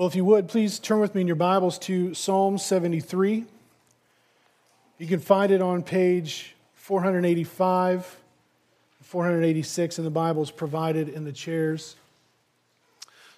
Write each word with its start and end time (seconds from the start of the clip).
Well, 0.00 0.08
if 0.08 0.16
you 0.16 0.24
would, 0.24 0.48
please 0.48 0.78
turn 0.78 0.98
with 0.98 1.14
me 1.14 1.20
in 1.20 1.26
your 1.26 1.36
Bibles 1.36 1.78
to 1.80 2.14
Psalm 2.14 2.56
73. 2.56 3.44
You 4.96 5.06
can 5.06 5.20
find 5.20 5.52
it 5.52 5.60
on 5.60 5.82
page 5.82 6.54
485, 6.72 8.16
486 9.02 9.98
in 9.98 10.04
the 10.04 10.10
Bibles 10.10 10.50
provided 10.50 11.10
in 11.10 11.24
the 11.24 11.32
chairs. 11.32 11.96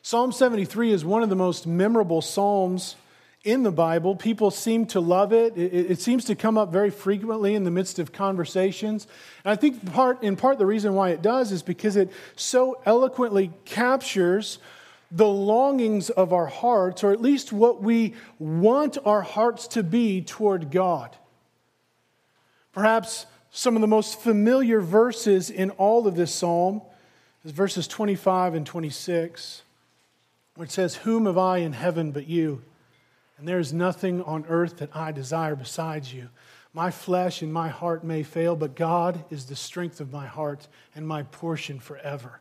Psalm 0.03 0.31
73 0.31 0.93
is 0.93 1.05
one 1.05 1.25
of 1.25 1.31
the 1.31 1.35
most 1.35 1.67
memorable 1.67 2.23
Psalms 2.23 2.95
in 3.43 3.65
the 3.65 3.73
Bible. 3.73 4.15
People 4.15 4.53
seem 4.53 4.87
to 4.87 5.01
love 5.01 5.33
it. 5.33 5.59
it. 5.59 5.91
It, 5.91 6.01
seems 6.01 6.27
to 6.27 6.37
come 6.37 6.57
up 6.57 6.71
very 6.71 6.91
frequently 6.91 7.57
in 7.57 7.65
the 7.65 7.73
midst 7.73 7.99
of 7.99 8.13
conversations. 8.13 9.09
And 9.45 9.51
I 9.51 9.57
think 9.57 9.93
part, 9.93 10.23
in 10.23 10.37
part 10.37 10.59
the 10.59 10.67
reason 10.67 10.95
why 10.95 11.09
it 11.09 11.23
does 11.23 11.51
is 11.51 11.65
because 11.65 11.97
it 11.97 12.13
so 12.37 12.81
eloquently 12.87 13.51
captures 13.65 14.61
the 15.15 15.29
longings 15.29 16.09
of 16.09 16.33
our 16.33 16.47
hearts, 16.47 17.05
or 17.05 17.13
at 17.13 17.21
least 17.21 17.53
what 17.53 17.83
we 17.83 18.15
want 18.39 18.97
our 19.05 19.21
hearts 19.21 19.69
to 19.69 19.83
be 19.83 20.23
toward 20.23 20.71
God. 20.71 21.15
Perhaps 22.73 23.27
some 23.51 23.77
of 23.77 23.83
the 23.83 23.87
most 23.87 24.19
familiar 24.21 24.81
verses 24.81 25.51
in 25.51 25.71
all 25.73 26.07
of 26.07 26.17
this 26.17 26.35
psalm 26.35 26.81
is 27.45 27.53
verses 27.53 27.87
25 27.87 28.55
and 28.55 28.65
26, 28.65 29.63
where 30.55 30.65
it 30.65 30.71
says, 30.71 30.97
Whom 30.97 31.27
have 31.27 31.37
I 31.37 31.59
in 31.59 31.75
heaven 31.75 32.11
but 32.11 32.27
you? 32.27 32.63
And 33.37 33.47
there 33.47 33.59
is 33.59 33.73
nothing 33.73 34.23
on 34.23 34.47
earth 34.49 34.79
that 34.79 34.97
I 34.97 35.13
desire 35.13 35.55
besides 35.55 36.15
you. 36.15 36.31
My 36.73 36.91
flesh 36.91 37.43
and 37.43 37.53
my 37.53 37.69
heart 37.69 38.03
may 38.03 38.23
fail, 38.23 38.57
but 38.57 38.75
God 38.75 39.25
is 39.29 39.45
the 39.45 39.57
strength 39.57 40.01
of 40.01 40.11
my 40.11 40.27
heart 40.27 40.69
and 40.95 41.07
my 41.07 41.25
portion 41.25 41.79
forever. 41.79 42.41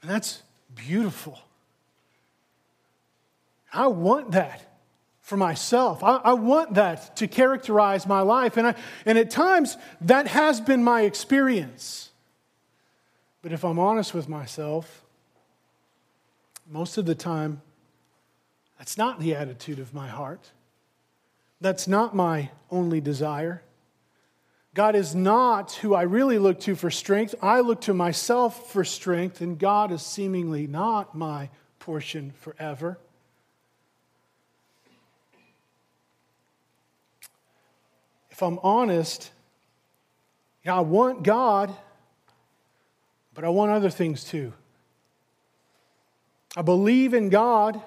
And 0.00 0.10
that's 0.10 0.42
beautiful. 0.74 1.38
I 3.72 3.86
want 3.86 4.32
that 4.32 4.66
for 5.20 5.36
myself. 5.36 6.02
I, 6.02 6.16
I, 6.16 6.32
want 6.32 6.74
that 6.74 7.16
to 7.16 7.28
characterize 7.28 8.06
my 8.06 8.20
life. 8.20 8.56
And, 8.56 8.66
I, 8.66 8.74
and 9.06 9.16
at 9.16 9.30
times, 9.30 9.76
that 10.00 10.26
has 10.26 10.60
been 10.60 10.82
my 10.82 11.02
experience. 11.02 12.10
But 13.42 13.52
if 13.52 13.64
I'm 13.64 13.78
honest 13.78 14.12
with 14.12 14.28
myself, 14.28 15.02
most 16.68 16.98
of 16.98 17.06
the 17.06 17.14
time, 17.14 17.62
that's 18.78 18.98
not 18.98 19.20
the 19.20 19.34
attitude 19.34 19.78
of 19.78 19.94
my 19.94 20.08
heart. 20.08 20.50
That's 21.60 21.86
not 21.86 22.14
my 22.14 22.50
only 22.70 23.00
desire. 23.00 23.62
God 24.74 24.94
is 24.94 25.14
not 25.14 25.72
who 25.72 25.94
I 25.94 26.02
really 26.02 26.38
look 26.38 26.60
to 26.60 26.76
for 26.76 26.90
strength. 26.90 27.34
I 27.42 27.60
look 27.60 27.80
to 27.82 27.94
myself 27.94 28.70
for 28.70 28.84
strength, 28.84 29.40
and 29.40 29.58
God 29.58 29.90
is 29.90 30.02
seemingly 30.02 30.66
not 30.66 31.14
my 31.14 31.50
portion 31.80 32.32
forever. 32.38 32.98
If 38.30 38.42
I'm 38.42 38.60
honest, 38.62 39.32
I 40.64 40.80
want 40.80 41.24
God, 41.24 41.74
but 43.34 43.44
I 43.44 43.48
want 43.48 43.72
other 43.72 43.90
things 43.90 44.22
too. 44.22 44.52
I 46.56 46.62
believe 46.62 47.12
in 47.12 47.28
God, 47.28 47.80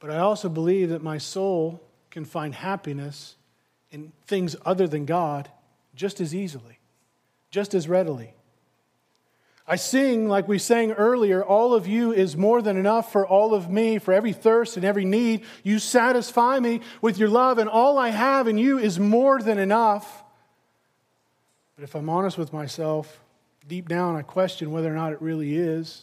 but 0.00 0.10
I 0.10 0.18
also 0.18 0.48
believe 0.48 0.88
that 0.88 1.02
my 1.02 1.18
soul 1.18 1.82
can 2.10 2.24
find 2.24 2.54
happiness 2.54 3.36
in 3.94 4.12
things 4.26 4.56
other 4.66 4.88
than 4.88 5.06
God 5.06 5.48
just 5.94 6.20
as 6.20 6.34
easily, 6.34 6.80
just 7.52 7.74
as 7.74 7.88
readily. 7.88 8.34
I 9.68 9.76
sing, 9.76 10.28
like 10.28 10.48
we 10.48 10.58
sang 10.58 10.92
earlier, 10.92 11.42
all 11.42 11.72
of 11.72 11.86
you 11.86 12.12
is 12.12 12.36
more 12.36 12.60
than 12.60 12.76
enough 12.76 13.12
for 13.12 13.24
all 13.24 13.54
of 13.54 13.70
me, 13.70 13.98
for 13.98 14.12
every 14.12 14.32
thirst 14.32 14.76
and 14.76 14.84
every 14.84 15.04
need. 15.04 15.44
You 15.62 15.78
satisfy 15.78 16.58
me 16.58 16.80
with 17.00 17.18
your 17.18 17.28
love, 17.28 17.58
and 17.58 17.70
all 17.70 17.96
I 17.96 18.08
have 18.08 18.48
in 18.48 18.58
you 18.58 18.78
is 18.78 18.98
more 18.98 19.40
than 19.40 19.58
enough. 19.58 20.24
But 21.76 21.84
if 21.84 21.94
I'm 21.94 22.10
honest 22.10 22.36
with 22.36 22.52
myself, 22.52 23.20
deep 23.66 23.88
down 23.88 24.16
I 24.16 24.22
question 24.22 24.72
whether 24.72 24.92
or 24.92 24.96
not 24.96 25.12
it 25.12 25.22
really 25.22 25.56
is. 25.56 26.02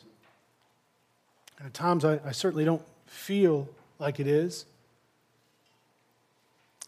And 1.60 1.68
at 1.68 1.74
times 1.74 2.06
I, 2.06 2.20
I 2.26 2.32
certainly 2.32 2.66
don't 2.66 2.82
feel 3.06 3.70
like 4.00 4.20
it 4.20 4.28
is. 4.28 4.66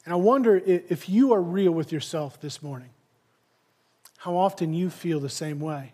And 0.06 0.14
I 0.14 0.18
wonder 0.18 0.58
if 0.58 1.08
you 1.08 1.34
are 1.34 1.42
real 1.42 1.72
with 1.72 1.92
yourself 1.92 2.40
this 2.42 2.62
morning, 2.62 2.90
how 4.18 4.36
often 4.36 4.74
you 4.74 4.90
feel 4.90 5.20
the 5.20 5.30
same 5.30 5.60
way. 5.60 5.94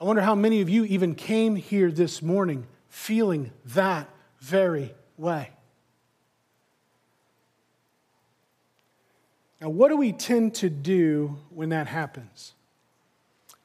I 0.00 0.04
wonder 0.04 0.22
how 0.22 0.34
many 0.34 0.60
of 0.60 0.68
you 0.68 0.84
even 0.84 1.14
came 1.14 1.56
here 1.56 1.90
this 1.90 2.22
morning 2.22 2.66
feeling 2.88 3.50
that 3.66 4.08
very 4.40 4.94
way. 5.16 5.50
Now, 9.60 9.70
what 9.70 9.88
do 9.88 9.96
we 9.96 10.12
tend 10.12 10.54
to 10.56 10.70
do 10.70 11.36
when 11.50 11.70
that 11.70 11.88
happens? 11.88 12.52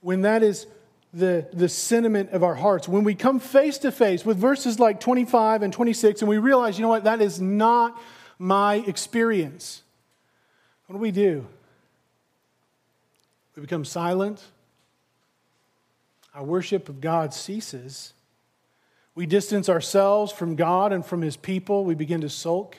When 0.02 0.22
that 0.22 0.42
is 0.42 0.66
the, 1.14 1.48
the 1.54 1.70
sentiment 1.70 2.32
of 2.32 2.44
our 2.44 2.56
hearts, 2.56 2.88
when 2.88 3.04
we 3.04 3.14
come 3.14 3.40
face 3.40 3.78
to 3.80 3.92
face 3.92 4.26
with 4.26 4.38
verses 4.38 4.80
like 4.80 5.00
25 5.00 5.62
and 5.62 5.72
26 5.72 6.22
and 6.22 6.30
we 6.30 6.40
realize, 6.40 6.80
you 6.80 6.82
know 6.82 6.90
what, 6.90 7.04
that 7.04 7.22
is 7.22 7.40
not 7.40 8.02
my 8.44 8.76
experience. 8.76 9.84
What 10.86 10.98
do 10.98 11.00
we 11.00 11.12
do? 11.12 11.48
We 13.56 13.62
become 13.62 13.86
silent. 13.86 14.44
Our 16.36 16.44
worship 16.44 16.90
of 16.90 17.00
God 17.00 17.34
ceases. 17.34 18.12
We 19.16 19.26
distance 19.26 19.70
ourselves 19.70 20.34
from 20.34 20.58
God 20.58 20.92
and 20.92 21.06
from 21.06 21.22
His 21.22 21.38
people. 21.38 21.86
We 21.86 21.96
begin 21.96 22.20
to 22.20 22.30
sulk. 22.30 22.76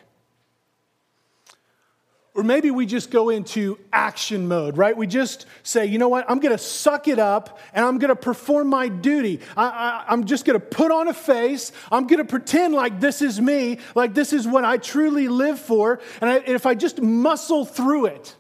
Or 2.35 2.43
maybe 2.43 2.73
we 2.73 2.85
just 2.85 3.13
go 3.13 3.31
into 3.31 3.79
action 3.93 4.49
mode, 4.49 4.77
right? 4.77 4.97
We 4.97 5.07
just 5.07 5.47
say, 5.63 5.87
you 5.87 5.99
know 5.99 6.09
what, 6.09 6.29
I'm 6.29 6.41
gonna 6.41 6.59
suck 6.59 7.07
it 7.07 7.21
up 7.21 7.61
and 7.73 7.85
I'm 7.85 7.99
gonna 7.99 8.17
perform 8.17 8.67
my 8.69 8.89
duty. 8.89 9.39
I, 9.57 10.05
am 10.09 10.25
just 10.25 10.45
gonna 10.45 10.59
put 10.59 10.91
on 10.91 11.07
a 11.07 11.15
face. 11.15 11.71
I'm 11.93 12.09
gonna 12.09 12.25
pretend 12.25 12.75
like 12.75 12.99
this 12.99 13.23
is 13.23 13.41
me, 13.41 13.79
like 13.95 14.15
this 14.15 14.33
is 14.33 14.49
what 14.49 14.65
I 14.65 14.79
truly 14.79 15.29
live 15.29 15.61
for. 15.61 16.01
And, 16.21 16.29
I, 16.29 16.39
and 16.39 16.57
if 16.57 16.67
I 16.67 16.75
just 16.75 17.01
muscle 17.01 17.65
through 17.65 18.07
it, 18.07 18.35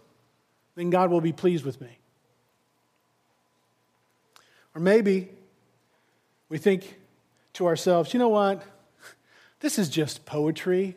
then 0.74 0.90
God 0.90 1.10
will 1.10 1.20
be 1.20 1.32
pleased 1.32 1.64
with 1.64 1.80
me. 1.80 1.98
Or 4.74 4.80
maybe 4.80 5.28
we 6.48 6.58
think 6.58 6.98
to 7.52 7.68
ourselves, 7.68 8.12
you 8.12 8.18
know 8.18 8.28
what, 8.28 8.64
this 9.60 9.78
is 9.78 9.88
just 9.88 10.26
poetry, 10.26 10.96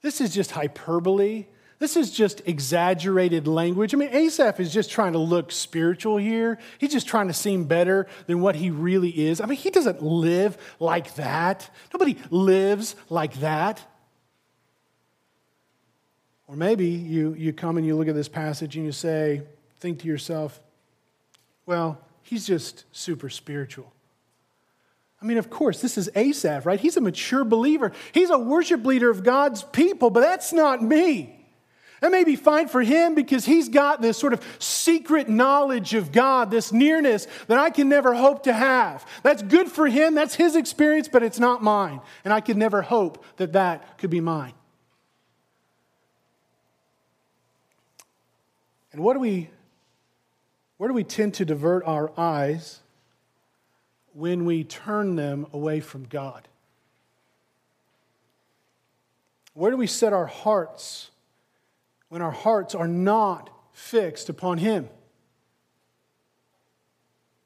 this 0.00 0.22
is 0.22 0.32
just 0.32 0.52
hyperbole. 0.52 1.44
This 1.80 1.96
is 1.96 2.10
just 2.10 2.42
exaggerated 2.46 3.48
language. 3.48 3.94
I 3.94 3.96
mean, 3.96 4.10
Asaph 4.12 4.60
is 4.60 4.70
just 4.70 4.90
trying 4.90 5.14
to 5.14 5.18
look 5.18 5.50
spiritual 5.50 6.18
here. 6.18 6.58
He's 6.76 6.92
just 6.92 7.08
trying 7.08 7.28
to 7.28 7.32
seem 7.32 7.64
better 7.64 8.06
than 8.26 8.42
what 8.42 8.54
he 8.54 8.68
really 8.68 9.08
is. 9.08 9.40
I 9.40 9.46
mean, 9.46 9.56
he 9.56 9.70
doesn't 9.70 10.02
live 10.02 10.58
like 10.78 11.14
that. 11.14 11.70
Nobody 11.92 12.18
lives 12.28 12.96
like 13.08 13.32
that. 13.40 13.80
Or 16.46 16.54
maybe 16.54 16.86
you, 16.86 17.32
you 17.32 17.54
come 17.54 17.78
and 17.78 17.86
you 17.86 17.96
look 17.96 18.08
at 18.08 18.14
this 18.14 18.28
passage 18.28 18.76
and 18.76 18.84
you 18.84 18.92
say, 18.92 19.40
think 19.78 20.00
to 20.00 20.06
yourself, 20.06 20.60
well, 21.64 21.98
he's 22.22 22.46
just 22.46 22.84
super 22.92 23.30
spiritual. 23.30 23.90
I 25.22 25.24
mean, 25.24 25.38
of 25.38 25.48
course, 25.48 25.80
this 25.80 25.96
is 25.96 26.10
Asaph, 26.14 26.66
right? 26.66 26.78
He's 26.80 26.98
a 26.98 27.00
mature 27.00 27.44
believer. 27.44 27.92
He's 28.12 28.28
a 28.28 28.38
worship 28.38 28.84
leader 28.84 29.08
of 29.08 29.24
God's 29.24 29.62
people, 29.62 30.10
but 30.10 30.20
that's 30.20 30.52
not 30.52 30.82
me. 30.82 31.39
That 32.00 32.10
may 32.10 32.24
be 32.24 32.34
fine 32.34 32.68
for 32.68 32.82
him 32.82 33.14
because 33.14 33.44
he's 33.44 33.68
got 33.68 34.00
this 34.00 34.16
sort 34.16 34.32
of 34.32 34.42
secret 34.58 35.28
knowledge 35.28 35.92
of 35.92 36.12
God, 36.12 36.50
this 36.50 36.72
nearness 36.72 37.26
that 37.46 37.58
I 37.58 37.68
can 37.68 37.90
never 37.90 38.14
hope 38.14 38.44
to 38.44 38.54
have. 38.54 39.06
That's 39.22 39.42
good 39.42 39.70
for 39.70 39.86
him, 39.86 40.14
that's 40.14 40.34
his 40.34 40.56
experience, 40.56 41.08
but 41.08 41.22
it's 41.22 41.38
not 41.38 41.62
mine. 41.62 42.00
And 42.24 42.32
I 42.32 42.40
could 42.40 42.56
never 42.56 42.80
hope 42.80 43.22
that 43.36 43.52
that 43.52 43.98
could 43.98 44.08
be 44.08 44.20
mine. 44.20 44.54
And 48.92 49.02
what 49.02 49.12
do 49.12 49.20
we, 49.20 49.50
where 50.78 50.88
do 50.88 50.94
we 50.94 51.04
tend 51.04 51.34
to 51.34 51.44
divert 51.44 51.84
our 51.84 52.10
eyes 52.18 52.80
when 54.14 54.46
we 54.46 54.64
turn 54.64 55.16
them 55.16 55.46
away 55.52 55.80
from 55.80 56.04
God? 56.04 56.48
Where 59.52 59.70
do 59.70 59.76
we 59.76 59.86
set 59.86 60.14
our 60.14 60.26
hearts 60.26 61.10
when 62.10 62.20
our 62.20 62.30
hearts 62.30 62.74
are 62.74 62.88
not 62.88 63.48
fixed 63.72 64.28
upon 64.28 64.58
Him. 64.58 64.88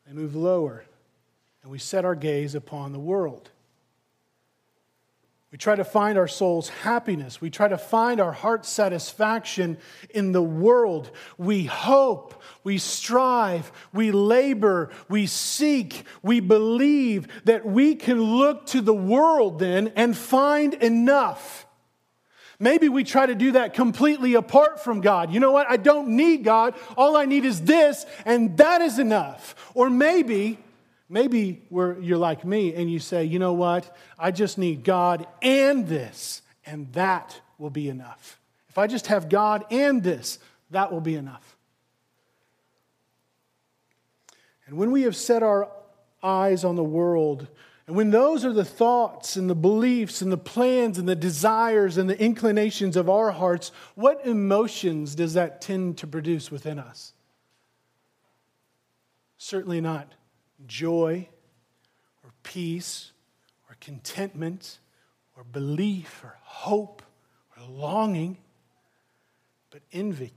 They 0.07 0.13
move 0.13 0.35
lower, 0.35 0.85
and 1.63 1.71
we 1.71 1.79
set 1.79 2.05
our 2.05 2.17
gaze 2.17 2.55
upon 2.55 2.93
the 2.93 2.99
world. 2.99 3.51
We 5.53 5.59
try 5.59 5.77
to 5.77 5.85
find 5.85 6.19
our 6.19 6.27
soul's 6.27 6.69
happiness. 6.69 7.41
We 7.41 7.49
try 7.49 7.69
to 7.69 7.79
find 7.79 8.21
our 8.21 8.33
heart's 8.33 8.69
satisfaction 8.69 9.79
in 10.11 10.33
the 10.33 10.43
world. 10.43 11.13
We 11.39 11.65
hope, 11.67 12.43
we 12.65 12.79
strive, 12.79 13.71
we 13.93 14.11
labor, 14.11 14.91
we 15.09 15.27
seek, 15.27 16.07
we 16.25 16.41
believe 16.41 17.29
that 17.45 17.65
we 17.65 17.95
can 17.95 18.21
look 18.21 18.67
to 18.67 18.81
the 18.81 18.93
world 18.95 19.61
then 19.61 19.93
and 19.95 20.17
find 20.17 20.75
enough. 20.75 21.67
Maybe 22.59 22.89
we 22.89 23.05
try 23.05 23.27
to 23.27 23.35
do 23.35 23.53
that 23.53 23.75
completely 23.75 24.35
apart 24.35 24.83
from 24.83 25.01
God. 25.01 25.33
You 25.33 25.41
know 25.41 25.53
what? 25.53 25.69
I 25.69 25.77
don't 25.77 26.09
need 26.11 26.45
God. 26.45 26.75
All 26.97 27.17
I 27.17 27.25
need 27.25 27.45
is 27.45 27.63
this, 27.63 28.07
and 28.25 28.57
that 28.59 28.81
is 28.81 28.99
enough. 28.99 29.73
Or 29.75 29.91
maybe, 29.91 30.59
maybe 31.09 31.63
you're 31.71 32.19
like 32.19 32.45
me 32.45 32.75
and 32.75 32.91
you 32.91 32.99
say, 33.01 33.25
you 33.25 33.39
know 33.39 33.55
what? 33.55 33.97
I 34.19 34.31
just 34.31 34.57
need 34.57 34.85
God 34.85 35.27
and 35.43 35.87
this, 35.89 36.43
and 36.65 36.93
that 36.93 37.41
will 37.59 37.71
be 37.71 37.89
enough. 37.89 38.41
If 38.69 38.79
I 38.79 38.87
just 38.87 39.09
have 39.09 39.29
God 39.29 39.65
and 39.71 40.03
this, 40.03 40.39
that 40.71 40.93
will 40.93 41.01
be 41.01 41.15
enough. 41.15 41.57
And 44.67 44.77
when 44.77 44.91
we 44.91 45.03
have 45.03 45.15
set 45.15 45.43
our 45.43 45.69
eyes 46.23 46.65
on 46.65 46.75
the 46.77 46.85
world, 46.85 47.47
and 47.87 47.97
when 47.97 48.11
those 48.11 48.47
are 48.47 48.53
the 48.53 48.65
thoughts 48.65 49.37
and 49.37 49.49
the 49.49 49.55
beliefs 49.55 50.23
and 50.23 50.33
the 50.33 50.39
plans 50.39 50.97
and 50.97 51.07
the 51.07 51.15
desires 51.15 51.99
and 51.99 52.09
the 52.09 52.19
inclinations 52.19 52.97
of 52.97 53.11
our 53.11 53.31
hearts, 53.31 53.73
what 53.95 54.25
emotions 54.27 55.15
does 55.15 55.35
that 55.35 55.61
tend 55.61 55.99
to 55.99 56.07
produce 56.07 56.51
within 56.51 56.79
us? 56.79 57.13
Certainly 59.37 59.83
not 59.83 60.15
joy 60.67 61.29
or 62.23 62.31
peace 62.43 63.13
or 63.69 63.77
contentment 63.81 64.79
or 65.37 65.45
belief 65.45 66.25
or 66.25 66.39
hope 66.43 67.03
or 67.55 67.65
longing, 67.69 68.39
but 69.71 69.83
envy, 69.93 70.33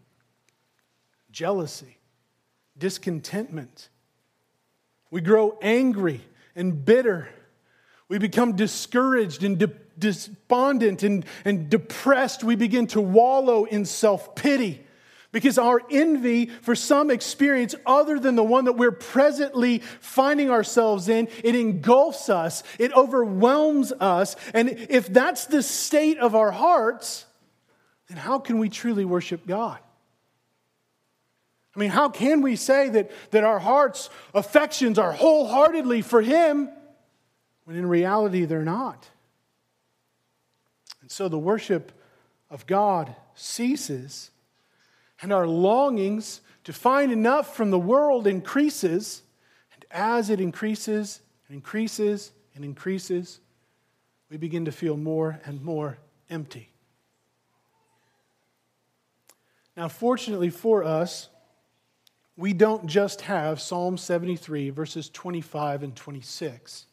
jealousy, 1.32 1.98
discontentment. 2.78 3.88
We 5.10 5.22
grow 5.22 5.58
angry 5.62 6.20
and 6.54 6.84
bitter 6.84 7.30
we 8.10 8.20
become 8.20 8.56
discouraged 8.56 9.44
and 9.44 9.58
de- 9.58 9.72
despondent 9.98 11.04
and, 11.04 11.26
and 11.44 11.70
depressed. 11.70 12.44
We 12.44 12.56
begin 12.56 12.88
to 12.88 13.02
wallow 13.02 13.66
in 13.66 13.86
self 13.86 14.36
pity 14.36 14.84
because 15.32 15.58
our 15.58 15.82
envy 15.92 16.46
for 16.46 16.74
some 16.74 17.12
experience 17.12 17.76
other 17.86 18.20
than 18.20 18.36
the 18.36 18.44
one 18.44 18.66
that 18.66 18.74
we're 18.74 18.92
presently 18.92 19.80
finding 20.00 20.50
ourselves 20.50 21.10
in 21.10 21.28
it 21.44 21.56
engulfs 21.56 22.30
us 22.30 22.64
it 22.80 22.94
overwhelms 22.94 23.92
us. 23.92 24.36
And 24.54 24.70
if 24.70 25.08
that's 25.08 25.46
the 25.46 25.62
state 25.62 26.18
of 26.18 26.34
our 26.34 26.52
hearts 26.52 27.26
then 28.08 28.18
how 28.18 28.40
can 28.40 28.58
we 28.58 28.70
truly 28.70 29.04
worship 29.04 29.46
god? 29.46 29.80
I 31.76 31.80
mean 31.80 31.90
how 31.90 32.08
can 32.08 32.42
we 32.42 32.56
say 32.56 32.88
that, 32.90 33.12
that 33.32 33.44
our 33.44 33.60
hearts 33.60 34.10
affections 34.34 34.98
are 34.98 35.12
wholeheartedly 35.12 36.04
for 36.04 36.22
him 36.22 36.70
when 37.68 37.76
in 37.76 37.86
reality 37.86 38.46
they're 38.46 38.64
not. 38.64 39.10
And 41.02 41.12
so 41.12 41.28
the 41.28 41.38
worship 41.38 41.92
of 42.50 42.66
God 42.66 43.14
ceases, 43.36 44.32
and 45.22 45.34
our 45.34 45.46
longings 45.46 46.40
to 46.64 46.72
find 46.72 47.12
enough 47.12 47.58
from 47.58 47.70
the 47.70 47.78
world 47.78 48.26
increases. 48.26 49.22
And 49.74 49.84
as 49.92 50.30
it 50.30 50.40
increases 50.40 51.20
and 51.50 51.56
increases 51.56 52.32
and 52.56 52.64
increases, 52.64 53.42
we 54.30 54.38
begin 54.38 54.64
to 54.64 54.72
feel 54.72 54.96
more 54.96 55.42
and 55.44 55.62
more 55.62 55.98
empty. 56.30 56.70
Now, 59.76 59.90
fortunately 59.90 60.52
for 60.52 60.86
us, 60.86 61.28
we 62.38 62.54
don't 62.54 62.88
just 62.88 63.22
have 63.22 63.60
Psalm 63.60 63.98
73, 63.98 64.70
verses 64.70 65.10
25 65.10 65.84
and 65.84 65.94
26 65.94 66.86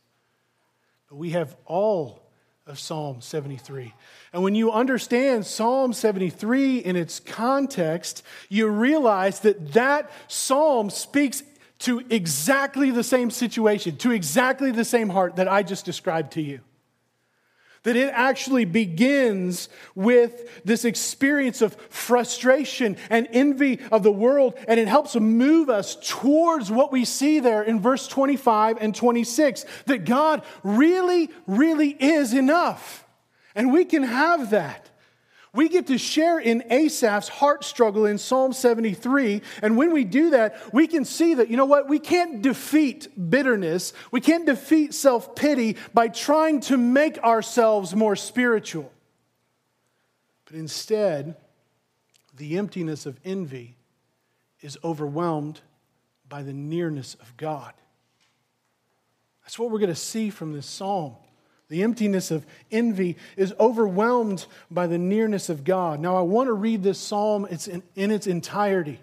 we 1.15 1.31
have 1.31 1.57
all 1.65 2.23
of 2.67 2.79
Psalm 2.79 3.21
73. 3.21 3.93
And 4.33 4.43
when 4.43 4.55
you 4.55 4.73
understand 4.73 5.47
Psalm 5.47 5.93
73 5.93 6.79
in 6.79 6.97
its 6.97 7.21
context, 7.21 8.23
you 8.49 8.69
realize 8.69 9.41
that 9.41 9.73
that 9.73 10.11
psalm 10.29 10.91
speaks 10.91 11.43
to 11.81 12.03
exactly 12.09 12.91
the 12.91 13.05
same 13.05 13.31
situation, 13.31 13.97
to 13.99 14.13
exactly 14.13 14.71
the 14.71 14.85
same 14.85 15.11
heart 15.11 15.37
that 15.37 15.49
I 15.49 15.63
just 15.63 15.85
described 15.85 16.33
to 16.33 16.43
you 16.43 16.61
that 17.85 17.97
it 17.97 18.11
actually 18.13 18.65
begins 18.65 19.69
with 19.95 20.65
this 20.65 20.85
experience 20.85 21.63
of 21.63 21.75
frustration 21.89 22.97
and 23.09 23.29
envy 23.31 23.81
of 23.93 24.03
the 24.03 24.13
world, 24.13 24.55
and 24.67 24.81
it 24.81 24.89
helps 24.89 25.15
move 25.15 25.71
us 25.71 25.97
towards 25.97 26.71
what 26.71 26.93
we 26.93 27.05
see 27.05 27.41
there 27.41 27.63
in 27.63 27.81
verse 27.81 28.09
25 28.09 28.79
and 28.81 28.95
26 28.95 29.65
that 29.87 30.05
God 30.05 30.43
really, 30.63 31.31
really 31.47 31.91
is 31.91 32.35
enough. 32.35 33.05
And 33.55 33.73
we 33.73 33.85
can 33.85 34.03
have 34.03 34.51
that. 34.51 34.84
We 35.55 35.69
get 35.69 35.87
to 35.87 35.99
share 35.99 36.41
in 36.41 36.65
Asaph's 36.69 37.29
heart 37.29 37.63
struggle 37.63 38.07
in 38.07 38.19
Psalm 38.19 38.53
73. 38.53 39.41
And 39.63 39.77
when 39.77 39.93
we 39.93 40.03
do 40.03 40.31
that, 40.31 40.75
we 40.75 40.89
can 40.89 41.05
see 41.05 41.35
that, 41.35 41.49
you 41.49 41.57
know 41.57 41.65
what? 41.65 41.89
We 41.89 42.01
can't 42.01 42.43
defeat 42.43 43.31
bitterness. 43.31 43.93
We 44.11 44.21
can't 44.21 44.47
defeat 44.47 44.95
self 44.95 45.37
pity 45.37 45.77
by 45.95 46.09
trying 46.09 46.61
to 46.63 46.77
make 46.77 47.19
ourselves 47.19 47.95
more 47.95 48.17
spiritual. 48.17 48.91
But 50.47 50.57
instead, 50.57 51.37
the 52.37 52.59
emptiness 52.59 53.07
of 53.07 53.21
envy 53.25 53.77
is 54.61 54.77
overwhelmed 54.83 55.61
by 56.29 56.43
the 56.43 56.53
nearness 56.53 57.15
of 57.21 57.37
God. 57.37 57.73
That's 59.45 59.57
what 59.57 59.71
we're 59.71 59.79
going 59.79 59.89
to 59.91 59.95
see 59.95 60.31
from 60.31 60.53
this 60.53 60.67
psalm. 60.67 61.15
The 61.69 61.83
emptiness 61.83 62.31
of 62.31 62.47
envy 62.71 63.17
is 63.37 63.55
overwhelmed 63.59 64.47
by 64.71 64.87
the 64.87 64.99
nearness 64.99 65.49
of 65.49 65.65
God. 65.65 65.99
Now, 65.99 66.17
I 66.17 66.21
want 66.21 66.49
to 66.49 66.53
read 66.53 66.83
this 66.83 66.99
psalm 66.99 67.47
in, 67.47 67.83
in 67.95 68.11
its 68.11 68.27
entirety. 68.27 69.01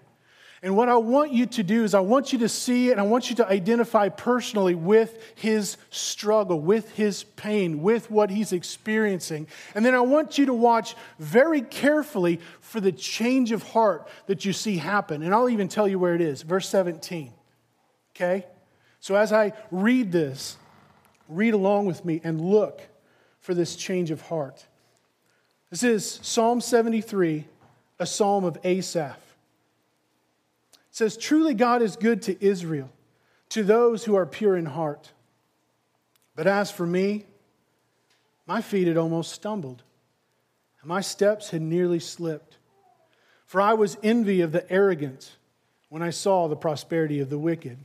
And 0.64 0.76
what 0.76 0.88
I 0.88 0.94
want 0.96 1.32
you 1.32 1.46
to 1.46 1.64
do 1.64 1.82
is, 1.82 1.92
I 1.92 2.00
want 2.00 2.32
you 2.32 2.38
to 2.40 2.48
see 2.48 2.88
it 2.88 2.92
and 2.92 3.00
I 3.00 3.04
want 3.04 3.30
you 3.30 3.36
to 3.36 3.48
identify 3.48 4.08
personally 4.08 4.76
with 4.76 5.20
his 5.34 5.76
struggle, 5.90 6.60
with 6.60 6.92
his 6.92 7.24
pain, 7.24 7.82
with 7.82 8.08
what 8.12 8.30
he's 8.30 8.52
experiencing. 8.52 9.48
And 9.74 9.84
then 9.84 9.92
I 9.92 10.00
want 10.00 10.38
you 10.38 10.46
to 10.46 10.54
watch 10.54 10.94
very 11.18 11.62
carefully 11.62 12.38
for 12.60 12.80
the 12.80 12.92
change 12.92 13.50
of 13.50 13.64
heart 13.64 14.06
that 14.26 14.44
you 14.44 14.52
see 14.52 14.76
happen. 14.76 15.24
And 15.24 15.34
I'll 15.34 15.50
even 15.50 15.66
tell 15.66 15.88
you 15.88 15.98
where 15.98 16.14
it 16.14 16.20
is. 16.20 16.42
Verse 16.42 16.68
17. 16.68 17.32
Okay? 18.14 18.46
So 19.00 19.16
as 19.16 19.32
I 19.32 19.54
read 19.72 20.12
this, 20.12 20.56
read 21.28 21.54
along 21.54 21.86
with 21.86 22.04
me 22.04 22.20
and 22.22 22.40
look 22.40 22.80
for 23.40 23.54
this 23.54 23.76
change 23.76 24.10
of 24.10 24.22
heart. 24.22 24.66
This 25.70 25.82
is 25.82 26.20
Psalm 26.22 26.60
73, 26.60 27.46
a 27.98 28.06
psalm 28.06 28.44
of 28.44 28.58
Asaph. 28.64 29.16
It 30.72 30.78
says, 30.90 31.16
Truly 31.16 31.54
God 31.54 31.82
is 31.82 31.96
good 31.96 32.22
to 32.22 32.44
Israel, 32.44 32.90
to 33.50 33.62
those 33.62 34.04
who 34.04 34.14
are 34.14 34.26
pure 34.26 34.56
in 34.56 34.66
heart. 34.66 35.12
But 36.36 36.46
as 36.46 36.70
for 36.70 36.86
me, 36.86 37.26
my 38.46 38.60
feet 38.60 38.86
had 38.86 38.96
almost 38.96 39.32
stumbled, 39.32 39.82
and 40.80 40.88
my 40.88 41.00
steps 41.00 41.50
had 41.50 41.62
nearly 41.62 42.00
slipped. 42.00 42.58
For 43.46 43.60
I 43.60 43.74
was 43.74 43.96
envy 44.02 44.40
of 44.40 44.52
the 44.52 44.70
arrogant 44.70 45.36
when 45.88 46.02
I 46.02 46.10
saw 46.10 46.48
the 46.48 46.56
prosperity 46.56 47.20
of 47.20 47.30
the 47.30 47.38
wicked. 47.38 47.78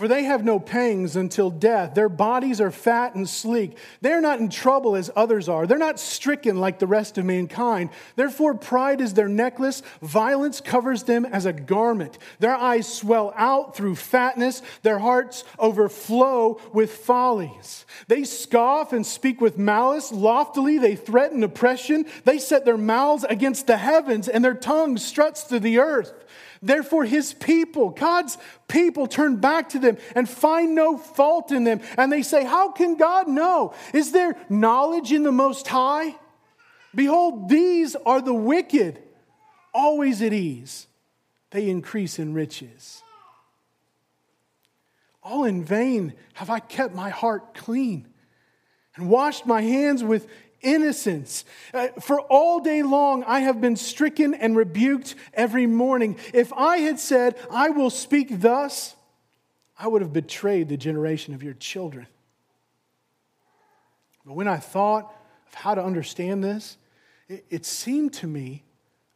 For 0.00 0.08
they 0.08 0.24
have 0.24 0.42
no 0.42 0.58
pangs 0.58 1.14
until 1.14 1.50
death. 1.50 1.92
Their 1.92 2.08
bodies 2.08 2.58
are 2.58 2.70
fat 2.70 3.14
and 3.14 3.28
sleek. 3.28 3.76
They're 4.00 4.22
not 4.22 4.40
in 4.40 4.48
trouble 4.48 4.96
as 4.96 5.10
others 5.14 5.46
are. 5.46 5.66
They're 5.66 5.76
not 5.76 6.00
stricken 6.00 6.56
like 6.56 6.78
the 6.78 6.86
rest 6.86 7.18
of 7.18 7.26
mankind. 7.26 7.90
Therefore, 8.16 8.54
pride 8.54 9.02
is 9.02 9.12
their 9.12 9.28
necklace. 9.28 9.82
Violence 10.00 10.62
covers 10.62 11.02
them 11.02 11.26
as 11.26 11.44
a 11.44 11.52
garment. 11.52 12.16
Their 12.38 12.54
eyes 12.54 12.90
swell 12.90 13.34
out 13.36 13.76
through 13.76 13.96
fatness. 13.96 14.62
Their 14.80 15.00
hearts 15.00 15.44
overflow 15.58 16.58
with 16.72 16.92
follies. 16.92 17.84
They 18.08 18.24
scoff 18.24 18.94
and 18.94 19.04
speak 19.04 19.38
with 19.42 19.58
malice. 19.58 20.10
Loftily, 20.10 20.78
they 20.78 20.96
threaten 20.96 21.44
oppression. 21.44 22.06
They 22.24 22.38
set 22.38 22.64
their 22.64 22.78
mouths 22.78 23.26
against 23.28 23.66
the 23.66 23.76
heavens, 23.76 24.28
and 24.28 24.42
their 24.42 24.54
tongue 24.54 24.96
struts 24.96 25.42
to 25.42 25.60
the 25.60 25.78
earth. 25.78 26.14
Therefore, 26.62 27.04
his 27.04 27.32
people, 27.32 27.90
God's 27.90 28.36
people, 28.68 29.06
turn 29.06 29.36
back 29.36 29.70
to 29.70 29.78
them 29.78 29.96
and 30.14 30.28
find 30.28 30.74
no 30.74 30.98
fault 30.98 31.52
in 31.52 31.64
them. 31.64 31.80
And 31.96 32.12
they 32.12 32.22
say, 32.22 32.44
How 32.44 32.70
can 32.70 32.96
God 32.96 33.28
know? 33.28 33.72
Is 33.94 34.12
there 34.12 34.36
knowledge 34.50 35.10
in 35.12 35.22
the 35.22 35.32
Most 35.32 35.66
High? 35.66 36.14
Behold, 36.94 37.48
these 37.48 37.96
are 37.96 38.20
the 38.20 38.34
wicked, 38.34 39.02
always 39.72 40.20
at 40.20 40.32
ease. 40.32 40.86
They 41.50 41.68
increase 41.70 42.18
in 42.18 42.34
riches. 42.34 43.02
All 45.22 45.44
in 45.44 45.64
vain 45.64 46.14
have 46.34 46.50
I 46.50 46.58
kept 46.60 46.94
my 46.94 47.10
heart 47.10 47.54
clean 47.54 48.06
and 48.96 49.08
washed 49.08 49.46
my 49.46 49.62
hands 49.62 50.02
with 50.02 50.26
innocence. 50.62 51.44
Uh, 51.72 51.88
for 52.00 52.20
all 52.20 52.60
day 52.60 52.82
long 52.82 53.24
I 53.24 53.40
have 53.40 53.60
been 53.60 53.76
stricken 53.76 54.34
and 54.34 54.56
rebuked 54.56 55.14
every 55.34 55.66
morning. 55.66 56.18
If 56.34 56.52
I 56.52 56.78
had 56.78 56.98
said, 56.98 57.36
I 57.50 57.70
will 57.70 57.90
speak 57.90 58.40
thus, 58.40 58.94
I 59.78 59.88
would 59.88 60.02
have 60.02 60.12
betrayed 60.12 60.68
the 60.68 60.76
generation 60.76 61.34
of 61.34 61.42
your 61.42 61.54
children. 61.54 62.06
But 64.26 64.34
when 64.34 64.48
I 64.48 64.58
thought 64.58 65.12
of 65.48 65.54
how 65.54 65.74
to 65.74 65.82
understand 65.82 66.44
this, 66.44 66.76
it, 67.28 67.44
it 67.48 67.66
seemed 67.66 68.12
to 68.14 68.26
me 68.26 68.64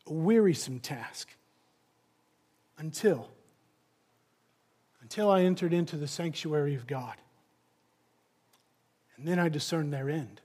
a 0.07 0.13
wearisome 0.13 0.81
task 0.81 1.29
until 2.79 3.29
until 5.05 5.31
I 5.31 5.43
entered 5.43 5.75
into 5.75 5.99
the 5.99 6.09
sanctuary 6.09 6.75
of 6.75 6.87
God. 6.87 7.15
And 9.17 9.29
then 9.29 9.39
I 9.39 9.51
discerned 9.51 9.93
their 9.93 10.09
end. 10.09 10.41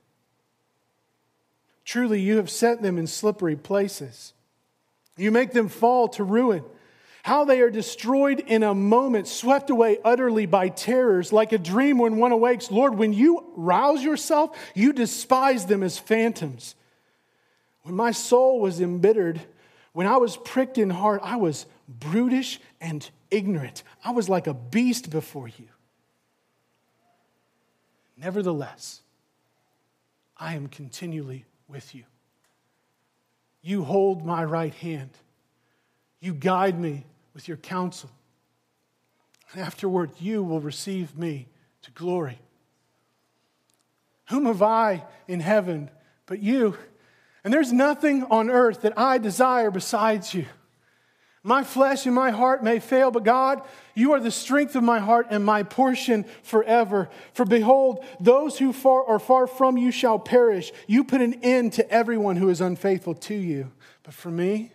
Truly, 1.90 2.20
you 2.20 2.36
have 2.36 2.48
set 2.48 2.82
them 2.82 2.98
in 2.98 3.08
slippery 3.08 3.56
places. 3.56 4.32
You 5.16 5.32
make 5.32 5.50
them 5.50 5.68
fall 5.68 6.06
to 6.10 6.22
ruin. 6.22 6.62
How 7.24 7.44
they 7.44 7.62
are 7.62 7.68
destroyed 7.68 8.38
in 8.38 8.62
a 8.62 8.76
moment, 8.76 9.26
swept 9.26 9.70
away 9.70 9.98
utterly 10.04 10.46
by 10.46 10.68
terrors, 10.68 11.32
like 11.32 11.50
a 11.50 11.58
dream 11.58 11.98
when 11.98 12.18
one 12.18 12.30
awakes. 12.30 12.70
Lord, 12.70 12.94
when 12.94 13.12
you 13.12 13.44
rouse 13.56 14.04
yourself, 14.04 14.56
you 14.72 14.92
despise 14.92 15.66
them 15.66 15.82
as 15.82 15.98
phantoms. 15.98 16.76
When 17.82 17.96
my 17.96 18.12
soul 18.12 18.60
was 18.60 18.80
embittered, 18.80 19.40
when 19.92 20.06
I 20.06 20.18
was 20.18 20.36
pricked 20.36 20.78
in 20.78 20.90
heart, 20.90 21.22
I 21.24 21.38
was 21.38 21.66
brutish 21.88 22.60
and 22.80 23.10
ignorant. 23.32 23.82
I 24.04 24.12
was 24.12 24.28
like 24.28 24.46
a 24.46 24.54
beast 24.54 25.10
before 25.10 25.48
you. 25.48 25.66
Nevertheless, 28.16 29.00
I 30.36 30.54
am 30.54 30.68
continually 30.68 31.46
with 31.70 31.94
you. 31.94 32.04
You 33.62 33.84
hold 33.84 34.24
my 34.24 34.44
right 34.44 34.74
hand. 34.74 35.10
You 36.20 36.34
guide 36.34 36.78
me 36.78 37.04
with 37.34 37.48
your 37.48 37.56
counsel. 37.56 38.10
And 39.52 39.62
afterward, 39.62 40.10
you 40.18 40.42
will 40.42 40.60
receive 40.60 41.16
me 41.16 41.48
to 41.82 41.90
glory. 41.92 42.38
Whom 44.28 44.46
have 44.46 44.62
I 44.62 45.04
in 45.26 45.40
heaven 45.40 45.90
but 46.26 46.40
you? 46.40 46.76
And 47.42 47.52
there's 47.52 47.72
nothing 47.72 48.24
on 48.24 48.50
earth 48.50 48.82
that 48.82 48.98
I 48.98 49.18
desire 49.18 49.70
besides 49.70 50.34
you. 50.34 50.46
My 51.42 51.64
flesh 51.64 52.04
and 52.04 52.14
my 52.14 52.30
heart 52.30 52.62
may 52.62 52.80
fail, 52.80 53.10
but 53.10 53.24
God, 53.24 53.62
you 53.94 54.12
are 54.12 54.20
the 54.20 54.30
strength 54.30 54.76
of 54.76 54.82
my 54.82 54.98
heart 54.98 55.28
and 55.30 55.42
my 55.42 55.62
portion 55.62 56.26
forever. 56.42 57.08
For 57.32 57.46
behold, 57.46 58.04
those 58.20 58.58
who 58.58 58.74
far 58.74 59.06
are 59.06 59.18
far 59.18 59.46
from 59.46 59.78
you 59.78 59.90
shall 59.90 60.18
perish. 60.18 60.70
You 60.86 61.02
put 61.02 61.22
an 61.22 61.40
end 61.42 61.72
to 61.74 61.90
everyone 61.90 62.36
who 62.36 62.50
is 62.50 62.60
unfaithful 62.60 63.14
to 63.14 63.34
you. 63.34 63.72
But 64.02 64.12
for 64.12 64.30
me, 64.30 64.72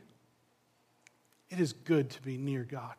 it 1.49 1.59
is 1.59 1.71
good 1.71 2.09
to 2.11 2.21
be 2.23 2.35
near 2.35 2.63
God. 2.63 2.95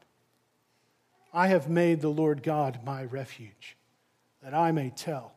I 1.32 1.48
have 1.48 1.68
made 1.68 2.00
the 2.00 2.08
Lord 2.08 2.44
God 2.44 2.80
my 2.84 3.04
refuge, 3.04 3.76
that 4.42 4.54
I 4.54 4.70
may 4.70 4.90
tell 4.90 5.32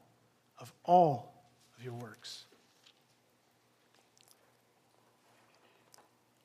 of 0.59 0.71
all 0.85 1.33
of 1.75 1.83
your 1.83 1.95
works. 1.95 2.45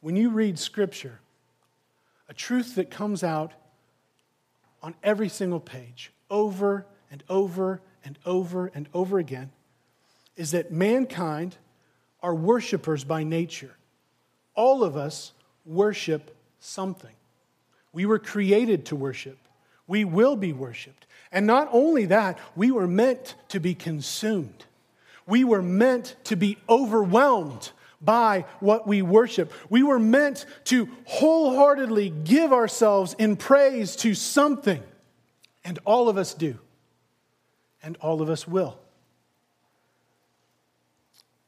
When 0.01 0.17
you 0.17 0.31
read 0.31 0.59
Scripture, 0.59 1.21
truth 2.35 2.75
that 2.75 2.91
comes 2.91 3.23
out 3.23 3.53
on 4.83 4.95
every 5.03 5.29
single 5.29 5.61
page, 5.61 6.13
over 6.31 6.87
and 7.11 7.23
over 7.29 7.81
and 8.05 8.19
over 8.27 8.71
and 8.75 8.89
over 8.93 9.19
again, 9.19 9.51
is 10.37 10.51
that 10.51 10.71
mankind 10.71 11.57
are 12.23 12.35
worshipers 12.35 13.05
by 13.05 13.25
nature. 13.25 13.77
All 14.55 14.85
of 14.85 14.97
us 14.97 15.33
worship 15.65 16.37
something. 16.61 17.15
We 17.93 18.07
were 18.07 18.19
created 18.19 18.87
to 18.87 18.97
worship. 18.97 19.39
We 19.87 20.05
will 20.05 20.37
be 20.37 20.53
worshiped. 20.53 21.07
And 21.31 21.47
not 21.47 21.69
only 21.73 22.07
that, 22.07 22.39
we 22.57 22.71
were 22.71 22.87
meant 22.87 23.35
to 23.49 23.61
be 23.61 23.75
consumed. 23.75 24.65
We 25.27 25.45
were 25.45 25.63
meant 25.63 26.17
to 26.25 26.37
be 26.37 26.59
overwhelmed 26.69 27.71
by 28.05 28.45
what 28.61 28.87
we 28.87 29.03
worship. 29.03 29.53
We 29.71 29.83
were 29.83 29.99
meant 29.99 30.47
to 30.65 30.89
wholeheartedly 31.07 32.11
give 32.11 32.53
ourselves 32.53 33.15
in 33.19 33.37
praise 33.37 33.97
to 33.97 34.15
something. 34.15 34.83
And 35.65 35.79
all 35.85 36.09
of 36.09 36.19
us 36.19 36.35
do. 36.35 36.59
And 37.83 37.97
all 38.01 38.23
of 38.23 38.31
us 38.31 38.47
will. 38.47 38.79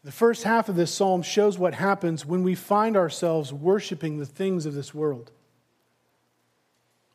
The 0.05 0.13
first 0.13 0.45
half 0.45 0.69
of 0.69 0.77
this 0.77 0.95
psalm 0.95 1.23
shows 1.23 1.59
what 1.59 1.75
happens 1.75 2.25
when 2.25 2.45
we 2.45 2.55
find 2.55 2.97
ourselves 2.97 3.53
worshiping 3.53 4.19
the 4.19 4.27
things 4.27 4.65
of 4.65 4.73
this 4.73 4.95
world. 4.95 5.33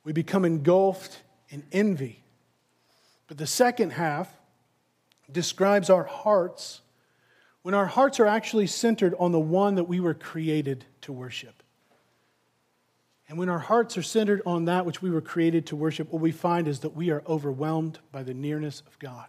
We 0.04 0.12
become 0.12 0.44
engulfed 0.44 1.22
in 1.50 1.64
envy. 1.72 2.24
But 3.28 3.38
the 3.38 3.48
second 3.48 3.92
half 3.92 4.30
describes 5.32 5.90
our 5.90 6.04
hearts 6.04 6.81
when 7.64 7.74
our 7.74 7.86
hearts 7.86 8.20
are 8.20 8.28
actually 8.28 8.68
centered 8.68 9.14
on 9.20 9.32
the 9.32 9.40
one 9.40 9.76
that 9.76 9.84
we 9.86 10.00
were 10.00 10.14
created 10.14 10.86
to 11.02 11.12
worship. 11.14 11.62
And 13.30 13.38
when 13.38 13.50
our 13.50 13.60
hearts 13.60 13.98
are 13.98 14.04
centered 14.04 14.42
on 14.46 14.66
that 14.66 14.86
which 14.86 15.02
we 15.02 15.10
were 15.10 15.22
created 15.22 15.68
to 15.68 15.76
worship, 15.76 16.12
what 16.12 16.22
we 16.22 16.32
find 16.32 16.68
is 16.68 16.80
that 16.80 16.96
we 16.96 17.12
are 17.12 17.24
overwhelmed 17.28 18.00
by 18.12 18.24
the 18.24 18.34
nearness 18.34 18.84
of 18.88 19.00
God. 19.00 19.28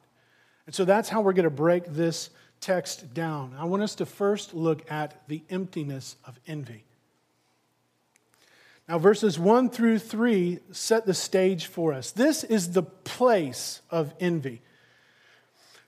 And 0.66 0.74
so 0.74 0.84
that's 0.84 1.08
how 1.08 1.20
we're 1.20 1.34
going 1.34 1.44
to 1.44 1.50
break 1.50 1.84
this 1.86 2.30
text 2.60 3.12
down. 3.14 3.54
I 3.58 3.64
want 3.64 3.82
us 3.82 3.94
to 3.96 4.06
first 4.06 4.54
look 4.54 4.90
at 4.90 5.22
the 5.28 5.42
emptiness 5.50 6.16
of 6.24 6.38
envy. 6.46 6.84
Now, 8.88 8.98
verses 8.98 9.38
1 9.38 9.70
through 9.70 10.00
3 10.00 10.58
set 10.72 11.06
the 11.06 11.14
stage 11.14 11.66
for 11.66 11.92
us. 11.92 12.10
This 12.10 12.44
is 12.44 12.72
the 12.72 12.82
place 12.82 13.82
of 13.90 14.12
envy. 14.18 14.62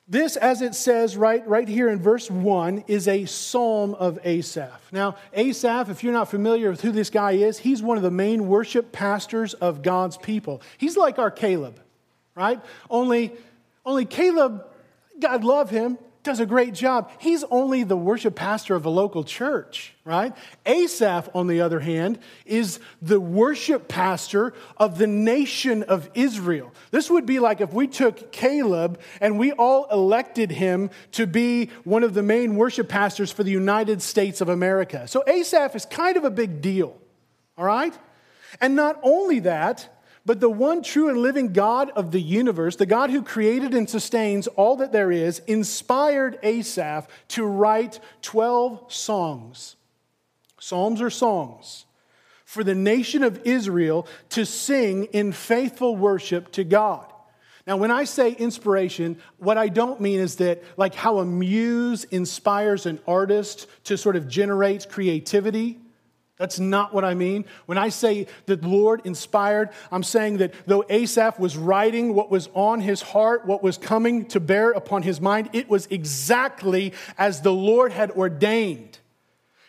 This, 0.07 0.37
as 0.37 0.61
it 0.61 0.75
says 0.75 1.17
right, 1.17 1.47
right 1.47 1.67
here 1.67 1.89
in 1.89 1.99
verse 1.99 2.31
1, 2.31 2.85
is 2.87 3.09
a 3.09 3.25
psalm 3.25 3.95
of 3.95 4.19
Asaph. 4.23 4.93
Now, 4.93 5.17
Asaph, 5.33 5.89
if 5.89 6.05
you're 6.05 6.13
not 6.13 6.31
familiar 6.31 6.71
with 6.71 6.83
who 6.83 6.93
this 6.93 7.09
guy 7.09 7.33
is, 7.33 7.59
he's 7.59 7.83
one 7.83 7.97
of 7.97 8.03
the 8.03 8.11
main 8.11 8.47
worship 8.47 8.93
pastors 8.93 9.55
of 9.55 9.83
God's 9.83 10.19
people. 10.19 10.61
He's 10.77 10.99
like 10.99 11.19
our 11.19 11.31
Caleb, 11.31 11.81
right? 12.35 12.61
Only, 12.91 13.33
only 13.87 14.05
Caleb, 14.05 14.67
God 15.19 15.43
love 15.43 15.71
him, 15.71 15.97
does 16.25 16.41
a 16.41 16.47
great 16.47 16.75
job. 16.75 17.11
He's 17.19 17.45
only 17.45 17.85
the 17.85 17.97
worship 17.97 18.35
pastor 18.35 18.75
of 18.75 18.85
a 18.87 18.91
local 18.91 19.23
church, 19.23 19.95
right? 20.05 20.33
Asaph, 20.67 21.29
on 21.35 21.47
the 21.47 21.61
other 21.61 21.81
hand, 21.81 22.19
is 22.45 22.81
the 23.01 23.21
worship 23.21 23.87
pastor 23.87 24.55
of 24.77 24.99
the 24.99 25.07
nation 25.07 25.83
of 25.85 26.11
Israel. 26.15 26.73
This 26.91 27.11
would 27.11 27.27
be 27.27 27.39
like 27.39 27.61
if 27.61 27.73
we 27.73 27.87
took 27.87 28.33
Caleb 28.33 29.01
and 29.21 29.39
we 29.39 29.53
all 29.53 29.87
elected 29.93 30.51
him 30.51 30.91
to 31.13 31.27
be 31.27 31.67
one 31.85 32.03
of 32.03 32.15
the 32.15 32.23
main 32.23 32.57
worship 32.57 32.89
pastors 32.89 33.31
for 33.31 33.45
the 33.45 33.53
United 33.53 34.03
States 34.03 34.41
of 34.41 34.49
America. 34.49 35.07
So 35.07 35.23
Asaph 35.27 35.77
is 35.77 35.85
kind 35.85 36.17
of 36.17 36.25
a 36.25 36.31
big 36.31 36.61
deal, 36.61 36.97
all 37.57 37.65
right? 37.65 37.97
And 38.61 38.75
not 38.75 38.99
only 39.03 39.41
that, 39.41 39.94
but 40.27 40.41
the 40.41 40.51
one 40.51 40.83
true 40.83 41.09
and 41.09 41.19
living 41.19 41.53
God 41.53 41.91
of 41.91 42.11
the 42.11 42.21
universe, 42.21 42.77
the 42.77 42.87
God 42.87 43.11
who 43.11 43.23
created 43.23 43.75
and 43.75 43.89
sustains 43.89 44.47
all 44.47 44.77
that 44.77 44.93
there 44.93 45.13
is, 45.13 45.41
inspired 45.41 46.39
Asaph 46.43 47.09
to 47.29 47.45
write 47.45 48.01
12 48.23 48.93
songs. 48.93 49.77
Psalms 50.59 51.03
are 51.03 51.11
songs 51.11 51.85
for 52.45 52.65
the 52.65 52.75
nation 52.75 53.23
of 53.23 53.41
Israel 53.45 54.07
to 54.31 54.47
sing 54.47 55.05
in 55.07 55.33
faithful 55.33 55.97
worship 55.97 56.53
to 56.53 56.65
God. 56.65 57.13
Now, 57.67 57.79
when 57.79 57.91
I 57.91 58.05
say 58.05 58.33
inspiration, 58.33 59.19
what 59.39 59.59
I 59.59 59.69
don't 59.69 60.01
mean 60.01 60.21
is 60.21 60.37
that, 60.37 60.63
like, 60.77 60.95
how 60.95 61.19
a 61.19 61.25
muse 61.25 62.05
inspires 62.05 62.87
an 62.87 63.01
artist 63.07 63.67
to 63.85 63.97
sort 63.97 64.17
of 64.17 64.29
generate 64.29 64.89
creativity. 64.89 65.81
That's 66.37 66.59
not 66.59 66.93
what 66.93 67.05
I 67.05 67.15
mean. 67.15 67.45
When 67.67 67.79
I 67.79 67.91
say 67.91 68.27
that 68.47 68.65
Lord 68.65 69.03
inspired, 69.05 69.71
I'm 69.93 70.03
saying 70.03 70.39
that 70.39 70.53
though 70.67 70.85
Asaph 70.89 71.39
was 71.39 71.57
writing 71.57 72.13
what 72.13 72.31
was 72.31 72.49
on 72.55 72.81
his 72.81 73.03
heart, 73.03 73.47
what 73.47 73.63
was 73.63 73.79
coming 73.79 74.27
to 74.27 74.41
bear 74.41 74.73
upon 74.73 75.05
his 75.05 75.21
mind, 75.21 75.51
it 75.53 75.69
was 75.69 75.87
exactly 75.91 76.93
as 77.19 77.43
the 77.43 77.53
Lord 77.53 77.93
had 77.93 78.11
ordained. 78.11 78.99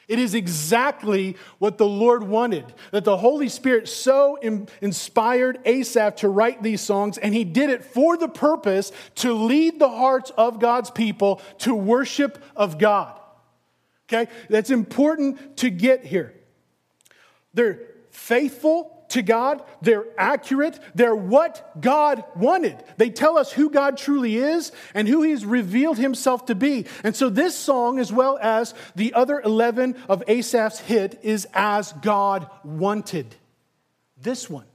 It 0.07 0.19
is 0.19 0.35
exactly 0.35 1.35
what 1.57 1.77
the 1.77 1.87
Lord 1.87 2.23
wanted. 2.23 2.65
That 2.91 3.05
the 3.05 3.17
Holy 3.17 3.49
Spirit 3.49 3.87
so 3.87 4.37
inspired 4.81 5.59
Asaph 5.65 6.17
to 6.17 6.29
write 6.29 6.61
these 6.61 6.81
songs, 6.81 7.17
and 7.17 7.33
he 7.33 7.43
did 7.43 7.71
it 7.71 7.83
for 7.83 8.15
the 8.15 8.27
purpose 8.27 8.91
to 9.15 9.33
lead 9.33 9.79
the 9.79 9.89
hearts 9.89 10.31
of 10.37 10.59
God's 10.59 10.91
people 10.91 11.41
to 11.59 11.73
worship 11.73 12.43
of 12.55 12.77
God. 12.77 13.19
Okay? 14.07 14.31
That's 14.49 14.69
important 14.69 15.57
to 15.57 15.71
get 15.71 16.05
here. 16.05 16.34
They're 17.55 17.79
faithful 18.11 18.91
to 19.09 19.21
God, 19.21 19.63
they're 19.81 20.05
accurate, 20.17 20.79
they're 20.93 21.15
what 21.15 21.79
God 21.79 22.23
wanted. 22.35 22.83
They 22.97 23.09
tell 23.09 23.37
us 23.37 23.51
who 23.51 23.69
God 23.69 23.97
truly 23.97 24.35
is 24.37 24.71
and 24.93 25.07
who 25.07 25.21
He's 25.21 25.45
revealed 25.45 25.97
Himself 25.97 26.47
to 26.47 26.55
be. 26.55 26.85
And 27.03 27.15
so 27.15 27.29
this 27.29 27.55
song, 27.55 27.99
as 27.99 28.11
well 28.11 28.37
as 28.41 28.73
the 28.95 29.13
other 29.13 29.39
11 29.39 29.95
of 30.09 30.23
Asaph's 30.27 30.79
hit, 30.79 31.19
is 31.23 31.47
as 31.53 31.93
God 31.93 32.49
wanted. 32.63 33.35
This 34.21 34.49
one. 34.49 34.65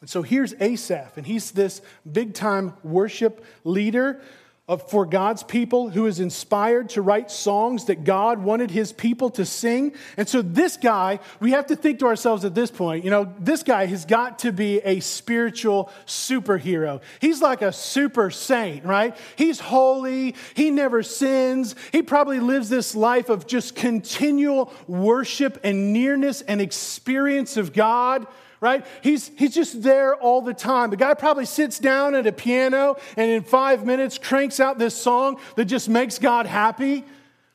And 0.00 0.10
so 0.10 0.22
here's 0.22 0.54
Asaph, 0.60 1.16
and 1.16 1.26
he's 1.26 1.50
this 1.52 1.80
big 2.10 2.34
time 2.34 2.74
worship 2.82 3.44
leader 3.64 4.20
of, 4.66 4.88
for 4.88 5.04
God's 5.04 5.42
people 5.42 5.90
who 5.90 6.06
is 6.06 6.20
inspired 6.20 6.88
to 6.90 7.02
write 7.02 7.30
songs 7.30 7.84
that 7.84 8.02
God 8.02 8.38
wanted 8.38 8.70
his 8.70 8.92
people 8.92 9.28
to 9.30 9.44
sing. 9.44 9.92
And 10.16 10.26
so, 10.26 10.40
this 10.40 10.78
guy, 10.78 11.20
we 11.38 11.50
have 11.50 11.66
to 11.66 11.76
think 11.76 11.98
to 11.98 12.06
ourselves 12.06 12.46
at 12.46 12.54
this 12.54 12.70
point, 12.70 13.04
you 13.04 13.10
know, 13.10 13.30
this 13.38 13.62
guy 13.62 13.84
has 13.84 14.06
got 14.06 14.38
to 14.40 14.52
be 14.52 14.78
a 14.78 15.00
spiritual 15.00 15.90
superhero. 16.06 17.02
He's 17.20 17.42
like 17.42 17.60
a 17.60 17.72
super 17.72 18.30
saint, 18.30 18.86
right? 18.86 19.14
He's 19.36 19.60
holy, 19.60 20.34
he 20.54 20.70
never 20.70 21.02
sins, 21.02 21.74
he 21.92 22.00
probably 22.00 22.40
lives 22.40 22.70
this 22.70 22.94
life 22.94 23.28
of 23.28 23.46
just 23.46 23.76
continual 23.76 24.72
worship 24.86 25.60
and 25.62 25.92
nearness 25.92 26.40
and 26.40 26.62
experience 26.62 27.58
of 27.58 27.74
God 27.74 28.26
right? 28.64 28.86
He's, 29.02 29.30
he's 29.36 29.54
just 29.54 29.82
there 29.82 30.14
all 30.14 30.40
the 30.40 30.54
time. 30.54 30.88
The 30.88 30.96
guy 30.96 31.12
probably 31.12 31.44
sits 31.44 31.78
down 31.78 32.14
at 32.14 32.26
a 32.26 32.32
piano 32.32 32.96
and 33.14 33.30
in 33.30 33.42
five 33.42 33.84
minutes 33.84 34.16
cranks 34.16 34.58
out 34.58 34.78
this 34.78 34.96
song 34.96 35.38
that 35.56 35.66
just 35.66 35.86
makes 35.86 36.18
God 36.18 36.46
happy. 36.46 37.04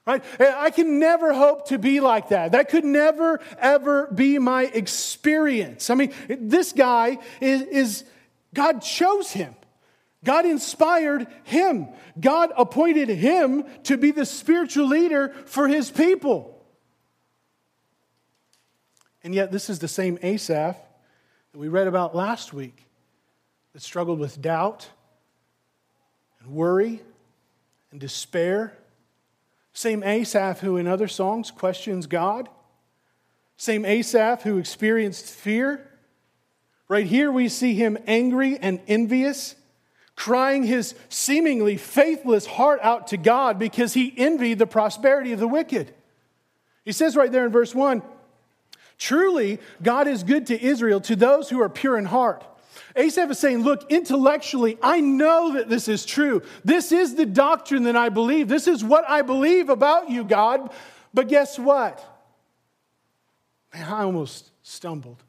Right? 0.05 0.23
I 0.39 0.69
can 0.69 0.99
never 0.99 1.33
hope 1.33 1.69
to 1.69 1.79
be 1.79 1.99
like 1.99 2.29
that. 2.29 2.51
That 2.51 2.69
could 2.69 2.85
never, 2.85 3.39
ever 3.57 4.05
be 4.13 4.37
my 4.37 4.65
experience. 4.65 5.89
I 5.89 5.95
mean, 5.95 6.13
this 6.27 6.73
guy 6.73 7.17
is, 7.41 7.63
is 7.63 8.03
God 8.53 8.83
chose 8.83 9.31
him. 9.31 9.55
God 10.23 10.45
inspired 10.45 11.25
him. 11.43 11.87
God 12.19 12.51
appointed 12.55 13.09
him 13.09 13.63
to 13.85 13.97
be 13.97 14.11
the 14.11 14.27
spiritual 14.27 14.85
leader 14.85 15.33
for 15.47 15.67
his 15.67 15.89
people. 15.89 16.63
And 19.23 19.33
yet, 19.33 19.51
this 19.51 19.71
is 19.71 19.79
the 19.79 19.87
same 19.87 20.19
Asaph 20.21 20.77
that 21.51 21.59
we 21.59 21.67
read 21.67 21.87
about 21.87 22.15
last 22.15 22.53
week 22.53 22.85
that 23.73 23.81
struggled 23.81 24.19
with 24.19 24.41
doubt 24.41 24.87
and 26.39 26.51
worry 26.51 27.01
and 27.91 27.99
despair. 27.99 28.73
Same 29.73 30.03
Asaph 30.03 30.59
who 30.59 30.77
in 30.77 30.87
other 30.87 31.07
songs 31.07 31.49
questions 31.51 32.05
God. 32.05 32.49
Same 33.57 33.83
Asaph 33.83 34.43
who 34.43 34.57
experienced 34.57 35.25
fear. 35.25 35.85
Right 36.87 37.05
here 37.05 37.31
we 37.31 37.49
see 37.49 37.73
him 37.73 37.97
angry 38.07 38.57
and 38.57 38.79
envious, 38.87 39.55
crying 40.15 40.63
his 40.63 40.95
seemingly 41.09 41.77
faithless 41.77 42.45
heart 42.45 42.79
out 42.83 43.07
to 43.07 43.17
God 43.17 43.57
because 43.57 43.93
he 43.93 44.13
envied 44.17 44.59
the 44.59 44.67
prosperity 44.67 45.33
of 45.33 45.39
the 45.39 45.47
wicked. 45.47 45.93
He 46.85 46.91
says 46.91 47.15
right 47.15 47.31
there 47.31 47.45
in 47.45 47.51
verse 47.51 47.73
1 47.73 48.03
Truly, 48.99 49.59
God 49.81 50.07
is 50.07 50.23
good 50.23 50.47
to 50.47 50.61
Israel, 50.61 50.99
to 51.01 51.15
those 51.15 51.49
who 51.49 51.61
are 51.61 51.69
pure 51.69 51.97
in 51.97 52.05
heart. 52.05 52.43
Asaph 52.95 53.31
is 53.31 53.39
saying, 53.39 53.63
Look, 53.63 53.89
intellectually, 53.89 54.77
I 54.83 54.99
know 54.99 55.53
that 55.53 55.69
this 55.69 55.87
is 55.87 56.05
true. 56.05 56.43
This 56.65 56.91
is 56.91 57.15
the 57.15 57.25
doctrine 57.25 57.83
that 57.83 57.95
I 57.95 58.09
believe. 58.09 58.49
This 58.49 58.67
is 58.67 58.83
what 58.83 59.09
I 59.09 59.21
believe 59.21 59.69
about 59.69 60.09
you, 60.09 60.25
God. 60.25 60.71
But 61.13 61.29
guess 61.29 61.57
what? 61.57 62.05
Man, 63.73 63.91
I 63.91 64.03
almost 64.03 64.51
stumbled. 64.63 65.23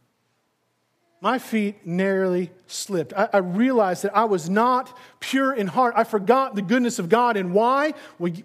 My 1.21 1.39
feet 1.39 1.87
narrowly 1.87 2.51
slipped. 2.67 3.13
I, 3.15 3.29
I, 3.35 3.39
realized 3.39 4.05
that 4.05 4.17
I 4.17 4.25
was 4.25 4.49
not 4.49 4.97
pure 5.21 5.53
in 5.53 5.67
heart. 5.67 5.93
I 5.95 6.05
forgot 6.05 6.55
the 6.55 6.63
goodness 6.63 6.99
of 6.99 7.11
God. 7.11 7.37
And 7.37 7.53
why? 7.53 7.93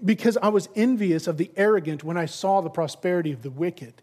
Because 0.04 0.38
I 0.38 0.50
was 0.50 0.68
envious 0.76 1.28
of 1.28 1.38
the 1.38 1.50
arrogant 1.56 2.04
when 2.04 2.18
I 2.18 2.26
saw 2.26 2.60
the 2.60 2.70
prosperity 2.70 3.32
of 3.32 3.44
the 3.44 3.50
wicked. 3.50 4.02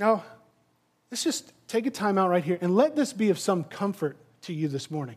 Now, 0.00 0.24
let's 1.10 1.22
just 1.22 1.52
take 1.68 1.84
a 1.84 1.90
time 1.90 2.16
out 2.16 2.30
right 2.30 2.42
here 2.42 2.56
and 2.62 2.74
let 2.74 2.96
this 2.96 3.12
be 3.12 3.28
of 3.28 3.38
some 3.38 3.64
comfort 3.64 4.16
to 4.42 4.54
you 4.54 4.66
this 4.66 4.90
morning. 4.90 5.16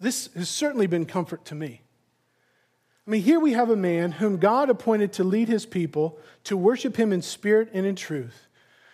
This 0.00 0.32
has 0.34 0.48
certainly 0.48 0.86
been 0.86 1.04
comfort 1.04 1.44
to 1.46 1.56
me. 1.56 1.80
I 3.08 3.10
mean, 3.10 3.22
here 3.22 3.40
we 3.40 3.54
have 3.54 3.70
a 3.70 3.76
man 3.76 4.12
whom 4.12 4.36
God 4.36 4.70
appointed 4.70 5.14
to 5.14 5.24
lead 5.24 5.48
his 5.48 5.66
people 5.66 6.16
to 6.44 6.56
worship 6.56 6.96
him 6.96 7.12
in 7.12 7.22
spirit 7.22 7.70
and 7.72 7.84
in 7.84 7.96
truth, 7.96 8.46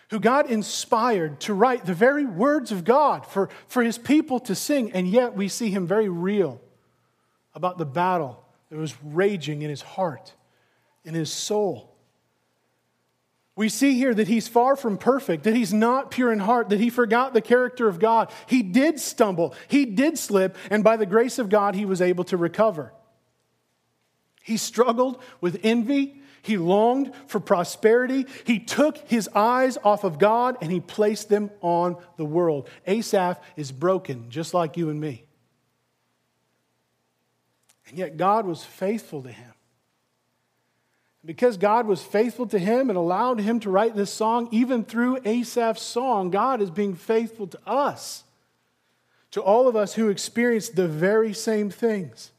who 0.09 0.19
God 0.19 0.49
inspired 0.49 1.39
to 1.41 1.53
write 1.53 1.85
the 1.85 1.93
very 1.93 2.25
words 2.25 2.71
of 2.71 2.83
God 2.83 3.27
for, 3.27 3.47
for 3.67 3.83
his 3.83 3.99
people 3.99 4.39
to 4.39 4.55
sing, 4.55 4.91
and 4.91 5.07
yet 5.07 5.35
we 5.35 5.47
see 5.47 5.69
him 5.69 5.85
very 5.85 6.09
real 6.09 6.59
about 7.53 7.77
the 7.77 7.85
battle 7.85 8.43
that 8.71 8.79
was 8.79 8.95
raging 9.03 9.61
in 9.61 9.69
his 9.69 9.83
heart, 9.83 10.33
in 11.05 11.13
his 11.13 11.31
soul. 11.31 11.90
We 13.61 13.69
see 13.69 13.93
here 13.93 14.11
that 14.15 14.27
he's 14.27 14.47
far 14.47 14.75
from 14.75 14.97
perfect, 14.97 15.43
that 15.43 15.55
he's 15.55 15.71
not 15.71 16.09
pure 16.09 16.33
in 16.33 16.39
heart, 16.39 16.69
that 16.69 16.79
he 16.79 16.89
forgot 16.89 17.35
the 17.35 17.41
character 17.41 17.87
of 17.87 17.99
God. 17.99 18.31
He 18.47 18.63
did 18.63 18.99
stumble, 18.99 19.53
he 19.67 19.85
did 19.85 20.17
slip, 20.17 20.57
and 20.71 20.83
by 20.83 20.97
the 20.97 21.05
grace 21.05 21.37
of 21.37 21.47
God, 21.47 21.75
he 21.75 21.85
was 21.85 22.01
able 22.01 22.23
to 22.23 22.37
recover. 22.37 22.91
He 24.41 24.57
struggled 24.57 25.21
with 25.41 25.59
envy. 25.61 26.23
He 26.41 26.57
longed 26.57 27.13
for 27.27 27.39
prosperity. 27.39 28.25
He 28.45 28.57
took 28.57 28.97
his 29.07 29.29
eyes 29.35 29.77
off 29.83 30.03
of 30.03 30.17
God 30.17 30.57
and 30.59 30.71
he 30.71 30.79
placed 30.79 31.29
them 31.29 31.51
on 31.61 31.97
the 32.17 32.25
world. 32.25 32.67
Asaph 32.87 33.39
is 33.55 33.71
broken, 33.71 34.31
just 34.31 34.55
like 34.55 34.75
you 34.75 34.89
and 34.89 34.99
me. 34.99 35.23
And 37.87 37.99
yet 37.99 38.17
God 38.17 38.47
was 38.47 38.63
faithful 38.63 39.21
to 39.21 39.31
him. 39.31 39.50
Because 41.23 41.57
God 41.57 41.85
was 41.85 42.01
faithful 42.01 42.47
to 42.47 42.57
him 42.57 42.89
and 42.89 42.97
allowed 42.97 43.39
him 43.39 43.59
to 43.59 43.69
write 43.69 43.95
this 43.95 44.11
song, 44.11 44.47
even 44.51 44.83
through 44.83 45.19
Asaph's 45.23 45.83
song, 45.83 46.31
God 46.31 46.61
is 46.61 46.71
being 46.71 46.95
faithful 46.95 47.45
to 47.47 47.59
us, 47.67 48.23
to 49.29 49.41
all 49.41 49.67
of 49.67 49.75
us 49.75 49.93
who 49.93 50.09
experienced 50.09 50.75
the 50.75 50.87
very 50.87 51.33
same 51.33 51.69
things. 51.69 52.31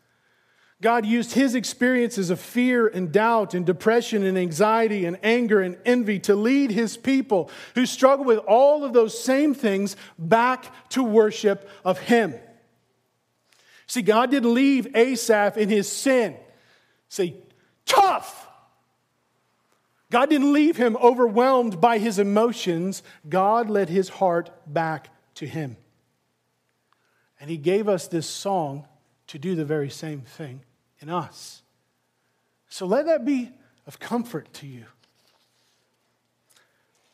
God 0.80 1.06
used 1.06 1.34
his 1.34 1.54
experiences 1.54 2.28
of 2.28 2.40
fear 2.40 2.88
and 2.88 3.12
doubt 3.12 3.54
and 3.54 3.64
depression 3.64 4.24
and 4.24 4.36
anxiety 4.36 5.04
and 5.04 5.16
anger 5.22 5.60
and 5.60 5.78
envy 5.84 6.18
to 6.20 6.34
lead 6.34 6.72
his 6.72 6.96
people 6.96 7.50
who 7.76 7.86
struggle 7.86 8.24
with 8.24 8.38
all 8.48 8.82
of 8.82 8.92
those 8.92 9.16
same 9.16 9.54
things 9.54 9.94
back 10.18 10.64
to 10.88 11.04
worship 11.04 11.70
of 11.84 12.00
him. 12.00 12.34
See, 13.86 14.02
God 14.02 14.32
didn't 14.32 14.54
leave 14.54 14.96
Asaph 14.96 15.56
in 15.56 15.68
his 15.68 15.90
sin. 15.90 16.36
Say, 17.08 17.36
tough. 17.86 18.41
God 20.12 20.28
didn't 20.28 20.52
leave 20.52 20.76
him 20.76 20.94
overwhelmed 20.98 21.80
by 21.80 21.96
his 21.96 22.18
emotions. 22.18 23.02
God 23.26 23.70
led 23.70 23.88
his 23.88 24.10
heart 24.10 24.50
back 24.66 25.08
to 25.36 25.46
him. 25.46 25.78
And 27.40 27.48
he 27.48 27.56
gave 27.56 27.88
us 27.88 28.08
this 28.08 28.26
song 28.28 28.84
to 29.28 29.38
do 29.38 29.54
the 29.54 29.64
very 29.64 29.88
same 29.88 30.20
thing 30.20 30.60
in 31.00 31.08
us. 31.08 31.62
So 32.68 32.84
let 32.84 33.06
that 33.06 33.24
be 33.24 33.52
of 33.86 33.98
comfort 33.98 34.52
to 34.52 34.66
you. 34.66 34.84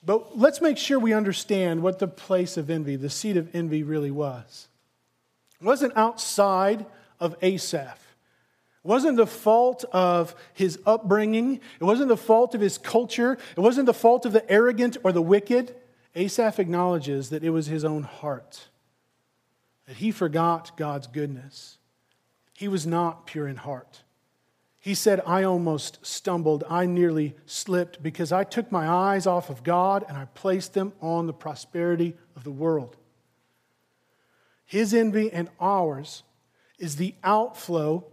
But 0.04 0.36
let's 0.36 0.60
make 0.60 0.76
sure 0.76 0.98
we 0.98 1.12
understand 1.12 1.84
what 1.84 2.00
the 2.00 2.08
place 2.08 2.56
of 2.56 2.68
envy, 2.68 2.96
the 2.96 3.10
seat 3.10 3.36
of 3.36 3.54
envy, 3.54 3.84
really 3.84 4.10
was. 4.10 4.66
It 5.60 5.64
wasn't 5.64 5.96
outside 5.96 6.84
of 7.20 7.36
Asaph. 7.42 8.07
Wasn't 8.88 9.18
the 9.18 9.26
fault 9.26 9.84
of 9.92 10.34
his 10.54 10.78
upbringing. 10.86 11.60
It 11.78 11.84
wasn't 11.84 12.08
the 12.08 12.16
fault 12.16 12.54
of 12.54 12.62
his 12.62 12.78
culture. 12.78 13.36
It 13.54 13.60
wasn't 13.60 13.84
the 13.84 13.92
fault 13.92 14.24
of 14.24 14.32
the 14.32 14.50
arrogant 14.50 14.96
or 15.04 15.12
the 15.12 15.20
wicked. 15.20 15.76
Asaph 16.16 16.58
acknowledges 16.58 17.28
that 17.28 17.44
it 17.44 17.50
was 17.50 17.66
his 17.66 17.84
own 17.84 18.04
heart, 18.04 18.68
that 19.86 19.96
he 19.96 20.10
forgot 20.10 20.74
God's 20.78 21.06
goodness. 21.06 21.76
He 22.54 22.66
was 22.66 22.86
not 22.86 23.26
pure 23.26 23.46
in 23.46 23.56
heart. 23.56 24.04
He 24.80 24.94
said, 24.94 25.20
I 25.26 25.42
almost 25.42 25.98
stumbled. 26.00 26.64
I 26.66 26.86
nearly 26.86 27.36
slipped 27.44 28.02
because 28.02 28.32
I 28.32 28.42
took 28.42 28.72
my 28.72 28.88
eyes 28.88 29.26
off 29.26 29.50
of 29.50 29.64
God 29.64 30.02
and 30.08 30.16
I 30.16 30.24
placed 30.34 30.72
them 30.72 30.94
on 31.02 31.26
the 31.26 31.34
prosperity 31.34 32.16
of 32.34 32.42
the 32.42 32.50
world. 32.50 32.96
His 34.64 34.94
envy 34.94 35.30
and 35.30 35.50
ours 35.60 36.22
is 36.78 36.96
the 36.96 37.14
outflow 37.22 38.06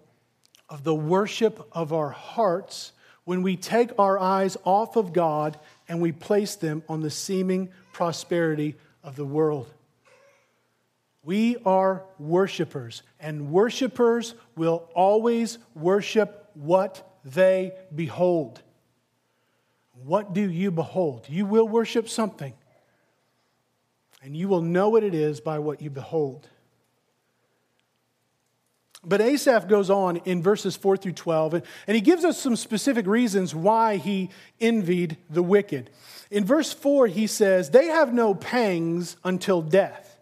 of 0.69 0.83
the 0.83 0.95
worship 0.95 1.67
of 1.71 1.93
our 1.93 2.09
hearts 2.09 2.91
when 3.23 3.41
we 3.41 3.55
take 3.55 3.91
our 3.99 4.19
eyes 4.19 4.57
off 4.63 4.95
of 4.95 5.13
God 5.13 5.59
and 5.87 6.01
we 6.01 6.11
place 6.11 6.55
them 6.55 6.83
on 6.87 7.01
the 7.01 7.09
seeming 7.09 7.69
prosperity 7.91 8.75
of 9.03 9.15
the 9.15 9.25
world. 9.25 9.71
We 11.23 11.57
are 11.65 12.03
worshipers, 12.19 13.01
and 13.19 13.51
worshipers 13.51 14.35
will 14.55 14.87
always 14.93 15.57
worship 15.73 16.51
what 16.53 17.17
they 17.25 17.71
behold. 17.93 18.61
What 20.03 20.33
do 20.33 20.47
you 20.47 20.69
behold? 20.69 21.25
You 21.27 21.47
will 21.47 21.67
worship 21.67 22.09
something, 22.09 22.53
and 24.21 24.37
you 24.37 24.47
will 24.47 24.61
know 24.61 24.89
what 24.89 25.03
it 25.03 25.15
is 25.15 25.39
by 25.39 25.57
what 25.57 25.81
you 25.81 25.89
behold. 25.89 26.47
But 29.05 29.21
Asaph 29.21 29.67
goes 29.67 29.89
on 29.89 30.17
in 30.17 30.41
verses 30.41 30.75
4 30.75 30.97
through 30.97 31.13
12, 31.13 31.53
and, 31.53 31.63
he 31.87 32.01
gives 32.01 32.25
us 32.25 32.39
some 32.39 32.55
specific 32.55 33.05
reasons 33.05 33.53
why 33.53 33.97
he 33.97 34.29
envied 34.59 35.17
the 35.29 35.43
wicked. 35.43 35.89
In 36.31 36.43
verse 36.43 36.73
4, 36.73 37.07
he 37.07 37.27
says, 37.27 37.69
They 37.69 37.87
have 37.87 38.13
no 38.13 38.33
pangs 38.33 39.17
until 39.23 39.61
death. 39.61 40.17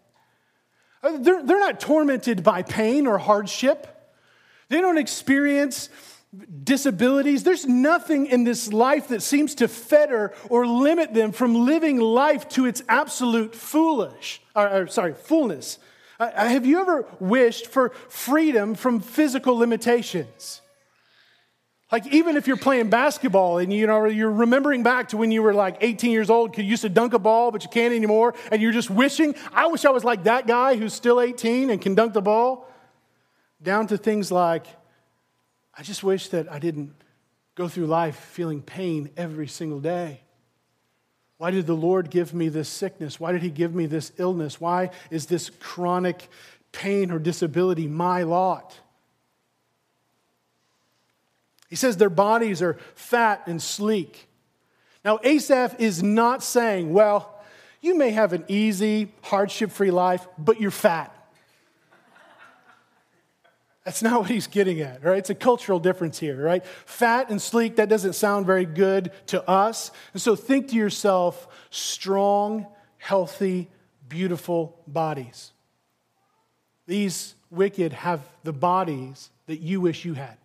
Uh, 1.02 1.18
they're, 1.18 1.42
they're 1.42 1.60
not 1.60 1.80
tormented 1.80 2.42
by 2.42 2.62
pain 2.62 3.06
or 3.06 3.18
hardship, 3.18 3.88
they 4.68 4.80
don't 4.80 4.98
experience 4.98 5.88
disabilities. 6.64 7.44
There's 7.44 7.66
nothing 7.66 8.26
in 8.26 8.44
this 8.44 8.72
life 8.72 9.08
that 9.08 9.22
seems 9.22 9.54
to 9.56 9.68
fetter 9.68 10.34
or 10.48 10.66
limit 10.66 11.14
them 11.14 11.32
from 11.32 11.66
living 11.66 12.00
life 12.00 12.48
to 12.50 12.66
its 12.66 12.82
absolute 12.88 13.54
foolish, 13.54 14.42
or, 14.54 14.82
or 14.82 14.86
sorry, 14.88 15.14
fullness. 15.14 15.78
Uh, 16.18 16.30
have 16.48 16.64
you 16.64 16.80
ever 16.80 17.06
wished 17.18 17.66
for 17.66 17.90
freedom 18.08 18.74
from 18.74 19.00
physical 19.00 19.56
limitations? 19.56 20.60
Like 21.94 22.06
even 22.08 22.36
if 22.36 22.48
you're 22.48 22.56
playing 22.56 22.90
basketball 22.90 23.58
and 23.58 23.72
you 23.72 23.86
know 23.86 24.06
you're 24.06 24.30
remembering 24.30 24.82
back 24.82 25.10
to 25.10 25.16
when 25.16 25.30
you 25.30 25.42
were 25.42 25.54
like 25.54 25.76
18 25.80 26.10
years 26.10 26.28
old, 26.28 26.58
you 26.58 26.64
used 26.64 26.82
to 26.82 26.88
dunk 26.88 27.12
a 27.12 27.20
ball 27.20 27.52
but 27.52 27.62
you 27.62 27.70
can't 27.70 27.94
anymore, 27.94 28.34
and 28.50 28.60
you're 28.60 28.72
just 28.72 28.90
wishing, 28.90 29.36
I 29.52 29.68
wish 29.68 29.84
I 29.84 29.90
was 29.90 30.02
like 30.02 30.24
that 30.24 30.48
guy 30.48 30.74
who's 30.74 30.92
still 30.92 31.20
18 31.20 31.70
and 31.70 31.80
can 31.80 31.94
dunk 31.94 32.12
the 32.12 32.20
ball. 32.20 32.68
Down 33.62 33.86
to 33.86 33.96
things 33.96 34.32
like, 34.32 34.66
I 35.76 35.84
just 35.84 36.02
wish 36.02 36.30
that 36.30 36.50
I 36.50 36.58
didn't 36.58 36.94
go 37.54 37.68
through 37.68 37.86
life 37.86 38.16
feeling 38.16 38.60
pain 38.60 39.10
every 39.16 39.46
single 39.46 39.78
day. 39.78 40.23
Why 41.38 41.50
did 41.50 41.66
the 41.66 41.74
Lord 41.74 42.10
give 42.10 42.32
me 42.32 42.48
this 42.48 42.68
sickness? 42.68 43.18
Why 43.18 43.32
did 43.32 43.42
He 43.42 43.50
give 43.50 43.74
me 43.74 43.86
this 43.86 44.12
illness? 44.18 44.60
Why 44.60 44.90
is 45.10 45.26
this 45.26 45.50
chronic 45.50 46.28
pain 46.72 47.10
or 47.10 47.18
disability 47.18 47.86
my 47.86 48.22
lot? 48.22 48.78
He 51.68 51.76
says 51.76 51.96
their 51.96 52.10
bodies 52.10 52.62
are 52.62 52.78
fat 52.94 53.42
and 53.46 53.60
sleek. 53.60 54.28
Now, 55.04 55.18
Asaph 55.22 55.74
is 55.80 56.02
not 56.02 56.42
saying, 56.42 56.92
well, 56.92 57.42
you 57.80 57.96
may 57.96 58.10
have 58.10 58.32
an 58.32 58.44
easy, 58.48 59.12
hardship 59.22 59.70
free 59.70 59.90
life, 59.90 60.26
but 60.38 60.60
you're 60.60 60.70
fat. 60.70 61.14
That's 63.84 64.02
not 64.02 64.20
what 64.20 64.30
he's 64.30 64.46
getting 64.46 64.80
at, 64.80 65.04
right? 65.04 65.18
It's 65.18 65.30
a 65.30 65.34
cultural 65.34 65.78
difference 65.78 66.18
here, 66.18 66.42
right? 66.42 66.64
Fat 66.86 67.28
and 67.28 67.40
sleek, 67.40 67.76
that 67.76 67.90
doesn't 67.90 68.14
sound 68.14 68.46
very 68.46 68.64
good 68.64 69.12
to 69.26 69.46
us. 69.48 69.90
And 70.14 70.22
so 70.22 70.34
think 70.34 70.68
to 70.68 70.74
yourself 70.74 71.46
strong, 71.68 72.66
healthy, 72.96 73.68
beautiful 74.08 74.80
bodies. 74.86 75.52
These 76.86 77.34
wicked 77.50 77.92
have 77.92 78.20
the 78.42 78.52
bodies 78.54 79.30
that 79.46 79.60
you 79.60 79.82
wish 79.82 80.04
you 80.06 80.14
had. 80.14 80.36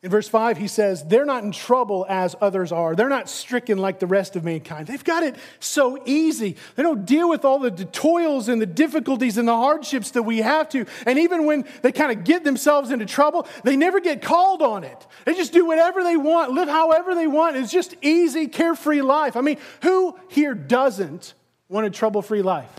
In 0.00 0.10
verse 0.10 0.28
5, 0.28 0.58
he 0.58 0.68
says, 0.68 1.02
They're 1.02 1.24
not 1.24 1.42
in 1.42 1.50
trouble 1.50 2.06
as 2.08 2.36
others 2.40 2.70
are. 2.70 2.94
They're 2.94 3.08
not 3.08 3.28
stricken 3.28 3.78
like 3.78 3.98
the 3.98 4.06
rest 4.06 4.36
of 4.36 4.44
mankind. 4.44 4.86
They've 4.86 5.02
got 5.02 5.24
it 5.24 5.34
so 5.58 6.00
easy. 6.06 6.56
They 6.76 6.84
don't 6.84 7.04
deal 7.04 7.28
with 7.28 7.44
all 7.44 7.58
the 7.58 7.72
toils 7.72 8.48
and 8.48 8.62
the 8.62 8.66
difficulties 8.66 9.38
and 9.38 9.48
the 9.48 9.56
hardships 9.56 10.12
that 10.12 10.22
we 10.22 10.38
have 10.38 10.68
to. 10.68 10.86
And 11.04 11.18
even 11.18 11.46
when 11.46 11.64
they 11.82 11.90
kind 11.90 12.16
of 12.16 12.22
get 12.22 12.44
themselves 12.44 12.92
into 12.92 13.06
trouble, 13.06 13.48
they 13.64 13.74
never 13.74 13.98
get 13.98 14.22
called 14.22 14.62
on 14.62 14.84
it. 14.84 15.06
They 15.24 15.34
just 15.34 15.52
do 15.52 15.66
whatever 15.66 16.04
they 16.04 16.16
want, 16.16 16.52
live 16.52 16.68
however 16.68 17.16
they 17.16 17.26
want. 17.26 17.56
It's 17.56 17.72
just 17.72 17.96
easy, 18.00 18.46
carefree 18.46 19.02
life. 19.02 19.36
I 19.36 19.40
mean, 19.40 19.58
who 19.82 20.16
here 20.28 20.54
doesn't 20.54 21.34
want 21.68 21.88
a 21.88 21.90
trouble 21.90 22.22
free 22.22 22.42
life? 22.42 22.70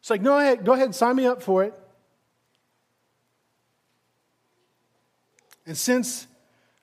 It's 0.00 0.08
like, 0.08 0.22
no, 0.22 0.56
go 0.56 0.72
ahead, 0.72 0.86
and 0.86 0.94
sign 0.94 1.16
me 1.16 1.26
up 1.26 1.42
for 1.42 1.64
it. 1.64 1.74
And 5.66 5.76
since 5.76 6.26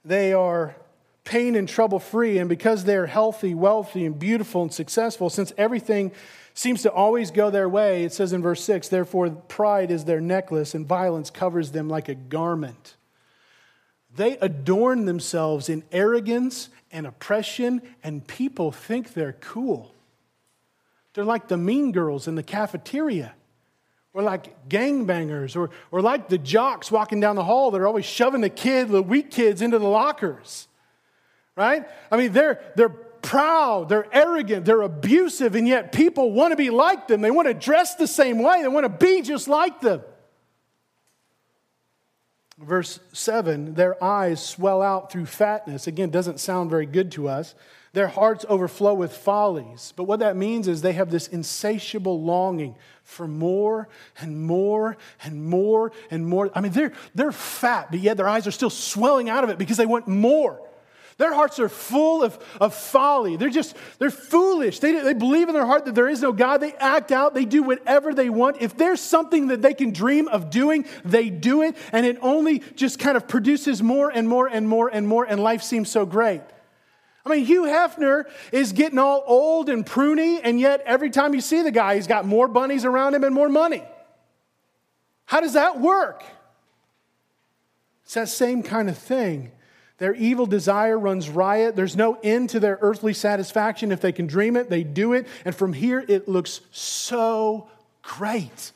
they 0.06 0.34
are 0.34 0.76
pain 1.24 1.56
and 1.56 1.68
trouble 1.70 2.00
free, 2.00 2.38
and 2.38 2.50
because 2.50 2.84
they're 2.84 3.06
healthy, 3.06 3.54
wealthy, 3.54 4.06
and 4.06 4.20
beautiful 4.20 4.62
and 4.62 4.74
successful, 4.74 5.30
since 5.30 5.54
everything 5.58 6.12
seems 6.54 6.82
to 6.84 6.92
always 6.92 7.32
go 7.32 7.50
their 7.50 7.70
way, 7.70 8.04
it 8.04 8.14
says 8.14 8.34
in 8.34 8.42
verse 8.42 8.64
6 8.64 8.90
therefore, 8.90 9.30
pride 9.30 9.90
is 9.90 10.06
their 10.06 10.22
necklace, 10.22 10.76
and 10.76 10.86
violence 10.86 11.30
covers 11.30 11.72
them 11.72 11.90
like 11.90 12.10
a 12.10 12.16
garment. 12.16 12.96
They 14.16 14.38
adorn 14.38 15.06
themselves 15.06 15.70
in 15.70 15.84
arrogance 15.92 16.70
and 16.92 17.08
oppression, 17.08 17.82
and 18.04 18.28
people 18.28 18.72
think 18.72 19.14
they're 19.14 19.38
cool. 19.40 19.94
They're 21.14 21.24
like 21.24 21.48
the 21.48 21.58
mean 21.58 21.92
girls 21.92 22.28
in 22.28 22.36
the 22.36 22.44
cafeteria 22.44 23.34
or 24.14 24.22
like 24.22 24.70
gangbangers, 24.70 25.56
or, 25.56 25.72
or 25.92 26.02
like 26.02 26.30
the 26.30 26.38
jocks 26.38 26.92
walking 26.92 27.20
down 27.20 27.36
the 27.36 27.44
hall 27.44 27.72
that 27.72 27.82
are 27.82 27.88
always 27.88 28.06
shoving 28.06 28.42
the 28.42 28.50
kid, 28.50 28.90
the 28.90 29.02
weak 29.02 29.32
kids, 29.32 29.62
into 29.62 29.80
the 29.80 29.88
lockers. 29.88 30.68
Right? 31.56 31.86
I 32.12 32.18
mean, 32.18 32.32
they're, 32.32 32.62
they're 32.76 32.90
proud, 32.90 33.90
they're 33.90 34.08
arrogant, 34.14 34.66
they're 34.66 34.82
abusive, 34.82 35.56
and 35.56 35.68
yet 35.68 35.92
people 35.92 36.32
want 36.32 36.52
to 36.52 36.56
be 36.56 36.70
like 36.70 37.08
them. 37.08 37.22
They 37.22 37.32
want 37.32 37.48
to 37.48 37.54
dress 37.54 37.96
the 37.96 38.08
same 38.08 38.40
way, 38.40 38.62
they 38.62 38.68
want 38.68 38.86
to 38.86 39.06
be 39.06 39.22
just 39.22 39.48
like 39.48 39.82
them. 39.82 40.02
Verse 42.60 43.00
7 43.12 43.74
their 43.74 44.02
eyes 44.02 44.46
swell 44.46 44.82
out 44.82 45.12
through 45.12 45.26
fatness. 45.26 45.88
Again, 45.88 46.12
doesn't 46.12 46.40
sound 46.40 46.70
very 46.70 46.86
good 46.86 47.12
to 47.14 47.28
us. 47.28 47.56
Their 47.94 48.08
hearts 48.08 48.44
overflow 48.50 48.96
with 48.96 49.16
follies. 49.16 49.94
But 49.96 50.06
what 50.06 50.20
that 50.20 50.36
means 50.36 50.68
is 50.68 50.82
they 50.82 50.94
have 50.94 51.12
this 51.12 51.28
insatiable 51.28 52.24
longing 52.24 52.76
for 53.04 53.28
more 53.28 53.88
and 54.20 54.42
more 54.42 54.98
and 55.24 55.46
more 55.46 55.92
and 56.10 56.26
more. 56.26 56.50
I 56.56 56.62
mean, 56.62 56.72
they're, 56.72 56.94
they're 57.14 57.32
fat, 57.32 57.92
but 57.92 58.00
yet 58.00 58.18
their 58.18 58.28
eyes 58.28 58.48
are 58.48 58.52
still 58.52 58.72
swelling 58.72 59.30
out 59.30 59.44
of 59.44 59.52
it 59.52 59.60
because 59.60 59.78
they 59.78 59.86
want 59.86 60.08
more. 60.08 60.60
Their 61.18 61.36
hearts 61.36 61.60
are 61.60 61.70
full 61.70 62.24
of, 62.24 62.44
of 62.60 62.74
folly. 62.74 63.38
They're 63.38 63.50
just, 63.50 63.76
they're 64.00 64.10
foolish. 64.10 64.80
They, 64.80 64.94
they 64.94 65.14
believe 65.14 65.48
in 65.48 65.54
their 65.54 65.66
heart 65.66 65.86
that 65.86 65.94
there 65.94 66.10
is 66.10 66.22
no 66.22 66.32
God. 66.34 66.58
They 66.58 66.74
act 66.74 67.12
out. 67.12 67.36
They 67.36 67.46
do 67.46 67.62
whatever 67.62 68.16
they 68.16 68.32
want. 68.32 68.58
If 68.60 68.76
there's 68.76 69.02
something 69.02 69.48
that 69.48 69.62
they 69.62 69.76
can 69.76 69.92
dream 69.92 70.28
of 70.28 70.50
doing, 70.50 70.86
they 71.06 71.30
do 71.30 71.62
it. 71.62 71.78
And 71.92 72.08
it 72.08 72.18
only 72.24 72.60
just 72.76 72.98
kind 72.98 73.16
of 73.16 73.28
produces 73.28 73.84
more 73.84 74.10
and 74.10 74.28
more 74.28 74.48
and 74.48 74.68
more 74.68 74.88
and 74.88 75.08
more. 75.08 75.26
And 75.26 75.44
life 75.44 75.62
seems 75.62 75.90
so 75.90 76.08
great. 76.08 76.42
I 77.26 77.30
mean, 77.30 77.46
Hugh 77.46 77.64
Hefner 77.64 78.26
is 78.52 78.74
getting 78.74 79.00
all 79.00 79.24
old 79.26 79.70
and 79.70 79.86
pruny, 79.86 80.42
and 80.44 80.60
yet 80.60 80.82
every 80.86 81.10
time 81.10 81.34
you 81.34 81.42
see 81.42 81.62
the 81.62 81.72
guy, 81.72 81.96
he's 81.96 82.08
got 82.08 82.26
more 82.26 82.48
bunnies 82.48 82.84
around 82.84 83.16
him 83.16 83.24
and 83.24 83.34
more 83.34 83.50
money. 83.50 83.84
How 85.26 85.40
does 85.40 85.54
that 85.54 85.80
work? 85.80 86.24
It's 88.04 88.16
that 88.16 88.28
same 88.28 88.62
kind 88.62 88.90
of 88.90 88.98
thing. 88.98 89.52
Their 90.00 90.14
evil 90.16 90.46
desire 90.46 91.00
runs 91.00 91.30
riot. 91.30 91.78
There's 91.78 91.96
no 91.96 92.20
end 92.24 92.50
to 92.50 92.60
their 92.60 92.78
earthly 92.82 93.14
satisfaction. 93.14 93.92
If 93.92 94.02
they 94.02 94.12
can 94.12 94.28
dream 94.28 94.58
it, 94.58 94.70
they 94.70 94.84
do 94.84 95.14
it. 95.14 95.28
And 95.46 95.56
from 95.56 95.72
here, 95.72 96.04
it 96.08 96.28
looks 96.28 96.60
so 96.72 97.70
great. 98.02 98.74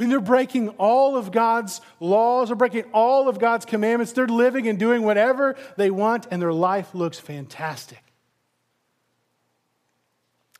I 0.00 0.02
mean, 0.02 0.08
they're 0.08 0.20
breaking 0.20 0.70
all 0.70 1.18
of 1.18 1.30
God's 1.30 1.82
laws, 2.00 2.48
they're 2.48 2.56
breaking 2.56 2.84
all 2.94 3.28
of 3.28 3.38
God's 3.38 3.66
commandments. 3.66 4.12
They're 4.12 4.26
living 4.26 4.66
and 4.66 4.78
doing 4.78 5.02
whatever 5.02 5.56
they 5.76 5.90
want, 5.90 6.26
and 6.30 6.40
their 6.40 6.54
life 6.54 6.94
looks 6.94 7.18
fantastic. 7.18 8.02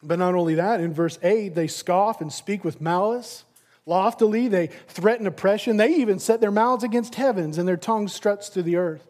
But 0.03 0.19
not 0.19 0.35
only 0.35 0.57
that, 0.57 0.81
in 0.81 0.93
verse 0.93 1.19
8, 1.23 1.55
they 1.55 1.69
scoff 1.69 2.21
and 2.21 2.31
speak 2.31 2.65
with 2.65 2.83
malice. 2.83 3.45
Loftily, 3.87 4.47
they 4.49 4.67
threaten 4.89 5.27
oppression. 5.27 5.79
They 5.79 5.95
even 5.95 6.19
set 6.19 6.43
their 6.43 6.51
mouths 6.51 6.85
against 6.85 7.15
heavens, 7.15 7.57
and 7.57 7.67
their 7.67 7.79
tongue 7.79 8.09
struts 8.09 8.51
to 8.51 8.63
the 8.63 8.77
earth. 8.77 9.07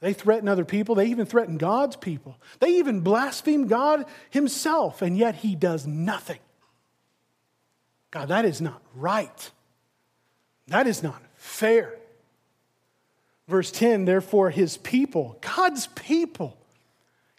They 0.00 0.14
threaten 0.14 0.48
other 0.48 0.64
people. 0.64 0.94
They 0.94 1.08
even 1.08 1.26
threaten 1.26 1.58
God's 1.58 1.96
people. 1.96 2.38
They 2.60 2.78
even 2.78 3.00
blaspheme 3.00 3.66
God 3.66 4.06
Himself, 4.30 5.02
and 5.02 5.18
yet 5.18 5.34
He 5.34 5.54
does 5.54 5.86
nothing. 5.86 6.38
God, 8.12 8.28
that 8.28 8.44
is 8.44 8.60
not 8.60 8.80
right. 8.94 9.50
That 10.68 10.86
is 10.86 11.02
not 11.02 11.20
fair. 11.34 11.98
Verse 13.48 13.72
10 13.72 14.04
therefore, 14.04 14.50
his 14.50 14.76
people, 14.76 15.38
God's 15.40 15.88
people, 15.88 16.56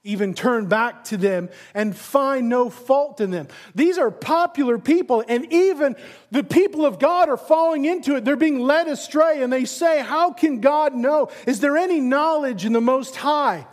even 0.03 0.33
turn 0.33 0.65
back 0.65 1.05
to 1.05 1.17
them 1.17 1.49
and 1.73 1.95
find 1.95 2.49
no 2.49 2.69
fault 2.69 3.21
in 3.21 3.31
them. 3.31 3.47
These 3.73 3.97
are 3.97 4.12
popular 4.12 4.77
people, 4.77 5.23
and 5.25 5.51
even 5.53 5.95
the 6.29 6.43
people 6.43 6.86
of 6.86 6.99
God 6.99 7.29
are 7.29 7.38
falling 7.38 7.86
into 7.86 8.17
it. 8.17 8.25
They're 8.25 8.36
being 8.36 8.59
led 8.59 8.89
astray, 8.89 9.41
and 9.41 9.53
they 9.53 9.63
say, 9.63 10.01
How 10.01 10.33
can 10.33 10.59
God 10.59 10.93
know? 10.93 11.29
Is 11.47 11.62
there 11.62 11.77
any 11.77 12.01
knowledge 12.01 12.65
in 12.65 12.73
the 12.73 12.81
Most 12.81 13.15
High? 13.15 13.65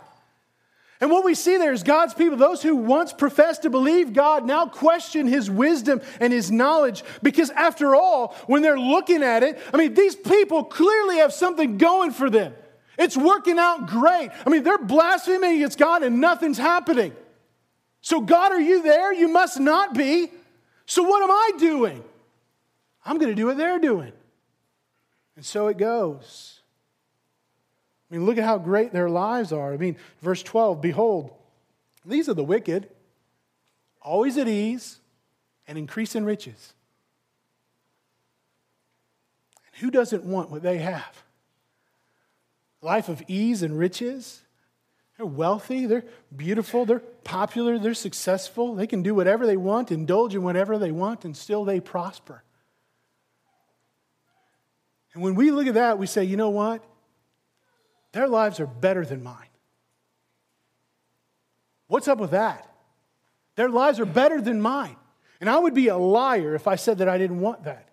And 1.01 1.09
what 1.09 1.25
we 1.25 1.33
see 1.33 1.57
there 1.57 1.73
is 1.73 1.81
God's 1.81 2.13
people, 2.13 2.37
those 2.37 2.61
who 2.61 2.75
once 2.75 3.11
professed 3.11 3.63
to 3.63 3.71
believe 3.71 4.13
God, 4.13 4.45
now 4.45 4.67
question 4.67 5.25
his 5.25 5.49
wisdom 5.49 5.99
and 6.19 6.31
his 6.31 6.51
knowledge. 6.51 7.03
Because 7.23 7.49
after 7.49 7.95
all, 7.95 8.35
when 8.45 8.61
they're 8.61 8.79
looking 8.79 9.23
at 9.23 9.41
it, 9.41 9.59
I 9.73 9.77
mean, 9.77 9.95
these 9.95 10.15
people 10.15 10.63
clearly 10.63 11.17
have 11.17 11.33
something 11.33 11.79
going 11.79 12.11
for 12.11 12.29
them. 12.29 12.53
It's 12.99 13.17
working 13.17 13.57
out 13.57 13.87
great. 13.87 14.29
I 14.45 14.49
mean, 14.51 14.61
they're 14.61 14.77
blaspheming 14.77 15.55
against 15.55 15.79
God 15.79 16.03
and 16.03 16.21
nothing's 16.21 16.59
happening. 16.59 17.13
So, 18.01 18.21
God, 18.21 18.51
are 18.51 18.61
you 18.61 18.83
there? 18.83 19.11
You 19.11 19.27
must 19.27 19.59
not 19.59 19.95
be. 19.95 20.31
So, 20.85 21.01
what 21.01 21.23
am 21.23 21.31
I 21.31 21.51
doing? 21.57 22.03
I'm 23.03 23.17
going 23.17 23.29
to 23.29 23.35
do 23.35 23.47
what 23.47 23.57
they're 23.57 23.79
doing. 23.79 24.11
And 25.35 25.43
so 25.43 25.67
it 25.67 25.77
goes. 25.77 26.60
I 28.11 28.15
mean, 28.15 28.25
look 28.25 28.37
at 28.37 28.43
how 28.43 28.57
great 28.57 28.91
their 28.91 29.09
lives 29.09 29.53
are. 29.53 29.71
I 29.71 29.77
mean, 29.77 29.95
verse 30.21 30.43
12 30.43 30.81
Behold, 30.81 31.31
these 32.05 32.27
are 32.27 32.33
the 32.33 32.43
wicked, 32.43 32.89
always 34.01 34.37
at 34.37 34.49
ease 34.49 34.99
and 35.65 35.77
increase 35.77 36.13
in 36.13 36.25
riches. 36.25 36.73
And 39.65 39.81
who 39.81 39.91
doesn't 39.91 40.25
want 40.25 40.51
what 40.51 40.61
they 40.61 40.79
have? 40.79 41.23
Life 42.81 43.07
of 43.07 43.23
ease 43.27 43.63
and 43.63 43.77
riches. 43.77 44.41
They're 45.17 45.25
wealthy, 45.25 45.85
they're 45.85 46.03
beautiful, 46.35 46.85
they're 46.85 46.99
popular, 46.99 47.77
they're 47.77 47.93
successful, 47.93 48.73
they 48.73 48.87
can 48.87 49.03
do 49.03 49.13
whatever 49.13 49.45
they 49.45 49.57
want, 49.57 49.91
indulge 49.91 50.33
in 50.33 50.41
whatever 50.41 50.79
they 50.79 50.91
want, 50.91 51.25
and 51.25 51.37
still 51.37 51.63
they 51.63 51.79
prosper. 51.79 52.43
And 55.13 55.21
when 55.21 55.35
we 55.35 55.51
look 55.51 55.67
at 55.67 55.75
that, 55.75 55.99
we 55.99 56.07
say, 56.07 56.23
you 56.23 56.37
know 56.37 56.49
what? 56.49 56.83
Their 58.11 58.27
lives 58.27 58.59
are 58.59 58.67
better 58.67 59.05
than 59.05 59.23
mine. 59.23 59.47
What's 61.87 62.07
up 62.07 62.19
with 62.19 62.31
that? 62.31 62.67
Their 63.55 63.69
lives 63.69 63.99
are 63.99 64.05
better 64.05 64.41
than 64.41 64.61
mine. 64.61 64.95
And 65.39 65.49
I 65.49 65.57
would 65.57 65.73
be 65.73 65.87
a 65.87 65.97
liar 65.97 66.55
if 66.55 66.67
I 66.67 66.75
said 66.75 66.99
that 66.99 67.09
I 67.09 67.17
didn't 67.17 67.39
want 67.39 67.63
that. 67.63 67.89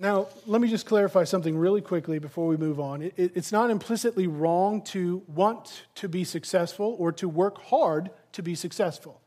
Now, 0.00 0.28
let 0.46 0.60
me 0.60 0.68
just 0.68 0.86
clarify 0.86 1.24
something 1.24 1.56
really 1.56 1.80
quickly 1.80 2.18
before 2.20 2.46
we 2.46 2.56
move 2.56 2.78
on. 2.78 3.02
It, 3.02 3.14
it, 3.16 3.32
it's 3.34 3.50
not 3.50 3.70
implicitly 3.70 4.28
wrong 4.28 4.82
to 4.82 5.22
want 5.26 5.86
to 5.96 6.08
be 6.08 6.22
successful 6.22 6.94
or 6.98 7.10
to 7.12 7.28
work 7.28 7.60
hard 7.62 8.10
to 8.32 8.42
be 8.42 8.54
successful. 8.54 9.20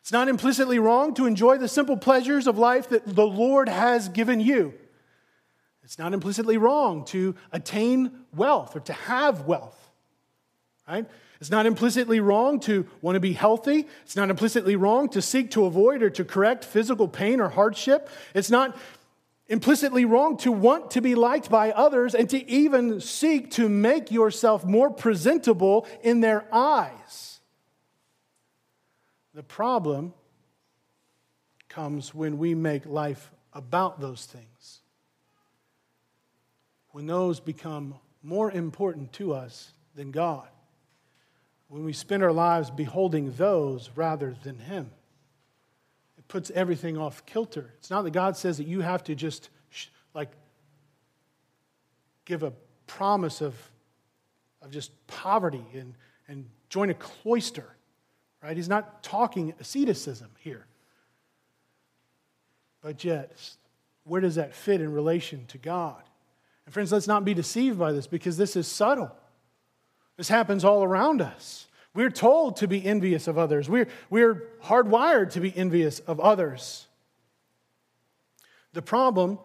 It's 0.00 0.12
not 0.12 0.28
implicitly 0.28 0.78
wrong 0.78 1.12
to 1.14 1.26
enjoy 1.26 1.58
the 1.58 1.68
simple 1.68 1.96
pleasures 1.96 2.46
of 2.46 2.56
life 2.56 2.88
that 2.88 3.04
the 3.04 3.26
Lord 3.26 3.68
has 3.68 4.08
given 4.08 4.40
you. 4.40 4.72
It's 5.86 6.00
not 6.00 6.12
implicitly 6.12 6.58
wrong 6.58 7.04
to 7.06 7.36
attain 7.52 8.10
wealth 8.34 8.74
or 8.74 8.80
to 8.80 8.92
have 8.92 9.42
wealth, 9.42 9.78
right? 10.88 11.06
It's 11.40 11.48
not 11.48 11.64
implicitly 11.64 12.18
wrong 12.18 12.58
to 12.60 12.88
want 13.02 13.14
to 13.14 13.20
be 13.20 13.32
healthy. 13.32 13.86
It's 14.02 14.16
not 14.16 14.28
implicitly 14.28 14.74
wrong 14.74 15.08
to 15.10 15.22
seek 15.22 15.52
to 15.52 15.64
avoid 15.64 16.02
or 16.02 16.10
to 16.10 16.24
correct 16.24 16.64
physical 16.64 17.06
pain 17.06 17.40
or 17.40 17.48
hardship. 17.48 18.10
It's 18.34 18.50
not 18.50 18.76
implicitly 19.46 20.04
wrong 20.04 20.36
to 20.38 20.50
want 20.50 20.90
to 20.90 21.00
be 21.00 21.14
liked 21.14 21.50
by 21.50 21.70
others 21.70 22.16
and 22.16 22.28
to 22.30 22.50
even 22.50 23.00
seek 23.00 23.52
to 23.52 23.68
make 23.68 24.10
yourself 24.10 24.64
more 24.64 24.90
presentable 24.90 25.86
in 26.02 26.20
their 26.20 26.52
eyes. 26.52 27.38
The 29.34 29.44
problem 29.44 30.14
comes 31.68 32.12
when 32.12 32.38
we 32.38 32.56
make 32.56 32.86
life 32.86 33.30
about 33.52 34.00
those 34.00 34.26
things 34.26 34.80
when 36.96 37.04
those 37.04 37.40
become 37.40 37.94
more 38.22 38.50
important 38.50 39.12
to 39.12 39.34
us 39.34 39.70
than 39.96 40.10
God, 40.10 40.48
when 41.68 41.84
we 41.84 41.92
spend 41.92 42.22
our 42.22 42.32
lives 42.32 42.70
beholding 42.70 43.30
those 43.32 43.90
rather 43.94 44.34
than 44.44 44.58
Him. 44.58 44.90
It 46.16 46.26
puts 46.26 46.50
everything 46.52 46.96
off 46.96 47.26
kilter. 47.26 47.70
It's 47.76 47.90
not 47.90 48.04
that 48.04 48.12
God 48.12 48.34
says 48.34 48.56
that 48.56 48.66
you 48.66 48.80
have 48.80 49.04
to 49.04 49.14
just 49.14 49.50
like 50.14 50.30
give 52.24 52.42
a 52.42 52.54
promise 52.86 53.42
of, 53.42 53.54
of 54.62 54.70
just 54.70 54.90
poverty 55.06 55.66
and, 55.74 55.92
and 56.28 56.46
join 56.70 56.88
a 56.88 56.94
cloister, 56.94 57.76
right? 58.42 58.56
He's 58.56 58.70
not 58.70 59.02
talking 59.02 59.52
asceticism 59.60 60.30
here. 60.38 60.64
But 62.80 63.04
yet, 63.04 63.38
where 64.04 64.22
does 64.22 64.36
that 64.36 64.54
fit 64.54 64.80
in 64.80 64.90
relation 64.94 65.44
to 65.48 65.58
God? 65.58 66.02
And 66.66 66.74
friends, 66.74 66.92
let's 66.92 67.06
not 67.06 67.24
be 67.24 67.32
deceived 67.32 67.78
by 67.78 67.92
this 67.92 68.06
because 68.06 68.36
this 68.36 68.56
is 68.56 68.66
subtle. 68.66 69.10
This 70.16 70.28
happens 70.28 70.64
all 70.64 70.82
around 70.82 71.22
us. 71.22 71.68
We're 71.94 72.10
told 72.10 72.56
to 72.56 72.68
be 72.68 72.84
envious 72.84 73.26
of 73.26 73.38
others, 73.38 73.70
we're, 73.70 73.88
we're 74.10 74.48
hardwired 74.64 75.30
to 75.32 75.40
be 75.40 75.56
envious 75.56 76.00
of 76.00 76.20
others. 76.20 76.86
The 78.74 78.82
problem 78.82 79.38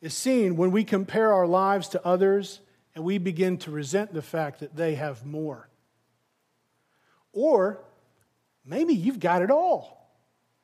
is 0.00 0.14
seen 0.14 0.56
when 0.56 0.70
we 0.70 0.84
compare 0.84 1.32
our 1.32 1.48
lives 1.48 1.88
to 1.88 2.06
others 2.06 2.60
and 2.94 3.04
we 3.04 3.18
begin 3.18 3.58
to 3.58 3.70
resent 3.72 4.12
the 4.14 4.22
fact 4.22 4.60
that 4.60 4.76
they 4.76 4.94
have 4.94 5.26
more. 5.26 5.68
Or 7.32 7.80
maybe 8.64 8.94
you've 8.94 9.20
got 9.20 9.42
it 9.42 9.50
all. 9.50 10.08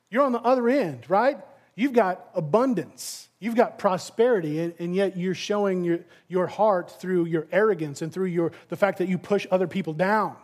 You're 0.09 0.23
on 0.23 0.31
the 0.31 0.41
other 0.41 0.69
end, 0.69 1.09
right? 1.09 1.37
You've 1.77 1.93
got 1.93 2.27
abundance. 2.33 3.29
You've 3.39 3.55
got 3.55 3.77
prosperity, 3.77 4.59
and, 4.59 4.73
and, 4.79 4.95
yet 4.95 5.15
you're 5.15 5.35
showing 5.35 5.83
your, 5.83 5.99
your 6.27 6.47
heart 6.47 6.99
through 6.99 7.25
your 7.25 7.45
arrogance 7.51 8.01
and 8.01 8.11
through 8.11 8.25
your, 8.25 8.51
the 8.69 8.75
fact 8.75 8.97
that 8.97 9.07
you 9.07 9.19
push 9.19 9.45
other 9.51 9.67
people 9.67 9.93
down. 9.93 10.35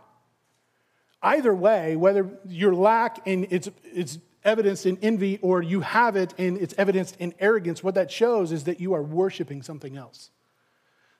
Either 1.24 1.52
way, 1.56 1.96
whether 1.96 2.30
your 2.48 2.76
lack 2.76 3.26
and 3.26 3.48
it's, 3.50 3.68
it's 3.84 4.20
evidenced 4.44 4.86
in 4.86 5.00
envy 5.02 5.40
or 5.42 5.64
you 5.64 5.82
have 5.82 6.16
it 6.16 6.36
and 6.38 6.56
it's 6.60 6.76
evidenced 6.78 7.16
in 7.18 7.34
arrogance, 7.40 7.84
what 7.84 7.96
that 7.96 8.12
shows 8.12 8.52
is 8.52 8.66
that 8.66 8.80
you 8.80 8.94
are 8.94 9.02
worshiping 9.02 9.64
something 9.64 9.98
else, 9.98 10.30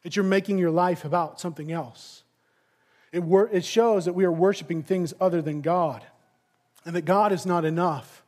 that 0.04 0.16
you're 0.16 0.24
making 0.24 0.60
your 0.60 0.70
life 0.70 1.06
about 1.06 1.40
something 1.40 1.72
else. 1.72 2.22
It, 3.12 3.24
wor- 3.24 3.50
it 3.52 3.66
shows 3.66 4.06
that 4.06 4.14
we 4.14 4.26
are 4.26 4.32
worshiping 4.32 4.84
things 4.84 5.12
other 5.20 5.42
than 5.42 5.62
God 5.62 6.04
and 6.86 6.96
that 6.96 7.06
God 7.06 7.32
is 7.32 7.48
not 7.48 7.66
enough 7.66 8.23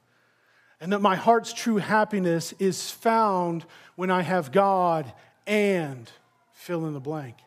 and 0.81 0.91
that 0.91 1.01
my 1.01 1.15
heart's 1.15 1.53
true 1.53 1.77
happiness 1.77 2.53
is 2.59 2.91
found 2.91 3.65
when 3.95 4.11
I 4.11 4.21
have 4.21 4.51
God 4.51 5.11
and 5.47 6.11
fill 6.51 6.85
in 6.85 6.93
the 6.93 6.99
blank. 6.99 7.38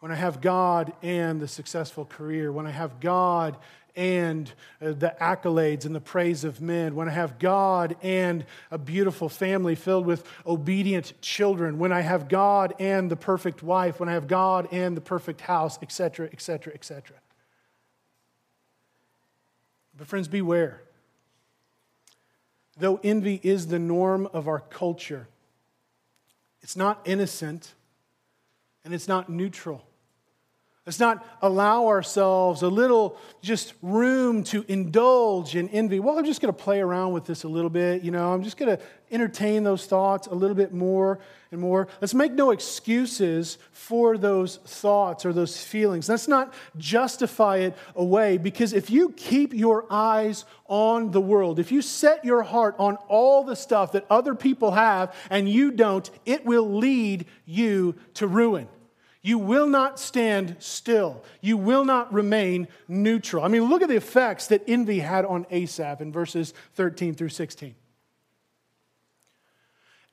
When 0.00 0.12
I 0.12 0.14
have 0.14 0.40
God 0.40 0.92
and 1.02 1.40
the 1.40 1.48
successful 1.48 2.04
career, 2.04 2.52
when 2.52 2.66
I 2.66 2.70
have 2.70 3.00
God 3.00 3.56
and 3.96 4.50
uh, 4.80 4.92
the 4.92 5.14
accolades 5.20 5.84
and 5.84 5.94
the 5.94 6.00
praise 6.00 6.44
of 6.44 6.60
men, 6.60 6.94
when 6.94 7.08
I 7.08 7.12
have 7.12 7.40
God 7.40 7.96
and 8.00 8.46
a 8.70 8.78
beautiful 8.78 9.28
family 9.28 9.74
filled 9.74 10.06
with 10.06 10.24
obedient 10.46 11.20
children, 11.20 11.78
when 11.80 11.92
I 11.92 12.02
have 12.02 12.28
God 12.28 12.74
and 12.78 13.10
the 13.10 13.16
perfect 13.16 13.62
wife, 13.62 13.98
when 13.98 14.08
I 14.08 14.12
have 14.12 14.28
God 14.28 14.68
and 14.70 14.96
the 14.96 15.00
perfect 15.00 15.40
house, 15.40 15.80
etc., 15.82 16.28
etc., 16.32 16.72
etc. 16.74 17.16
But, 19.96 20.06
friends, 20.06 20.28
beware 20.28 20.82
though 22.78 23.00
envy 23.02 23.40
is 23.42 23.66
the 23.68 23.78
norm 23.78 24.28
of 24.32 24.48
our 24.48 24.60
culture, 24.60 25.28
it's 26.60 26.76
not 26.76 27.00
innocent 27.04 27.74
and 28.84 28.94
it's 28.94 29.08
not 29.08 29.28
neutral. 29.28 29.87
Let's 30.88 31.00
not 31.00 31.22
allow 31.42 31.88
ourselves 31.88 32.62
a 32.62 32.68
little 32.68 33.18
just 33.42 33.74
room 33.82 34.42
to 34.44 34.64
indulge 34.68 35.54
in 35.54 35.68
envy. 35.68 36.00
Well, 36.00 36.18
I'm 36.18 36.24
just 36.24 36.40
going 36.40 36.54
to 36.54 36.58
play 36.58 36.80
around 36.80 37.12
with 37.12 37.26
this 37.26 37.42
a 37.42 37.48
little 37.48 37.68
bit. 37.68 38.02
You 38.02 38.10
know, 38.10 38.32
I'm 38.32 38.42
just 38.42 38.56
going 38.56 38.74
to 38.74 38.82
entertain 39.10 39.64
those 39.64 39.84
thoughts 39.84 40.28
a 40.28 40.34
little 40.34 40.56
bit 40.56 40.72
more 40.72 41.18
and 41.50 41.60
more. 41.60 41.88
Let's 42.00 42.14
make 42.14 42.32
no 42.32 42.52
excuses 42.52 43.58
for 43.70 44.16
those 44.16 44.56
thoughts 44.64 45.26
or 45.26 45.34
those 45.34 45.62
feelings. 45.62 46.08
Let's 46.08 46.26
not 46.26 46.54
justify 46.78 47.58
it 47.58 47.76
away 47.94 48.38
because 48.38 48.72
if 48.72 48.88
you 48.88 49.10
keep 49.10 49.52
your 49.52 49.84
eyes 49.90 50.46
on 50.68 51.10
the 51.10 51.20
world, 51.20 51.58
if 51.58 51.70
you 51.70 51.82
set 51.82 52.24
your 52.24 52.42
heart 52.42 52.74
on 52.78 52.96
all 53.08 53.44
the 53.44 53.56
stuff 53.56 53.92
that 53.92 54.06
other 54.08 54.34
people 54.34 54.70
have 54.70 55.14
and 55.28 55.50
you 55.50 55.70
don't, 55.70 56.10
it 56.24 56.46
will 56.46 56.78
lead 56.78 57.26
you 57.44 57.94
to 58.14 58.26
ruin. 58.26 58.68
You 59.20 59.38
will 59.38 59.66
not 59.66 59.98
stand 59.98 60.56
still. 60.60 61.24
You 61.40 61.56
will 61.56 61.84
not 61.84 62.12
remain 62.12 62.68
neutral. 62.86 63.44
I 63.44 63.48
mean, 63.48 63.64
look 63.64 63.82
at 63.82 63.88
the 63.88 63.96
effects 63.96 64.46
that 64.48 64.62
envy 64.68 65.00
had 65.00 65.24
on 65.24 65.46
Asaph 65.50 66.00
in 66.00 66.12
verses 66.12 66.54
13 66.74 67.14
through 67.14 67.30
16. 67.30 67.74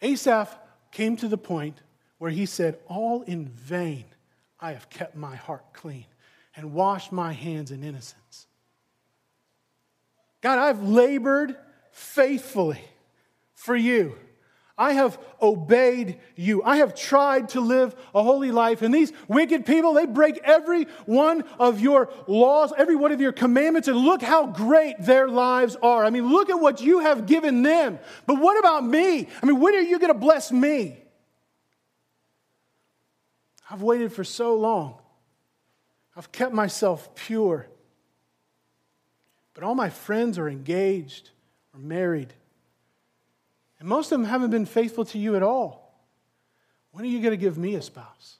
Asaph 0.01 0.57
came 0.91 1.15
to 1.17 1.27
the 1.27 1.37
point 1.37 1.81
where 2.17 2.31
he 2.31 2.45
said, 2.45 2.79
All 2.87 3.21
in 3.23 3.47
vain 3.47 4.05
I 4.59 4.73
have 4.73 4.89
kept 4.89 5.15
my 5.15 5.35
heart 5.35 5.65
clean 5.73 6.05
and 6.55 6.73
washed 6.73 7.11
my 7.11 7.33
hands 7.33 7.71
in 7.71 7.83
innocence. 7.83 8.47
God, 10.41 10.59
I've 10.59 10.83
labored 10.83 11.55
faithfully 11.91 12.81
for 13.53 13.75
you. 13.75 14.17
I 14.77 14.93
have 14.93 15.17
obeyed 15.41 16.19
you. 16.35 16.61
I 16.63 16.77
have 16.77 16.95
tried 16.95 17.49
to 17.49 17.61
live 17.61 17.95
a 18.13 18.21
holy 18.21 18.51
life. 18.51 18.81
And 18.81 18.93
these 18.93 19.13
wicked 19.29 19.65
people, 19.65 19.93
they 19.93 20.05
break 20.05 20.37
every 20.43 20.83
one 21.05 21.45
of 21.59 21.79
your 21.79 22.09
laws, 22.27 22.73
every 22.77 22.97
one 22.97 23.13
of 23.13 23.21
your 23.21 23.31
commandments, 23.31 23.87
and 23.87 23.97
look 23.97 24.21
how 24.21 24.47
great 24.47 24.95
their 24.99 25.29
lives 25.29 25.77
are. 25.81 26.03
I 26.03 26.09
mean, 26.09 26.29
look 26.29 26.49
at 26.49 26.59
what 26.59 26.81
you 26.81 26.99
have 26.99 27.25
given 27.25 27.63
them. 27.63 27.99
But 28.25 28.41
what 28.41 28.59
about 28.59 28.85
me? 28.85 29.29
I 29.41 29.45
mean, 29.45 29.61
when 29.61 29.75
are 29.75 29.79
you 29.79 29.97
going 29.97 30.11
to 30.11 30.19
bless 30.19 30.51
me? 30.51 30.97
I've 33.69 33.81
waited 33.81 34.11
for 34.11 34.25
so 34.25 34.55
long. 34.55 34.99
I've 36.17 36.33
kept 36.33 36.53
myself 36.53 37.15
pure. 37.15 37.67
But 39.53 39.63
all 39.63 39.75
my 39.75 39.89
friends 39.89 40.37
are 40.37 40.49
engaged 40.49 41.29
or 41.73 41.79
married. 41.79 42.33
And 43.85 43.89
most 43.91 44.11
of 44.11 44.19
them 44.19 44.27
haven't 44.27 44.49
been 44.49 44.65
faithful 44.65 45.05
to 45.05 45.19
you 45.19 45.35
at 45.35 45.43
all. 45.43 45.93
When 46.89 47.05
are 47.05 47.07
you 47.07 47.19
going 47.19 47.33
to 47.33 47.37
give 47.37 47.55
me 47.55 47.75
a 47.75 47.83
spouse? 47.83 48.37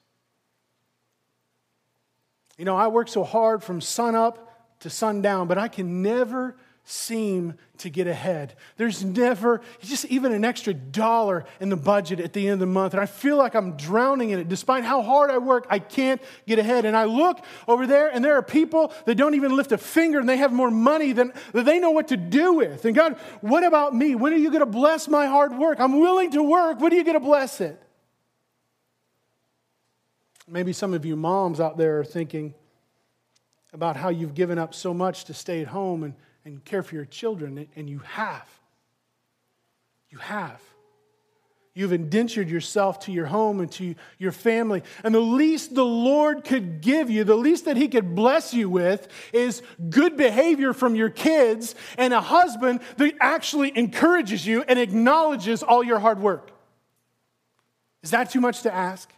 You 2.58 2.64
know, 2.64 2.74
I 2.74 2.88
work 2.88 3.06
so 3.06 3.22
hard 3.22 3.62
from 3.62 3.80
sun 3.80 4.16
up 4.16 4.76
to 4.80 4.90
sundown, 4.90 5.46
but 5.46 5.56
I 5.56 5.68
can 5.68 6.02
never 6.02 6.56
seem 6.88 7.54
to 7.78 7.90
get 7.90 8.06
ahead. 8.06 8.54
There's 8.76 9.04
never 9.04 9.60
just 9.80 10.04
even 10.04 10.30
an 10.30 10.44
extra 10.44 10.72
dollar 10.72 11.44
in 11.58 11.68
the 11.68 11.76
budget 11.76 12.20
at 12.20 12.32
the 12.32 12.46
end 12.46 12.54
of 12.54 12.58
the 12.60 12.66
month. 12.66 12.94
And 12.94 13.00
I 13.00 13.06
feel 13.06 13.36
like 13.36 13.56
I'm 13.56 13.76
drowning 13.76 14.30
in 14.30 14.38
it. 14.38 14.48
Despite 14.48 14.84
how 14.84 15.02
hard 15.02 15.32
I 15.32 15.38
work, 15.38 15.66
I 15.68 15.80
can't 15.80 16.22
get 16.46 16.60
ahead. 16.60 16.84
And 16.84 16.96
I 16.96 17.04
look 17.04 17.44
over 17.66 17.88
there, 17.88 18.08
and 18.08 18.24
there 18.24 18.36
are 18.36 18.42
people 18.42 18.92
that 19.04 19.16
don't 19.16 19.34
even 19.34 19.56
lift 19.56 19.72
a 19.72 19.78
finger 19.78 20.20
and 20.20 20.28
they 20.28 20.36
have 20.36 20.52
more 20.52 20.70
money 20.70 21.12
than 21.12 21.32
they 21.52 21.80
know 21.80 21.90
what 21.90 22.06
to 22.08 22.16
do 22.16 22.52
with. 22.52 22.84
And 22.84 22.94
God, 22.94 23.18
what 23.40 23.64
about 23.64 23.92
me? 23.92 24.14
When 24.14 24.32
are 24.32 24.36
you 24.36 24.50
going 24.50 24.60
to 24.60 24.66
bless 24.66 25.08
my 25.08 25.26
hard 25.26 25.58
work? 25.58 25.80
I'm 25.80 25.98
willing 25.98 26.30
to 26.30 26.42
work. 26.42 26.80
When 26.80 26.92
are 26.92 26.96
you 26.96 27.04
going 27.04 27.14
to 27.14 27.20
bless 27.20 27.60
it? 27.60 27.82
Maybe 30.48 30.72
some 30.72 30.94
of 30.94 31.04
you 31.04 31.16
moms 31.16 31.58
out 31.58 31.76
there 31.76 31.98
are 31.98 32.04
thinking 32.04 32.54
about 33.72 33.96
how 33.96 34.08
you've 34.08 34.34
given 34.34 34.56
up 34.56 34.72
so 34.72 34.94
much 34.94 35.24
to 35.24 35.34
stay 35.34 35.60
at 35.62 35.66
home 35.66 36.04
and 36.04 36.14
and 36.46 36.64
care 36.64 36.84
for 36.84 36.94
your 36.94 37.04
children, 37.04 37.66
and 37.74 37.90
you 37.90 37.98
have. 37.98 38.48
You 40.10 40.18
have. 40.18 40.62
You've 41.74 41.92
indentured 41.92 42.48
yourself 42.48 43.00
to 43.00 43.12
your 43.12 43.26
home 43.26 43.58
and 43.58 43.70
to 43.72 43.96
your 44.16 44.30
family. 44.30 44.84
And 45.02 45.12
the 45.12 45.20
least 45.20 45.74
the 45.74 45.84
Lord 45.84 46.44
could 46.44 46.80
give 46.80 47.10
you, 47.10 47.24
the 47.24 47.34
least 47.34 47.64
that 47.64 47.76
He 47.76 47.88
could 47.88 48.14
bless 48.14 48.54
you 48.54 48.70
with, 48.70 49.08
is 49.32 49.60
good 49.90 50.16
behavior 50.16 50.72
from 50.72 50.94
your 50.94 51.10
kids 51.10 51.74
and 51.98 52.14
a 52.14 52.20
husband 52.20 52.78
that 52.96 53.12
actually 53.20 53.76
encourages 53.76 54.46
you 54.46 54.62
and 54.68 54.78
acknowledges 54.78 55.64
all 55.64 55.82
your 55.82 55.98
hard 55.98 56.20
work. 56.20 56.52
Is 58.04 58.12
that 58.12 58.30
too 58.30 58.40
much 58.40 58.62
to 58.62 58.72
ask? 58.72 59.12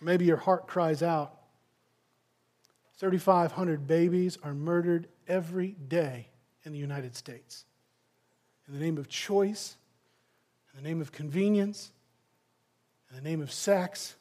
Maybe 0.00 0.24
your 0.24 0.36
heart 0.36 0.66
cries 0.66 1.00
out 1.00 1.41
3,500 3.02 3.84
babies 3.88 4.38
are 4.44 4.54
murdered 4.54 5.08
every 5.26 5.74
day 5.88 6.28
in 6.62 6.70
the 6.70 6.78
United 6.78 7.16
States. 7.16 7.64
In 8.68 8.74
the 8.74 8.78
name 8.78 8.96
of 8.96 9.08
choice, 9.08 9.76
in 10.70 10.80
the 10.80 10.88
name 10.88 11.00
of 11.00 11.10
convenience, 11.10 11.90
in 13.10 13.16
the 13.16 13.28
name 13.28 13.40
of 13.42 13.50
sex. 13.50 14.14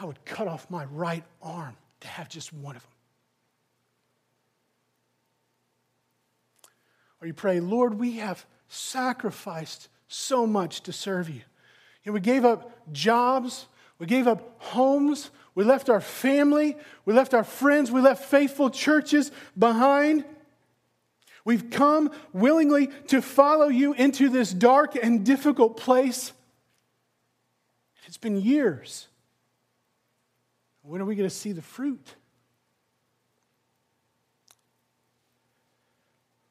I 0.00 0.06
would 0.06 0.24
cut 0.24 0.48
off 0.48 0.70
my 0.70 0.86
right 0.86 1.22
arm 1.42 1.76
to 2.00 2.08
have 2.08 2.30
just 2.30 2.54
one 2.54 2.74
of 2.74 2.80
them. 2.80 2.90
Or 7.20 7.26
you 7.26 7.34
pray, 7.34 7.60
Lord, 7.60 7.98
we 8.00 8.12
have 8.12 8.46
sacrificed 8.66 9.90
so 10.08 10.46
much 10.46 10.80
to 10.84 10.92
serve 10.94 11.28
you. 11.28 11.42
And 12.06 12.14
we 12.14 12.20
gave 12.20 12.46
up 12.46 12.90
jobs, 12.94 13.66
we 13.98 14.06
gave 14.06 14.26
up 14.26 14.54
homes, 14.56 15.30
we 15.54 15.64
left 15.64 15.88
our 15.88 16.00
family, 16.00 16.76
we 17.04 17.12
left 17.12 17.34
our 17.34 17.44
friends, 17.44 17.90
we 17.90 18.00
left 18.00 18.24
faithful 18.24 18.70
churches 18.70 19.30
behind. 19.58 20.24
We've 21.44 21.70
come 21.70 22.10
willingly 22.32 22.88
to 23.08 23.20
follow 23.20 23.68
you 23.68 23.92
into 23.94 24.28
this 24.28 24.52
dark 24.52 24.94
and 24.94 25.24
difficult 25.24 25.76
place. 25.76 26.32
It's 28.06 28.18
been 28.18 28.40
years. 28.40 29.06
When 30.82 31.00
are 31.00 31.04
we 31.04 31.14
going 31.14 31.28
to 31.28 31.34
see 31.34 31.52
the 31.52 31.62
fruit? 31.62 32.14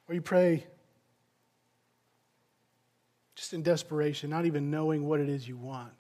Or 0.08 0.16
you 0.16 0.22
pray 0.22 0.66
just 3.36 3.54
in 3.54 3.62
desperation, 3.62 4.30
not 4.30 4.46
even 4.46 4.72
knowing 4.72 5.06
what 5.06 5.20
it 5.20 5.30
is 5.30 5.48
you 5.48 5.56
want, 5.56 5.94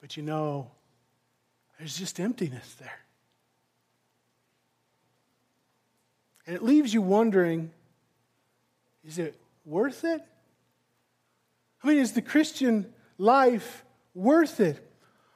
but 0.00 0.16
you 0.16 0.22
know 0.22 0.70
there's 1.80 1.96
just 1.96 2.20
emptiness 2.20 2.74
there. 2.74 2.98
And 6.46 6.54
it 6.54 6.62
leaves 6.62 6.92
you 6.92 7.00
wondering 7.00 7.70
is 9.02 9.18
it 9.18 9.34
worth 9.64 10.04
it? 10.04 10.20
I 11.82 11.86
mean, 11.86 11.96
is 11.96 12.12
the 12.12 12.20
Christian 12.20 12.92
life 13.16 13.82
worth 14.14 14.60
it? 14.60 14.86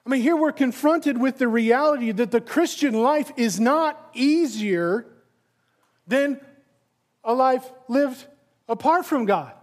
I 0.05 0.11
mean, 0.11 0.21
here 0.21 0.37
we're 0.37 0.53
confronted 0.53 1.19
with 1.19 1.39
the 1.39 1.49
reality 1.49 2.13
that 2.13 2.31
the 2.31 2.43
Christian 2.43 2.93
life 2.93 3.33
is 3.39 3.59
not 3.59 4.11
easier 4.13 5.07
than 6.07 6.39
a 7.25 7.33
life 7.33 7.65
lived 7.89 8.27
apart 8.69 9.07
from 9.07 9.25
God. 9.25 9.55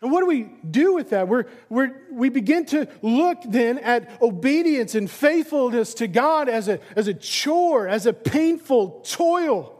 And 0.00 0.12
what 0.12 0.20
do 0.20 0.26
we 0.26 0.44
do 0.70 0.94
with 0.94 1.10
that? 1.10 1.26
We're, 1.26 1.46
we're, 1.68 1.92
we 2.12 2.28
begin 2.28 2.66
to 2.66 2.86
look 3.02 3.38
then 3.44 3.78
at 3.78 4.22
obedience 4.22 4.94
and 4.94 5.10
faithfulness 5.10 5.94
to 5.94 6.06
God 6.06 6.48
as 6.48 6.68
a, 6.68 6.78
as 6.94 7.08
a 7.08 7.14
chore, 7.14 7.88
as 7.88 8.06
a 8.06 8.12
painful 8.12 9.00
toil. 9.00 9.74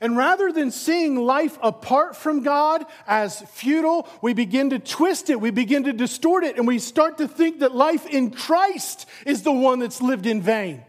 And 0.00 0.16
rather 0.16 0.50
than 0.50 0.70
seeing 0.70 1.16
life 1.16 1.58
apart 1.62 2.16
from 2.16 2.42
God 2.42 2.84
as 3.06 3.42
futile, 3.42 4.08
we 4.22 4.32
begin 4.32 4.70
to 4.70 4.78
twist 4.78 5.28
it, 5.28 5.40
we 5.40 5.50
begin 5.50 5.84
to 5.84 5.92
distort 5.92 6.44
it, 6.44 6.56
and 6.56 6.66
we 6.66 6.78
start 6.78 7.18
to 7.18 7.28
think 7.28 7.60
that 7.60 7.74
life 7.74 8.06
in 8.06 8.30
Christ 8.30 9.06
is 9.26 9.42
the 9.42 9.52
one 9.52 9.78
that's 9.78 10.00
lived 10.00 10.26
in 10.26 10.40
vain. 10.40 10.82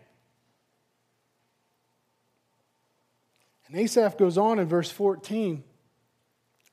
And 3.68 3.76
Asaph 3.76 4.18
goes 4.18 4.38
on 4.38 4.58
in 4.58 4.68
verse 4.68 4.90
14. 4.90 5.64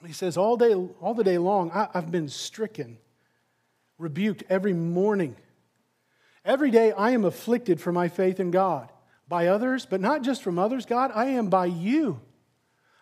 He 0.06 0.12
says, 0.12 0.36
All, 0.36 0.56
day, 0.56 0.74
all 0.74 1.14
the 1.14 1.24
day 1.24 1.38
long, 1.38 1.70
I, 1.72 1.88
I've 1.94 2.10
been 2.10 2.28
stricken, 2.28 2.98
rebuked 3.98 4.44
every 4.48 4.72
morning. 4.72 5.36
Every 6.44 6.70
day 6.70 6.92
I 6.92 7.10
am 7.10 7.24
afflicted 7.24 7.80
for 7.80 7.92
my 7.92 8.08
faith 8.08 8.40
in 8.40 8.50
God 8.50 8.90
by 9.28 9.48
others, 9.48 9.86
but 9.86 10.00
not 10.00 10.22
just 10.22 10.42
from 10.42 10.58
others, 10.58 10.86
God, 10.86 11.10
I 11.14 11.26
am 11.26 11.48
by 11.50 11.66
you. 11.66 12.20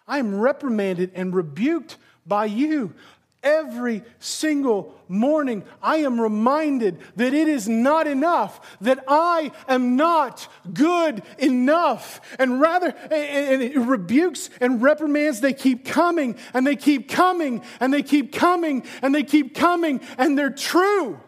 I 0.07 0.19
am 0.19 0.41
reprimanded 0.41 1.13
and 1.15 1.35
rebuked 1.35 1.97
by 2.27 2.47
you. 2.47 2.95
Every 3.43 4.03
single 4.19 4.95
morning, 5.07 5.63
I 5.81 5.99
am 5.99 6.21
reminded 6.21 6.99
that 7.15 7.33
it 7.33 7.47
is 7.47 7.69
not 7.69 8.09
enough, 8.09 8.77
that 8.81 9.05
I 9.07 9.53
am 9.69 9.95
not 9.95 10.49
good 10.73 11.23
enough. 11.39 12.21
And 12.41 12.61
rather, 12.61 12.89
and 12.89 13.63
it 13.63 13.77
rebukes 13.77 14.51
and 14.61 14.83
reprimands, 14.83 15.41
they 15.41 15.53
keep 15.53 15.85
coming 15.85 16.37
and 16.53 16.67
they 16.67 16.75
keep 16.75 17.09
coming 17.09 17.63
and 17.79 17.95
they 17.95 18.03
keep 18.03 18.33
coming 18.33 18.83
and 19.03 19.15
they 19.15 19.23
keep 19.23 19.55
coming, 19.55 20.01
and 20.19 20.37
they're 20.37 20.51
true. 20.51 21.21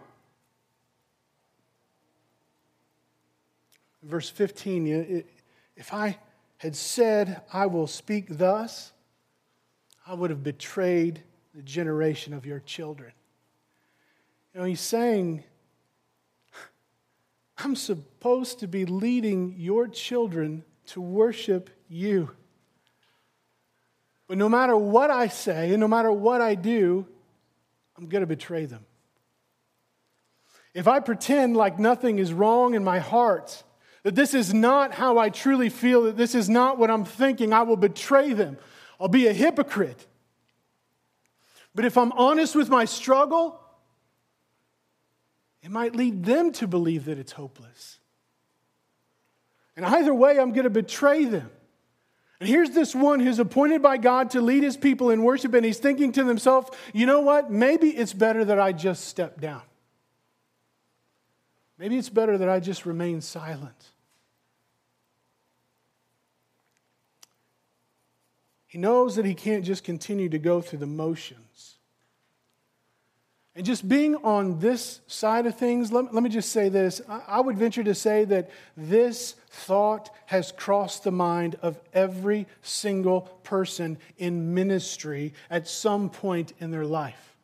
Verse 4.02 4.28
15 4.28 5.24
if 5.76 5.94
I 5.94 6.18
had 6.58 6.74
said, 6.74 7.40
I 7.52 7.66
will 7.66 7.86
speak 7.86 8.26
thus, 8.36 8.92
I 10.06 10.14
would 10.14 10.30
have 10.30 10.42
betrayed 10.42 11.22
the 11.54 11.62
generation 11.62 12.32
of 12.32 12.46
your 12.46 12.60
children. 12.60 13.12
You 14.54 14.60
know, 14.60 14.66
he's 14.66 14.80
saying, 14.80 15.44
I'm 17.58 17.76
supposed 17.76 18.60
to 18.60 18.68
be 18.68 18.84
leading 18.84 19.54
your 19.58 19.86
children 19.88 20.64
to 20.86 21.00
worship 21.00 21.70
you. 21.88 22.30
But 24.26 24.38
no 24.38 24.48
matter 24.48 24.76
what 24.76 25.10
I 25.10 25.28
say 25.28 25.70
and 25.70 25.80
no 25.80 25.88
matter 25.88 26.12
what 26.12 26.40
I 26.40 26.54
do, 26.54 27.06
I'm 27.96 28.08
going 28.08 28.22
to 28.22 28.26
betray 28.26 28.64
them. 28.64 28.86
If 30.72 30.86
I 30.86 31.00
pretend 31.00 31.56
like 31.56 31.78
nothing 31.78 32.18
is 32.18 32.32
wrong 32.32 32.74
in 32.74 32.84
my 32.84 33.00
heart, 33.00 33.64
that 34.04 34.14
this 34.14 34.34
is 34.34 34.54
not 34.54 34.94
how 34.94 35.18
I 35.18 35.28
truly 35.28 35.68
feel, 35.68 36.04
that 36.04 36.16
this 36.16 36.34
is 36.34 36.48
not 36.48 36.78
what 36.78 36.90
I'm 36.90 37.04
thinking, 37.04 37.52
I 37.52 37.62
will 37.62 37.76
betray 37.76 38.32
them. 38.32 38.56
I'll 39.00 39.08
be 39.08 39.26
a 39.26 39.32
hypocrite. 39.32 40.06
But 41.74 41.84
if 41.84 41.96
I'm 41.96 42.12
honest 42.12 42.54
with 42.54 42.68
my 42.68 42.84
struggle, 42.84 43.60
it 45.62 45.70
might 45.70 45.94
lead 45.94 46.24
them 46.24 46.52
to 46.52 46.66
believe 46.66 47.04
that 47.04 47.18
it's 47.18 47.32
hopeless. 47.32 47.98
And 49.76 49.86
either 49.86 50.12
way, 50.12 50.38
I'm 50.38 50.52
going 50.52 50.64
to 50.64 50.70
betray 50.70 51.24
them. 51.24 51.50
And 52.40 52.48
here's 52.48 52.70
this 52.70 52.94
one 52.94 53.20
who's 53.20 53.38
appointed 53.38 53.82
by 53.82 53.98
God 53.98 54.30
to 54.30 54.40
lead 54.40 54.62
his 54.62 54.76
people 54.76 55.10
in 55.10 55.22
worship, 55.22 55.52
and 55.52 55.64
he's 55.64 55.78
thinking 55.78 56.10
to 56.12 56.26
himself, 56.26 56.70
you 56.94 57.04
know 57.06 57.20
what? 57.20 57.50
Maybe 57.50 57.90
it's 57.90 58.14
better 58.14 58.44
that 58.46 58.58
I 58.58 58.72
just 58.72 59.04
step 59.04 59.40
down. 59.40 59.62
Maybe 61.78 61.98
it's 61.98 62.08
better 62.08 62.36
that 62.38 62.48
I 62.48 62.60
just 62.60 62.84
remain 62.86 63.20
silent. 63.20 63.90
He 68.66 68.78
knows 68.78 69.16
that 69.16 69.24
he 69.24 69.34
can't 69.34 69.64
just 69.64 69.82
continue 69.82 70.28
to 70.28 70.38
go 70.38 70.60
through 70.60 70.78
the 70.78 70.86
motions. 70.86 71.49
And 73.56 73.66
just 73.66 73.88
being 73.88 74.14
on 74.16 74.60
this 74.60 75.00
side 75.06 75.46
of 75.46 75.56
things, 75.56 75.90
let, 75.90 76.14
let 76.14 76.22
me 76.22 76.30
just 76.30 76.52
say 76.52 76.68
this. 76.68 77.00
I, 77.08 77.22
I 77.26 77.40
would 77.40 77.58
venture 77.58 77.82
to 77.82 77.94
say 77.94 78.24
that 78.26 78.50
this 78.76 79.34
thought 79.50 80.10
has 80.26 80.52
crossed 80.52 81.04
the 81.04 81.10
mind 81.10 81.56
of 81.60 81.78
every 81.92 82.46
single 82.62 83.22
person 83.42 83.98
in 84.18 84.54
ministry 84.54 85.34
at 85.50 85.66
some 85.66 86.10
point 86.10 86.52
in 86.60 86.70
their 86.70 86.86
life. 86.86 87.36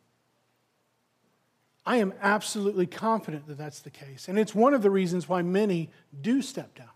I 1.85 1.97
am 1.97 2.15
absolutely 2.21 2.87
confident 2.87 3.47
that 3.49 3.59
that's 3.59 3.81
the 3.81 3.91
case. 3.91 4.29
And 4.29 4.39
it's 4.39 4.55
one 4.55 4.75
of 4.75 4.83
the 4.83 4.91
reasons 4.91 5.29
why 5.29 5.43
many 5.43 5.91
do 6.21 6.43
step 6.43 6.75
down 6.77 6.89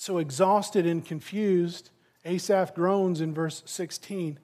so 0.00 0.18
exhausted 0.18 0.86
and 0.86 1.04
confused, 1.04 1.90
Asaph 2.24 2.74
groans 2.74 3.20
in 3.20 3.34
verse 3.34 3.62
16. 3.66 4.38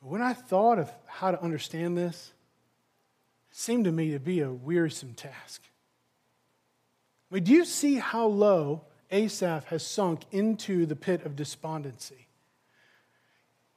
When 0.00 0.22
I 0.22 0.32
thought 0.32 0.78
of 0.78 0.90
how 1.06 1.30
to 1.30 1.42
understand 1.42 1.96
this, 1.96 2.32
it 3.50 3.56
seemed 3.56 3.84
to 3.84 3.92
me 3.92 4.12
to 4.12 4.18
be 4.18 4.40
a 4.40 4.50
wearisome 4.50 5.14
task. 5.14 5.62
I 7.30 7.34
mean, 7.34 7.44
do 7.44 7.52
you 7.52 7.64
see 7.64 7.96
how 7.96 8.26
low 8.26 8.82
Asaph 9.10 9.66
has 9.66 9.86
sunk 9.86 10.22
into 10.30 10.86
the 10.86 10.96
pit 10.96 11.24
of 11.24 11.36
despondency? 11.36 12.26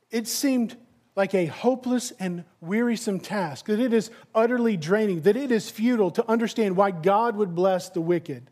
It 0.10 0.28
seemed 0.28 0.78
like 1.16 1.36
a 1.36 1.46
hopeless 1.46 2.12
and 2.20 2.44
wearisome 2.62 3.20
task, 3.20 3.66
that 3.66 3.80
it 3.80 3.94
is 3.94 4.10
utterly 4.34 4.78
draining, 4.78 5.22
that 5.22 5.36
it 5.36 5.52
is 5.52 5.70
futile 5.70 6.10
to 6.12 6.28
understand 6.28 6.76
why 6.76 6.90
God 6.90 7.36
would 7.36 7.54
bless 7.54 7.90
the 7.90 8.02
wicked 8.02 8.50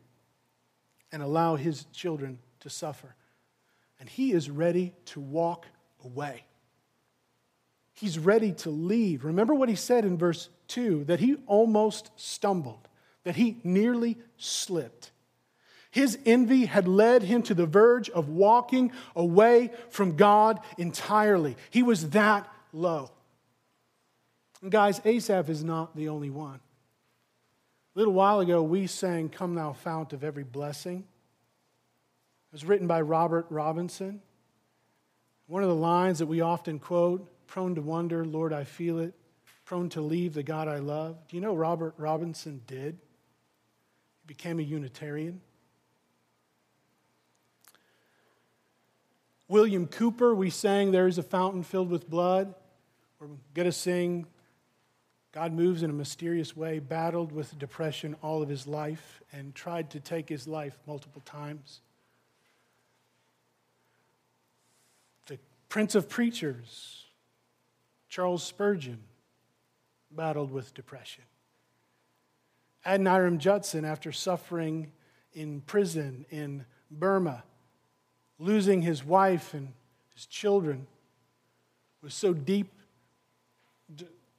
and 1.12 1.24
allow 1.24 1.56
his 1.56 1.86
children 1.86 2.38
to 2.60 2.70
suffer. 2.70 3.16
And 4.00 4.08
he 4.08 4.34
is 4.34 4.50
ready 4.50 4.94
to 5.06 5.20
walk 5.20 5.66
away. 6.04 6.44
He's 8.02 8.18
ready 8.18 8.52
to 8.54 8.72
leave. 8.72 9.24
Remember 9.24 9.54
what 9.54 9.70
he 9.70 9.76
said 9.76 10.06
in 10.06 10.18
verse 10.18 10.50
2 10.70 11.04
that 11.04 11.20
he 11.20 11.38
almost 11.46 12.10
stumbled, 12.16 12.88
that 13.26 13.36
he 13.36 13.58
nearly 13.64 14.18
slipped. 14.38 15.12
His 15.92 16.18
envy 16.26 16.66
had 16.66 16.88
led 16.88 17.22
him 17.22 17.44
to 17.44 17.54
the 17.54 17.68
verge 17.68 18.10
of 18.10 18.28
walking 18.28 18.92
away 19.16 19.70
from 19.92 20.16
God 20.16 20.62
entirely. 20.80 21.56
He 21.70 21.84
was 21.84 22.10
that 22.10 22.52
low. 22.74 23.12
And 24.64 24.72
guys, 24.72 25.00
Asaph 25.06 25.48
is 25.50 25.64
not 25.64 25.96
the 25.96 26.10
only 26.10 26.32
one. 26.32 26.60
A 27.96 28.00
little 28.00 28.14
while 28.14 28.40
ago, 28.40 28.64
we 28.64 28.88
sang, 28.88 29.30
Come 29.30 29.54
Thou 29.54 29.74
Fount 29.74 30.12
of 30.12 30.24
Every 30.24 30.44
Blessing. 30.44 31.02
It 31.02 32.54
was 32.54 32.66
written 32.66 32.88
by 32.88 33.02
Robert 33.02 33.46
Robinson. 33.52 34.24
One 35.46 35.62
of 35.62 35.70
the 35.70 35.76
lines 35.76 36.18
that 36.18 36.26
we 36.26 36.42
often 36.42 36.80
quote 36.80 37.32
prone 37.52 37.76
to 37.76 37.82
wonder, 37.82 38.24
Lord, 38.24 38.54
I 38.54 38.64
feel 38.64 39.00
it, 39.00 39.14
prone 39.66 39.90
to 39.90 40.00
leave 40.00 40.34
the 40.34 40.42
God 40.42 40.70
I 40.70 40.78
love. 40.78 41.18
Do 41.28 41.36
you 41.36 41.42
know 41.42 41.54
Robert 41.54 41.94
Robinson 41.98 42.62
did? 42.66 42.98
He 44.22 44.28
became 44.28 44.58
a 44.58 44.64
Unitarian. 44.64 45.42
William 49.50 49.86
Cowper, 49.86 50.34
we 50.34 50.50
sang, 50.50 50.92
There 50.92 51.08
is 51.08 51.18
a 51.18 51.24
fountain 51.24 51.62
filled 51.62 51.90
with 51.90 52.10
blood. 52.10 52.56
We're 53.20 53.28
going 53.54 53.66
to 53.66 53.74
sing 53.74 54.28
God 55.34 55.52
moves 55.52 55.84
in 55.84 55.90
a 55.90 55.94
mysterious 55.94 56.56
way, 56.56 56.80
battled 56.80 57.34
with 57.34 57.60
depression 57.60 58.16
all 58.22 58.42
of 58.42 58.48
his 58.48 58.66
life, 58.66 59.22
and 59.34 59.54
tried 59.54 59.90
to 59.90 60.00
take 60.00 60.30
his 60.30 60.48
life 60.48 60.78
multiple 60.88 61.22
times. 61.26 61.82
The 65.28 65.38
Prince 65.68 65.96
of 65.96 66.08
Preachers, 66.08 67.02
Charles 68.12 68.44
Spurgeon, 68.44 69.00
battled 70.12 70.52
with 70.52 70.74
depression. 70.74 71.24
Adoniram 72.86 73.38
Judson, 73.38 73.86
after 73.86 74.12
suffering 74.12 74.92
in 75.34 75.62
prison 75.62 76.26
in 76.30 76.66
Burma, 76.92 77.44
losing 78.38 78.82
his 78.82 79.02
wife 79.06 79.54
and 79.54 79.70
his 80.14 80.26
children, 80.26 80.88
was 82.02 82.14
so 82.14 82.34
deep 82.34 82.68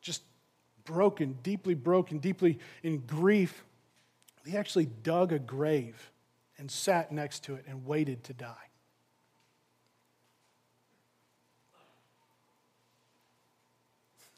just 0.02 0.22
broken, 0.84 1.38
deeply 1.42 1.74
broken, 1.74 2.18
deeply 2.18 2.58
in 2.82 2.98
grief, 2.98 3.64
he 4.44 4.54
actually 4.54 4.86
dug 5.02 5.32
a 5.32 5.38
grave 5.38 6.10
and 6.58 6.70
sat 6.70 7.10
next 7.10 7.44
to 7.44 7.54
it 7.54 7.64
and 7.66 7.86
waited 7.86 8.22
to 8.24 8.34
die. 8.34 8.68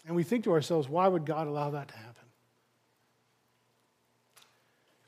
And 0.07 0.15
we 0.15 0.23
think 0.23 0.45
to 0.45 0.53
ourselves, 0.53 0.89
why 0.89 1.09
would 1.09 1.25
God 1.25 1.47
allow 1.47 1.71
that 1.71 1.89
to 1.89 1.97
happen? 1.97 2.15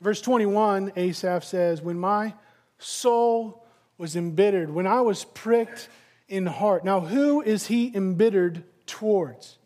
Verse 0.01 0.21
21, 0.21 0.93
Asaph 0.95 1.43
says, 1.43 1.81
When 1.81 1.99
my 1.99 2.33
soul 2.77 3.65
was 3.97 4.15
embittered, 4.15 4.69
when 4.69 4.87
I 4.87 5.01
was 5.01 5.25
pricked 5.25 5.89
in 6.27 6.45
heart. 6.45 6.83
Now, 6.83 6.99
who 6.99 7.41
is 7.41 7.67
he 7.67 7.91
embittered 7.95 8.63
towards? 8.85 9.57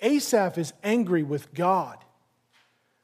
Asaph 0.00 0.58
is 0.58 0.72
angry 0.82 1.22
with 1.22 1.52
God. 1.54 1.98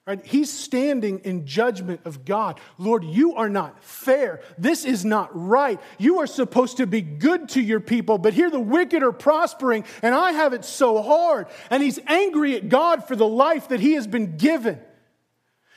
Right? 0.07 0.25
He's 0.25 0.53
standing 0.53 1.21
in 1.21 1.47
judgment 1.47 2.03
of 2.05 2.27
God. 2.27 2.61
Lord, 2.77 3.05
you 3.05 3.37
are 3.37 3.49
not 3.49 3.83
fair. 3.83 4.43
This 4.59 4.85
is 4.85 5.03
not 5.03 5.31
right. 5.33 5.81
You 5.97 6.19
are 6.19 6.27
supposed 6.27 6.77
to 6.77 6.87
be 6.87 7.01
good 7.01 7.49
to 7.51 7.63
your 7.63 7.81
people, 7.81 8.19
but 8.19 8.35
here 8.35 8.51
the 8.51 8.61
wicked 8.61 9.03
are 9.03 9.13
prospering, 9.13 9.85
and 10.03 10.15
I 10.15 10.33
have 10.33 10.53
it 10.53 10.67
so 10.67 11.01
hard. 11.01 11.47
And 11.71 11.83
he's 11.83 11.99
angry 12.07 12.55
at 12.55 12.69
God 12.69 13.09
for 13.09 13.17
the 13.17 13.27
life 13.27 13.69
that 13.69 13.81
he 13.81 13.95
has 13.95 14.07
been 14.07 14.37
given. 14.37 14.79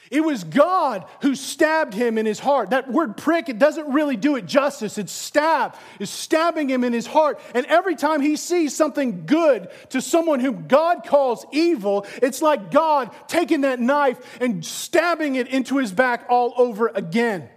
It 0.09 0.21
was 0.21 0.43
God 0.43 1.05
who 1.21 1.35
stabbed 1.35 1.93
him 1.93 2.17
in 2.17 2.25
his 2.25 2.39
heart. 2.39 2.69
That 2.69 2.91
word 2.91 3.17
prick, 3.17 3.49
it 3.49 3.59
doesn't 3.59 3.91
really 3.91 4.15
do 4.15 4.35
it 4.35 4.45
justice. 4.45 4.97
It's 4.97 5.11
stab, 5.11 5.75
is 5.99 6.09
stabbing 6.09 6.69
him 6.69 6.83
in 6.83 6.93
his 6.93 7.07
heart. 7.07 7.39
And 7.53 7.65
every 7.65 7.95
time 7.95 8.21
he 8.21 8.35
sees 8.35 8.75
something 8.75 9.25
good 9.25 9.69
to 9.89 10.01
someone 10.01 10.39
whom 10.39 10.67
God 10.67 11.03
calls 11.05 11.45
evil, 11.51 12.05
it's 12.21 12.41
like 12.41 12.71
God 12.71 13.11
taking 13.27 13.61
that 13.61 13.79
knife 13.79 14.19
and 14.41 14.65
stabbing 14.65 15.35
it 15.35 15.47
into 15.47 15.77
his 15.77 15.91
back 15.91 16.25
all 16.29 16.53
over 16.57 16.87
again. 16.87 17.49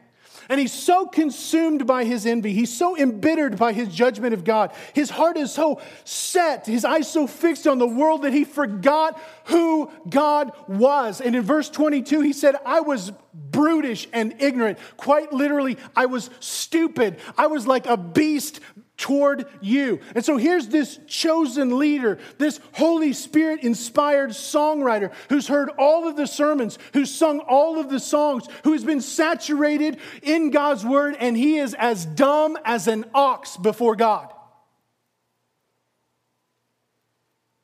And 0.50 0.58
he's 0.58 0.72
so 0.72 1.06
consumed 1.06 1.86
by 1.86 2.02
his 2.02 2.26
envy. 2.26 2.52
He's 2.52 2.76
so 2.76 2.98
embittered 2.98 3.56
by 3.56 3.72
his 3.72 3.86
judgment 3.86 4.34
of 4.34 4.42
God. 4.42 4.72
His 4.92 5.08
heart 5.08 5.36
is 5.36 5.52
so 5.52 5.80
set, 6.02 6.66
his 6.66 6.84
eyes 6.84 7.08
so 7.08 7.28
fixed 7.28 7.68
on 7.68 7.78
the 7.78 7.86
world 7.86 8.22
that 8.22 8.32
he 8.32 8.42
forgot 8.42 9.22
who 9.44 9.92
God 10.08 10.50
was. 10.66 11.20
And 11.20 11.36
in 11.36 11.42
verse 11.42 11.70
22, 11.70 12.22
he 12.22 12.32
said, 12.32 12.56
I 12.66 12.80
was 12.80 13.12
brutish 13.32 14.08
and 14.12 14.34
ignorant. 14.42 14.80
Quite 14.96 15.32
literally, 15.32 15.76
I 15.94 16.06
was 16.06 16.30
stupid. 16.40 17.18
I 17.38 17.46
was 17.46 17.68
like 17.68 17.86
a 17.86 17.96
beast 17.96 18.58
toward 19.00 19.46
you. 19.62 19.98
And 20.14 20.22
so 20.22 20.36
here's 20.36 20.68
this 20.68 21.00
chosen 21.06 21.78
leader, 21.78 22.18
this 22.36 22.60
Holy 22.72 23.14
Spirit 23.14 23.62
inspired 23.62 24.30
songwriter 24.30 25.10
who's 25.30 25.48
heard 25.48 25.70
all 25.78 26.06
of 26.06 26.16
the 26.16 26.26
sermons, 26.26 26.78
who's 26.92 27.12
sung 27.12 27.40
all 27.40 27.80
of 27.80 27.88
the 27.88 27.98
songs, 27.98 28.46
who's 28.62 28.84
been 28.84 29.00
saturated 29.00 29.96
in 30.22 30.50
God's 30.50 30.84
word, 30.84 31.16
and 31.18 31.34
he 31.34 31.56
is 31.56 31.74
as 31.74 32.04
dumb 32.04 32.58
as 32.64 32.86
an 32.88 33.06
ox 33.14 33.56
before 33.56 33.96
God. 33.96 34.30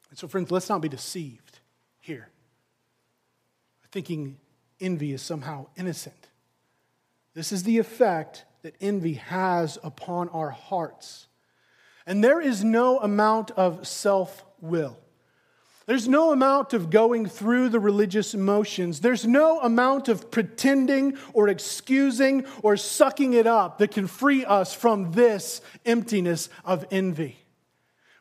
And 0.08 0.18
so, 0.18 0.26
friends, 0.26 0.50
let's 0.50 0.70
not 0.70 0.80
be 0.80 0.88
deceived 0.88 1.60
here, 2.00 2.30
thinking 3.92 4.38
envy 4.80 5.12
is 5.12 5.20
somehow 5.20 5.66
innocent. 5.76 6.28
This 7.34 7.52
is 7.52 7.64
the 7.64 7.76
effect 7.76 8.46
that 8.62 8.74
envy 8.80 9.14
has 9.14 9.78
upon 9.84 10.30
our 10.30 10.48
hearts. 10.48 11.25
And 12.06 12.22
there 12.22 12.40
is 12.40 12.62
no 12.62 12.98
amount 13.00 13.50
of 13.52 13.86
self 13.86 14.44
will. 14.60 14.98
There's 15.86 16.08
no 16.08 16.32
amount 16.32 16.72
of 16.72 16.90
going 16.90 17.26
through 17.26 17.68
the 17.68 17.78
religious 17.78 18.34
motions. 18.34 19.00
There's 19.00 19.24
no 19.24 19.60
amount 19.60 20.08
of 20.08 20.32
pretending 20.32 21.16
or 21.32 21.48
excusing 21.48 22.44
or 22.62 22.76
sucking 22.76 23.34
it 23.34 23.46
up 23.46 23.78
that 23.78 23.92
can 23.92 24.08
free 24.08 24.44
us 24.44 24.74
from 24.74 25.12
this 25.12 25.60
emptiness 25.84 26.48
of 26.64 26.84
envy. 26.90 27.38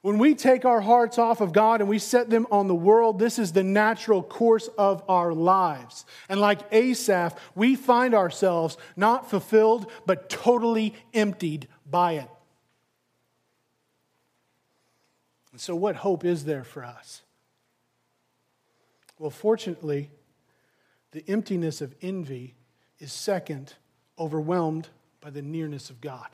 When 0.04 0.20
we 0.20 0.36
take 0.36 0.66
our 0.66 0.82
hearts 0.82 1.18
off 1.18 1.42
of 1.42 1.54
God 1.54 1.82
and 1.82 1.90
we 1.90 1.98
set 1.98 2.30
them 2.30 2.46
on 2.52 2.68
the 2.68 2.76
world, 2.76 3.18
this 3.18 3.40
is 3.40 3.52
the 3.52 3.64
natural 3.64 4.22
course 4.22 4.70
of 4.78 5.04
our 5.10 5.34
lives. 5.34 6.06
And 6.30 6.40
like 6.40 6.60
Asaph, 6.72 7.36
we 7.56 7.76
find 7.76 8.14
ourselves 8.14 8.78
not 8.96 9.32
fulfilled, 9.32 9.92
but 10.06 10.30
totally 10.30 10.94
emptied 11.16 11.68
by 11.90 12.14
it. 12.14 12.30
And 15.56 15.62
so, 15.62 15.74
what 15.74 15.96
hope 15.96 16.26
is 16.26 16.44
there 16.44 16.66
for 16.66 16.84
us? 16.84 17.22
Well, 19.18 19.30
fortunately, 19.30 20.10
the 21.12 21.24
emptiness 21.30 21.80
of 21.80 21.96
envy 22.02 22.56
is 23.00 23.14
second, 23.14 23.76
overwhelmed 24.20 24.90
by 25.22 25.30
the 25.30 25.42
nearness 25.42 25.90
of 25.90 26.02
God. 26.02 26.28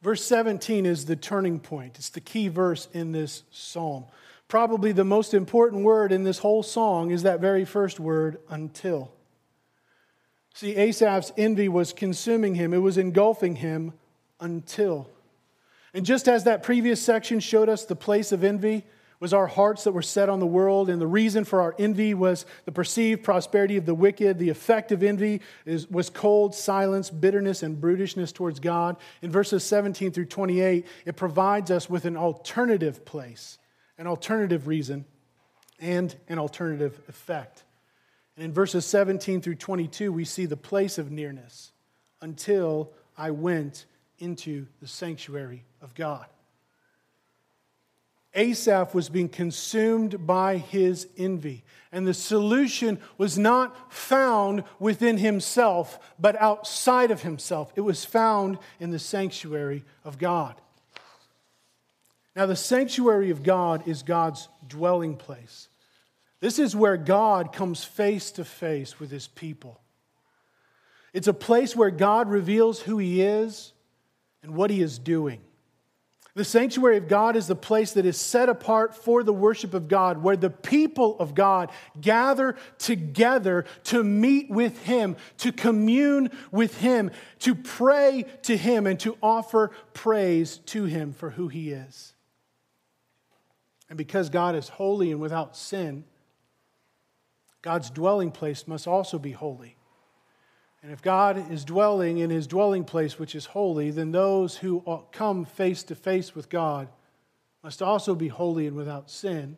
Verse 0.00 0.22
17 0.22 0.86
is 0.86 1.06
the 1.06 1.16
turning 1.16 1.58
point. 1.58 1.98
It's 1.98 2.10
the 2.10 2.20
key 2.20 2.46
verse 2.46 2.86
in 2.92 3.10
this 3.10 3.42
psalm. 3.50 4.04
Probably 4.46 4.92
the 4.92 5.02
most 5.02 5.34
important 5.34 5.82
word 5.82 6.12
in 6.12 6.22
this 6.22 6.38
whole 6.38 6.62
song 6.62 7.10
is 7.10 7.24
that 7.24 7.40
very 7.40 7.64
first 7.64 7.98
word, 7.98 8.38
until. 8.48 9.10
See, 10.54 10.76
Asaph's 10.76 11.32
envy 11.36 11.68
was 11.68 11.92
consuming 11.92 12.54
him, 12.54 12.72
it 12.72 12.78
was 12.78 12.96
engulfing 12.96 13.56
him 13.56 13.94
until. 14.38 15.08
And 15.94 16.06
just 16.06 16.28
as 16.28 16.44
that 16.44 16.62
previous 16.62 17.02
section 17.02 17.40
showed 17.40 17.68
us 17.68 17.84
the 17.84 17.96
place 17.96 18.32
of 18.32 18.44
envy, 18.44 18.84
was 19.22 19.32
our 19.32 19.46
hearts 19.46 19.84
that 19.84 19.92
were 19.92 20.02
set 20.02 20.28
on 20.28 20.40
the 20.40 20.46
world, 20.46 20.90
and 20.90 21.00
the 21.00 21.06
reason 21.06 21.44
for 21.44 21.60
our 21.60 21.76
envy 21.78 22.12
was 22.12 22.44
the 22.64 22.72
perceived 22.72 23.22
prosperity 23.22 23.76
of 23.76 23.86
the 23.86 23.94
wicked. 23.94 24.36
The 24.36 24.48
effect 24.48 24.90
of 24.90 25.00
envy 25.04 25.42
is, 25.64 25.88
was 25.88 26.10
cold, 26.10 26.56
silence, 26.56 27.08
bitterness, 27.08 27.62
and 27.62 27.80
brutishness 27.80 28.34
towards 28.34 28.58
God. 28.58 28.96
In 29.22 29.30
verses 29.30 29.62
17 29.62 30.10
through 30.10 30.24
28, 30.24 30.84
it 31.06 31.14
provides 31.14 31.70
us 31.70 31.88
with 31.88 32.04
an 32.04 32.16
alternative 32.16 33.04
place, 33.04 33.58
an 33.96 34.08
alternative 34.08 34.66
reason, 34.66 35.04
and 35.78 36.16
an 36.28 36.40
alternative 36.40 37.00
effect. 37.06 37.62
And 38.36 38.44
in 38.44 38.52
verses 38.52 38.84
17 38.86 39.40
through 39.40 39.54
22, 39.54 40.12
we 40.12 40.24
see 40.24 40.46
the 40.46 40.56
place 40.56 40.98
of 40.98 41.12
nearness 41.12 41.70
until 42.20 42.90
I 43.16 43.30
went 43.30 43.86
into 44.18 44.66
the 44.80 44.88
sanctuary 44.88 45.62
of 45.82 45.94
God. 45.94 46.26
Asaph 48.34 48.94
was 48.94 49.08
being 49.08 49.28
consumed 49.28 50.26
by 50.26 50.56
his 50.56 51.06
envy. 51.18 51.64
And 51.90 52.06
the 52.06 52.14
solution 52.14 52.98
was 53.18 53.38
not 53.38 53.92
found 53.92 54.64
within 54.78 55.18
himself, 55.18 55.98
but 56.18 56.40
outside 56.40 57.10
of 57.10 57.22
himself. 57.22 57.72
It 57.76 57.82
was 57.82 58.04
found 58.04 58.58
in 58.80 58.90
the 58.90 58.98
sanctuary 58.98 59.84
of 60.02 60.18
God. 60.18 60.54
Now, 62.34 62.46
the 62.46 62.56
sanctuary 62.56 63.28
of 63.28 63.42
God 63.42 63.86
is 63.86 64.02
God's 64.02 64.48
dwelling 64.66 65.16
place. 65.16 65.68
This 66.40 66.58
is 66.58 66.74
where 66.74 66.96
God 66.96 67.52
comes 67.52 67.84
face 67.84 68.30
to 68.32 68.44
face 68.44 68.98
with 68.98 69.10
his 69.10 69.28
people. 69.28 69.78
It's 71.12 71.28
a 71.28 71.34
place 71.34 71.76
where 71.76 71.90
God 71.90 72.30
reveals 72.30 72.80
who 72.80 72.96
he 72.96 73.20
is 73.20 73.74
and 74.42 74.54
what 74.54 74.70
he 74.70 74.80
is 74.80 74.98
doing. 74.98 75.42
The 76.34 76.44
sanctuary 76.44 76.96
of 76.96 77.08
God 77.08 77.36
is 77.36 77.46
the 77.46 77.54
place 77.54 77.92
that 77.92 78.06
is 78.06 78.18
set 78.18 78.48
apart 78.48 78.96
for 78.96 79.22
the 79.22 79.34
worship 79.34 79.74
of 79.74 79.86
God, 79.86 80.22
where 80.22 80.36
the 80.36 80.48
people 80.48 81.18
of 81.18 81.34
God 81.34 81.70
gather 82.00 82.56
together 82.78 83.66
to 83.84 84.02
meet 84.02 84.48
with 84.48 84.82
Him, 84.84 85.16
to 85.38 85.52
commune 85.52 86.30
with 86.50 86.78
Him, 86.78 87.10
to 87.40 87.54
pray 87.54 88.24
to 88.42 88.56
Him, 88.56 88.86
and 88.86 88.98
to 89.00 89.18
offer 89.22 89.72
praise 89.92 90.56
to 90.66 90.84
Him 90.84 91.12
for 91.12 91.30
who 91.30 91.48
He 91.48 91.70
is. 91.70 92.14
And 93.90 93.98
because 93.98 94.30
God 94.30 94.54
is 94.54 94.70
holy 94.70 95.10
and 95.10 95.20
without 95.20 95.54
sin, 95.54 96.04
God's 97.60 97.90
dwelling 97.90 98.30
place 98.30 98.66
must 98.66 98.88
also 98.88 99.18
be 99.18 99.32
holy. 99.32 99.76
And 100.82 100.90
if 100.90 101.00
God 101.00 101.50
is 101.50 101.64
dwelling 101.64 102.18
in 102.18 102.30
his 102.30 102.48
dwelling 102.48 102.84
place, 102.84 103.18
which 103.18 103.34
is 103.34 103.46
holy, 103.46 103.90
then 103.90 104.10
those 104.10 104.56
who 104.56 104.82
come 105.12 105.44
face 105.44 105.84
to 105.84 105.94
face 105.94 106.34
with 106.34 106.48
God 106.48 106.88
must 107.62 107.80
also 107.80 108.16
be 108.16 108.28
holy 108.28 108.66
and 108.66 108.76
without 108.76 109.08
sin. 109.08 109.56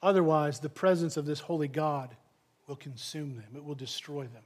Otherwise, 0.00 0.60
the 0.60 0.68
presence 0.68 1.16
of 1.16 1.26
this 1.26 1.40
holy 1.40 1.66
God 1.66 2.14
will 2.68 2.76
consume 2.76 3.34
them, 3.36 3.56
it 3.56 3.64
will 3.64 3.74
destroy 3.74 4.22
them. 4.22 4.42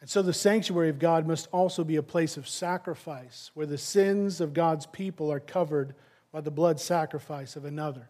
And 0.00 0.08
so, 0.08 0.22
the 0.22 0.32
sanctuary 0.32 0.88
of 0.88 0.98
God 0.98 1.26
must 1.26 1.48
also 1.52 1.82
be 1.82 1.96
a 1.96 2.02
place 2.02 2.36
of 2.36 2.48
sacrifice 2.48 3.50
where 3.54 3.66
the 3.66 3.78
sins 3.78 4.40
of 4.40 4.54
God's 4.54 4.86
people 4.86 5.32
are 5.32 5.40
covered 5.40 5.94
by 6.30 6.40
the 6.40 6.50
blood 6.50 6.80
sacrifice 6.80 7.56
of 7.56 7.64
another. 7.64 8.08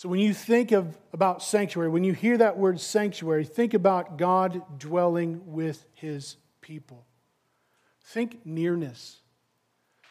So 0.00 0.08
when 0.08 0.20
you 0.20 0.32
think 0.32 0.72
of, 0.72 0.96
about 1.12 1.42
sanctuary, 1.42 1.90
when 1.90 2.04
you 2.04 2.14
hear 2.14 2.38
that 2.38 2.56
word 2.56 2.80
sanctuary, 2.80 3.44
think 3.44 3.74
about 3.74 4.16
God 4.16 4.62
dwelling 4.78 5.42
with 5.44 5.84
his 5.92 6.36
people. 6.62 7.04
Think 8.02 8.40
nearness. 8.46 9.18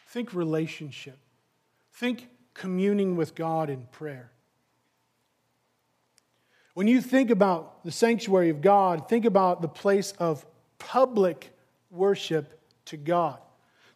Think 0.06 0.32
relationship. 0.32 1.18
Think 1.92 2.28
communing 2.54 3.16
with 3.16 3.34
God 3.34 3.68
in 3.68 3.88
prayer. 3.90 4.30
When 6.74 6.86
you 6.86 7.00
think 7.00 7.30
about 7.30 7.84
the 7.84 7.90
sanctuary 7.90 8.50
of 8.50 8.60
God, 8.60 9.08
think 9.08 9.24
about 9.24 9.60
the 9.60 9.66
place 9.66 10.12
of 10.20 10.46
public 10.78 11.50
worship 11.90 12.60
to 12.84 12.96
God. 12.96 13.40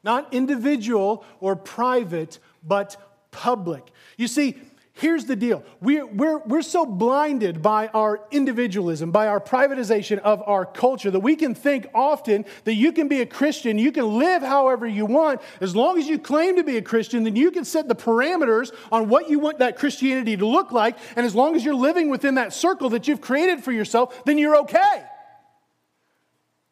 Not 0.03 0.35
individual 0.35 1.25
or 1.39 1.55
private, 1.55 2.41
but 2.65 2.97
public. 3.31 3.93
You 4.17 4.27
see, 4.27 4.57
Here's 4.97 5.25
the 5.25 5.35
deal 5.35 5.65
we're, 5.81 6.07
we're, 6.07 6.39
we're 6.39 6.63
so 6.63 6.87
blinded 6.87 7.61
by 7.61 7.89
our 7.89 8.21
individualism, 8.31 9.11
by 9.11 9.27
our 9.27 9.41
privatization 9.41 10.19
of 10.19 10.41
our 10.47 10.65
culture, 10.65 11.11
that 11.11 11.19
we 11.19 11.35
can 11.35 11.53
think 11.53 11.89
often 11.93 12.45
that 12.63 12.75
you 12.75 12.93
can 12.93 13.09
be 13.09 13.21
a 13.21 13.27
Christian, 13.27 13.77
you 13.77 13.91
can 13.91 14.19
live 14.19 14.43
however 14.43 14.87
you 14.87 15.05
want. 15.05 15.41
As 15.61 15.75
long 15.75 15.99
as 15.99 16.07
you 16.07 16.17
claim 16.17 16.57
to 16.57 16.63
be 16.63 16.77
a 16.77 16.83
Christian, 16.83 17.25
then 17.25 17.35
you 17.35 17.51
can 17.51 17.65
set 17.65 17.89
the 17.89 17.97
parameters 17.97 18.73
on 18.93 19.09
what 19.09 19.29
you 19.29 19.41
want 19.41 19.59
that 19.59 19.77
Christianity 19.77 20.37
to 20.37 20.47
look 20.47 20.71
like. 20.71 20.97
And 21.17 21.27
as 21.27 21.35
long 21.35 21.57
as 21.57 21.65
you're 21.65 21.75
living 21.75 22.09
within 22.09 22.37
that 22.37 22.53
circle 22.53 22.91
that 22.91 23.09
you've 23.09 23.21
created 23.21 23.65
for 23.65 23.73
yourself, 23.73 24.25
then 24.25 24.39
you're 24.39 24.57
okay. 24.59 25.05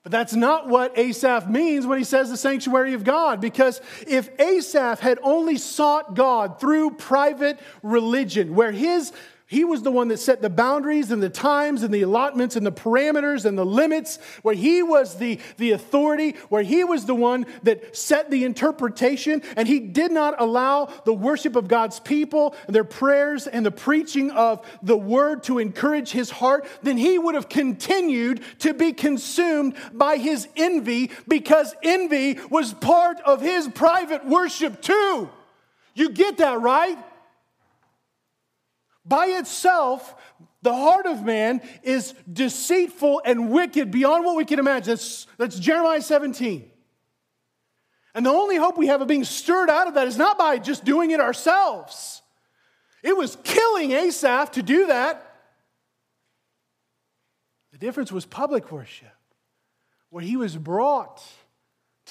But 0.02 0.10
that's 0.10 0.34
not 0.34 0.68
what 0.68 0.98
Asaph 0.98 1.48
means 1.48 1.86
when 1.86 1.98
he 1.98 2.04
says 2.04 2.28
the 2.28 2.36
sanctuary 2.36 2.94
of 2.94 3.04
God, 3.04 3.40
because 3.40 3.80
if 4.06 4.28
Asaph 4.40 4.98
had 4.98 5.20
only 5.22 5.56
sought 5.56 6.14
God 6.14 6.58
through 6.58 6.92
private 6.92 7.60
religion, 7.84 8.54
where 8.56 8.72
his 8.72 9.12
he 9.52 9.64
was 9.64 9.82
the 9.82 9.92
one 9.92 10.08
that 10.08 10.16
set 10.16 10.40
the 10.40 10.48
boundaries 10.48 11.10
and 11.10 11.22
the 11.22 11.28
times 11.28 11.82
and 11.82 11.92
the 11.92 12.00
allotments 12.00 12.56
and 12.56 12.64
the 12.64 12.72
parameters 12.72 13.44
and 13.44 13.58
the 13.58 13.66
limits, 13.66 14.16
where 14.40 14.54
he 14.54 14.82
was 14.82 15.16
the, 15.16 15.38
the 15.58 15.72
authority, 15.72 16.36
where 16.48 16.62
he 16.62 16.84
was 16.84 17.04
the 17.04 17.14
one 17.14 17.44
that 17.62 17.94
set 17.94 18.30
the 18.30 18.44
interpretation, 18.44 19.42
and 19.54 19.68
he 19.68 19.78
did 19.78 20.10
not 20.10 20.40
allow 20.40 20.86
the 21.04 21.12
worship 21.12 21.54
of 21.54 21.68
God's 21.68 22.00
people, 22.00 22.56
and 22.66 22.74
their 22.74 22.82
prayers, 22.82 23.46
and 23.46 23.66
the 23.66 23.70
preaching 23.70 24.30
of 24.30 24.66
the 24.82 24.96
word 24.96 25.42
to 25.42 25.58
encourage 25.58 26.12
his 26.12 26.30
heart, 26.30 26.66
then 26.82 26.96
he 26.96 27.18
would 27.18 27.34
have 27.34 27.50
continued 27.50 28.42
to 28.60 28.72
be 28.72 28.94
consumed 28.94 29.74
by 29.92 30.16
his 30.16 30.48
envy 30.56 31.10
because 31.28 31.74
envy 31.82 32.38
was 32.48 32.72
part 32.72 33.20
of 33.20 33.42
his 33.42 33.68
private 33.68 34.24
worship 34.24 34.80
too. 34.80 35.28
You 35.94 36.08
get 36.08 36.38
that, 36.38 36.58
right? 36.62 36.96
By 39.04 39.26
itself, 39.26 40.14
the 40.62 40.72
heart 40.72 41.06
of 41.06 41.24
man 41.24 41.60
is 41.82 42.14
deceitful 42.32 43.22
and 43.24 43.50
wicked 43.50 43.90
beyond 43.90 44.24
what 44.24 44.36
we 44.36 44.44
can 44.44 44.58
imagine. 44.58 44.92
That's, 44.92 45.26
that's 45.36 45.58
Jeremiah 45.58 46.00
17. 46.00 46.70
And 48.14 48.26
the 48.26 48.30
only 48.30 48.56
hope 48.56 48.78
we 48.78 48.86
have 48.86 49.00
of 49.00 49.08
being 49.08 49.24
stirred 49.24 49.70
out 49.70 49.88
of 49.88 49.94
that 49.94 50.06
is 50.06 50.16
not 50.16 50.38
by 50.38 50.58
just 50.58 50.84
doing 50.84 51.10
it 51.10 51.20
ourselves. 51.20 52.22
It 53.02 53.16
was 53.16 53.36
killing 53.42 53.90
Asaph 53.90 54.52
to 54.52 54.62
do 54.62 54.86
that. 54.86 55.28
The 57.72 57.78
difference 57.78 58.12
was 58.12 58.26
public 58.26 58.70
worship, 58.70 59.08
where 60.10 60.22
he 60.22 60.36
was 60.36 60.56
brought 60.56 61.24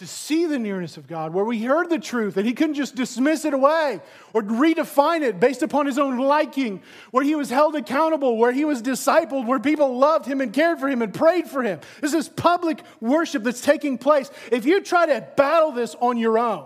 to 0.01 0.07
see 0.07 0.47
the 0.47 0.57
nearness 0.57 0.97
of 0.97 1.05
God, 1.05 1.31
where 1.31 1.45
we 1.45 1.61
heard 1.61 1.91
the 1.91 1.99
truth 1.99 2.35
and 2.35 2.47
he 2.47 2.53
couldn't 2.53 2.73
just 2.73 2.95
dismiss 2.95 3.45
it 3.45 3.53
away 3.53 4.01
or 4.33 4.41
redefine 4.41 5.21
it 5.21 5.39
based 5.39 5.61
upon 5.61 5.85
his 5.85 5.99
own 5.99 6.17
liking, 6.17 6.81
where 7.11 7.23
he 7.23 7.35
was 7.35 7.51
held 7.51 7.75
accountable, 7.75 8.35
where 8.35 8.51
he 8.51 8.65
was 8.65 8.81
discipled, 8.81 9.45
where 9.45 9.59
people 9.59 9.99
loved 9.99 10.25
him 10.25 10.41
and 10.41 10.53
cared 10.53 10.79
for 10.79 10.89
him 10.89 11.03
and 11.03 11.13
prayed 11.13 11.47
for 11.47 11.61
him. 11.61 11.79
This 12.01 12.15
is 12.15 12.27
public 12.27 12.81
worship 12.99 13.43
that's 13.43 13.61
taking 13.61 13.99
place. 13.99 14.31
If 14.51 14.65
you 14.65 14.81
try 14.81 15.05
to 15.05 15.27
battle 15.37 15.71
this 15.71 15.95
on 15.99 16.17
your 16.17 16.39
own, 16.39 16.65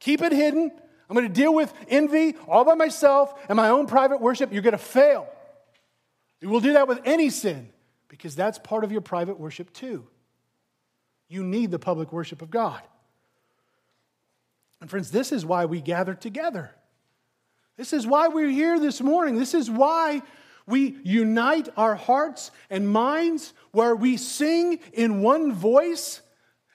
keep 0.00 0.20
it 0.20 0.32
hidden. 0.32 0.72
I'm 1.08 1.14
going 1.14 1.28
to 1.28 1.32
deal 1.32 1.54
with 1.54 1.72
envy 1.86 2.34
all 2.48 2.64
by 2.64 2.74
myself 2.74 3.32
and 3.48 3.54
my 3.54 3.68
own 3.68 3.86
private 3.86 4.20
worship. 4.20 4.52
You're 4.52 4.62
going 4.62 4.72
to 4.72 4.78
fail. 4.78 5.28
You 6.40 6.48
will 6.48 6.58
do 6.58 6.72
that 6.72 6.88
with 6.88 6.98
any 7.04 7.30
sin 7.30 7.68
because 8.08 8.34
that's 8.34 8.58
part 8.58 8.82
of 8.82 8.90
your 8.90 9.02
private 9.02 9.38
worship 9.38 9.72
too. 9.72 10.08
You 11.28 11.42
need 11.42 11.70
the 11.70 11.78
public 11.78 12.12
worship 12.12 12.42
of 12.42 12.50
God. 12.50 12.80
And 14.80 14.90
friends, 14.90 15.10
this 15.10 15.32
is 15.32 15.44
why 15.44 15.64
we 15.64 15.80
gather 15.80 16.14
together. 16.14 16.70
This 17.76 17.92
is 17.92 18.06
why 18.06 18.28
we're 18.28 18.50
here 18.50 18.78
this 18.78 19.00
morning. 19.00 19.36
This 19.36 19.54
is 19.54 19.70
why 19.70 20.22
we 20.66 20.96
unite 21.04 21.68
our 21.76 21.94
hearts 21.94 22.50
and 22.70 22.88
minds 22.88 23.52
where 23.72 23.94
we 23.94 24.16
sing 24.16 24.80
in 24.92 25.22
one 25.22 25.52
voice. 25.52 26.20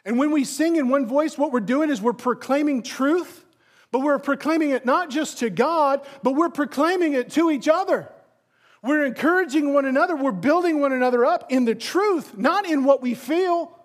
And 0.06 0.18
when 0.18 0.32
we 0.32 0.45
sing 0.45 0.76
in 0.76 0.89
one 0.89 1.06
voice, 1.06 1.38
what 1.38 1.52
we're 1.52 1.60
doing 1.60 1.89
is 1.89 2.02
we're 2.02 2.14
proclaiming 2.14 2.84
truth, 2.84 3.45
but 3.91 3.99
we're 3.99 4.20
proclaiming 4.20 4.72
it 4.72 4.86
not 4.86 5.10
just 5.10 5.39
to 5.39 5.49
God, 5.49 6.02
but 6.24 6.36
we're 6.36 6.49
proclaiming 6.49 7.14
it 7.14 7.32
to 7.32 7.52
each 7.52 7.68
other. 7.68 8.10
We're 8.84 9.06
encouraging 9.06 9.74
one 9.74 9.86
another. 9.86 10.16
We're 10.16 10.32
building 10.32 10.80
one 10.80 10.93
another 10.93 11.26
up 11.26 11.52
in 11.52 11.66
the 11.66 11.76
truth, 11.76 12.38
not 12.38 12.66
in 12.66 12.84
what 12.84 13.02
we 13.02 13.14
feel. 13.14 13.78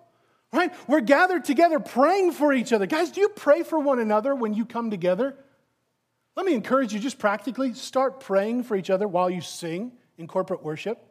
Right? 0.53 0.73
We're 0.87 1.01
gathered 1.01 1.45
together 1.45 1.79
praying 1.79 2.31
for 2.31 2.53
each 2.53 2.71
other. 2.71 2.85
Guys, 2.85 3.11
do 3.11 3.21
you 3.21 3.29
pray 3.29 3.63
for 3.63 3.79
one 3.79 3.99
another 3.99 4.33
when 4.33 4.53
you 4.53 4.65
come 4.65 4.89
together? 4.89 5.35
Let 6.35 6.45
me 6.45 6.53
encourage 6.53 6.93
you 6.93 6.99
just 6.99 7.19
practically 7.19 7.73
start 7.73 8.19
praying 8.19 8.63
for 8.63 8.75
each 8.75 8.89
other 8.89 9.07
while 9.07 9.29
you 9.29 9.41
sing 9.41 9.91
in 10.17 10.27
corporate 10.27 10.63
worship. 10.63 11.03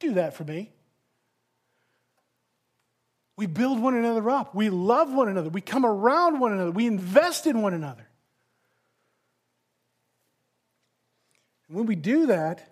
Do 0.00 0.14
that 0.14 0.34
for 0.34 0.44
me. 0.44 0.72
We 3.36 3.46
build 3.46 3.80
one 3.80 3.94
another 3.94 4.28
up. 4.30 4.54
We 4.54 4.70
love 4.70 5.12
one 5.12 5.28
another. 5.28 5.50
We 5.50 5.60
come 5.60 5.86
around 5.86 6.40
one 6.40 6.52
another. 6.52 6.72
We 6.72 6.86
invest 6.86 7.46
in 7.46 7.62
one 7.62 7.74
another. 7.74 8.08
And 11.68 11.76
when 11.76 11.86
we 11.86 11.94
do 11.94 12.26
that, 12.26 12.68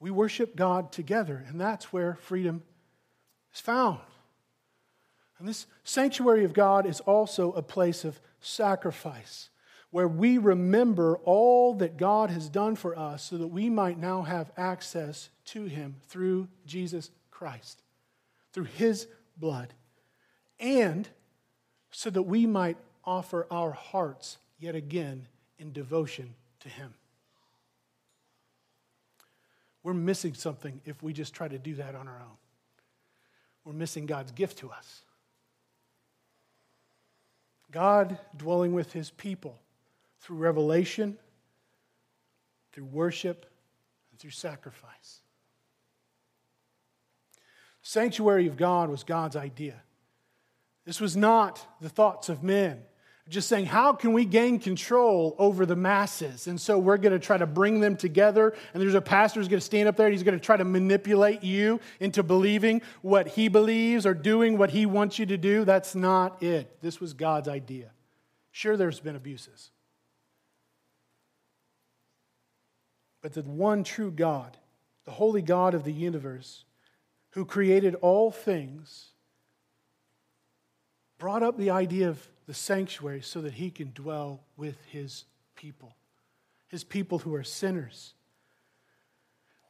we 0.00 0.10
worship 0.10 0.54
God 0.54 0.92
together, 0.92 1.44
and 1.48 1.60
that's 1.60 1.92
where 1.92 2.16
freedom 2.16 2.62
is 3.58 3.60
found. 3.60 3.98
And 5.38 5.48
this 5.48 5.66
sanctuary 5.84 6.44
of 6.44 6.52
God 6.52 6.86
is 6.86 7.00
also 7.00 7.52
a 7.52 7.62
place 7.62 8.04
of 8.04 8.20
sacrifice 8.40 9.50
where 9.90 10.08
we 10.08 10.38
remember 10.38 11.16
all 11.24 11.74
that 11.74 11.96
God 11.96 12.30
has 12.30 12.48
done 12.48 12.76
for 12.76 12.98
us 12.98 13.22
so 13.22 13.38
that 13.38 13.46
we 13.46 13.70
might 13.70 13.98
now 13.98 14.22
have 14.22 14.50
access 14.56 15.30
to 15.46 15.64
Him 15.64 15.96
through 16.08 16.48
Jesus 16.66 17.10
Christ, 17.30 17.82
through 18.52 18.64
His 18.64 19.06
blood, 19.36 19.72
and 20.60 21.08
so 21.90 22.10
that 22.10 22.22
we 22.22 22.46
might 22.46 22.76
offer 23.04 23.46
our 23.50 23.72
hearts 23.72 24.38
yet 24.58 24.74
again 24.74 25.26
in 25.58 25.72
devotion 25.72 26.34
to 26.60 26.68
Him. 26.68 26.92
We're 29.82 29.94
missing 29.94 30.34
something 30.34 30.80
if 30.84 31.02
we 31.02 31.12
just 31.12 31.32
try 31.32 31.48
to 31.48 31.58
do 31.58 31.76
that 31.76 31.94
on 31.94 32.08
our 32.08 32.20
own. 32.20 32.36
We're 33.68 33.74
missing 33.74 34.06
God's 34.06 34.32
gift 34.32 34.60
to 34.60 34.70
us. 34.70 35.02
God 37.70 38.18
dwelling 38.34 38.72
with 38.72 38.94
his 38.94 39.10
people 39.10 39.60
through 40.22 40.38
revelation, 40.38 41.18
through 42.72 42.86
worship, 42.86 43.44
and 44.10 44.18
through 44.18 44.30
sacrifice. 44.30 45.20
Sanctuary 47.82 48.46
of 48.46 48.56
God 48.56 48.88
was 48.88 49.04
God's 49.04 49.36
idea. 49.36 49.82
This 50.86 50.98
was 50.98 51.14
not 51.14 51.62
the 51.82 51.90
thoughts 51.90 52.30
of 52.30 52.42
men 52.42 52.80
just 53.28 53.48
saying, 53.48 53.66
how 53.66 53.92
can 53.92 54.12
we 54.12 54.24
gain 54.24 54.58
control 54.58 55.36
over 55.38 55.66
the 55.66 55.76
masses? 55.76 56.46
And 56.46 56.58
so 56.58 56.78
we're 56.78 56.96
going 56.96 57.12
to 57.12 57.18
try 57.18 57.36
to 57.36 57.46
bring 57.46 57.80
them 57.80 57.96
together. 57.96 58.54
And 58.72 58.82
there's 58.82 58.94
a 58.94 59.00
pastor 59.00 59.40
who's 59.40 59.48
going 59.48 59.60
to 59.60 59.64
stand 59.64 59.88
up 59.88 59.96
there 59.96 60.06
and 60.06 60.14
he's 60.14 60.22
going 60.22 60.38
to 60.38 60.44
try 60.44 60.56
to 60.56 60.64
manipulate 60.64 61.44
you 61.44 61.80
into 62.00 62.22
believing 62.22 62.80
what 63.02 63.28
he 63.28 63.48
believes 63.48 64.06
or 64.06 64.14
doing 64.14 64.56
what 64.56 64.70
he 64.70 64.86
wants 64.86 65.18
you 65.18 65.26
to 65.26 65.36
do. 65.36 65.64
That's 65.64 65.94
not 65.94 66.42
it. 66.42 66.80
This 66.80 67.00
was 67.00 67.12
God's 67.12 67.48
idea. 67.48 67.90
Sure, 68.50 68.76
there's 68.76 69.00
been 69.00 69.16
abuses. 69.16 69.70
But 73.20 73.34
the 73.34 73.42
one 73.42 73.84
true 73.84 74.10
God, 74.10 74.56
the 75.04 75.10
holy 75.10 75.42
God 75.42 75.74
of 75.74 75.84
the 75.84 75.92
universe, 75.92 76.64
who 77.32 77.44
created 77.44 77.94
all 77.96 78.30
things, 78.30 79.10
brought 81.18 81.42
up 81.42 81.58
the 81.58 81.70
idea 81.70 82.08
of 82.08 82.26
the 82.46 82.54
sanctuary 82.54 83.20
so 83.20 83.40
that 83.42 83.54
he 83.54 83.70
can 83.70 83.92
dwell 83.94 84.40
with 84.56 84.76
his 84.86 85.24
people, 85.54 85.94
his 86.68 86.84
people 86.84 87.18
who 87.18 87.34
are 87.34 87.44
sinners. 87.44 88.14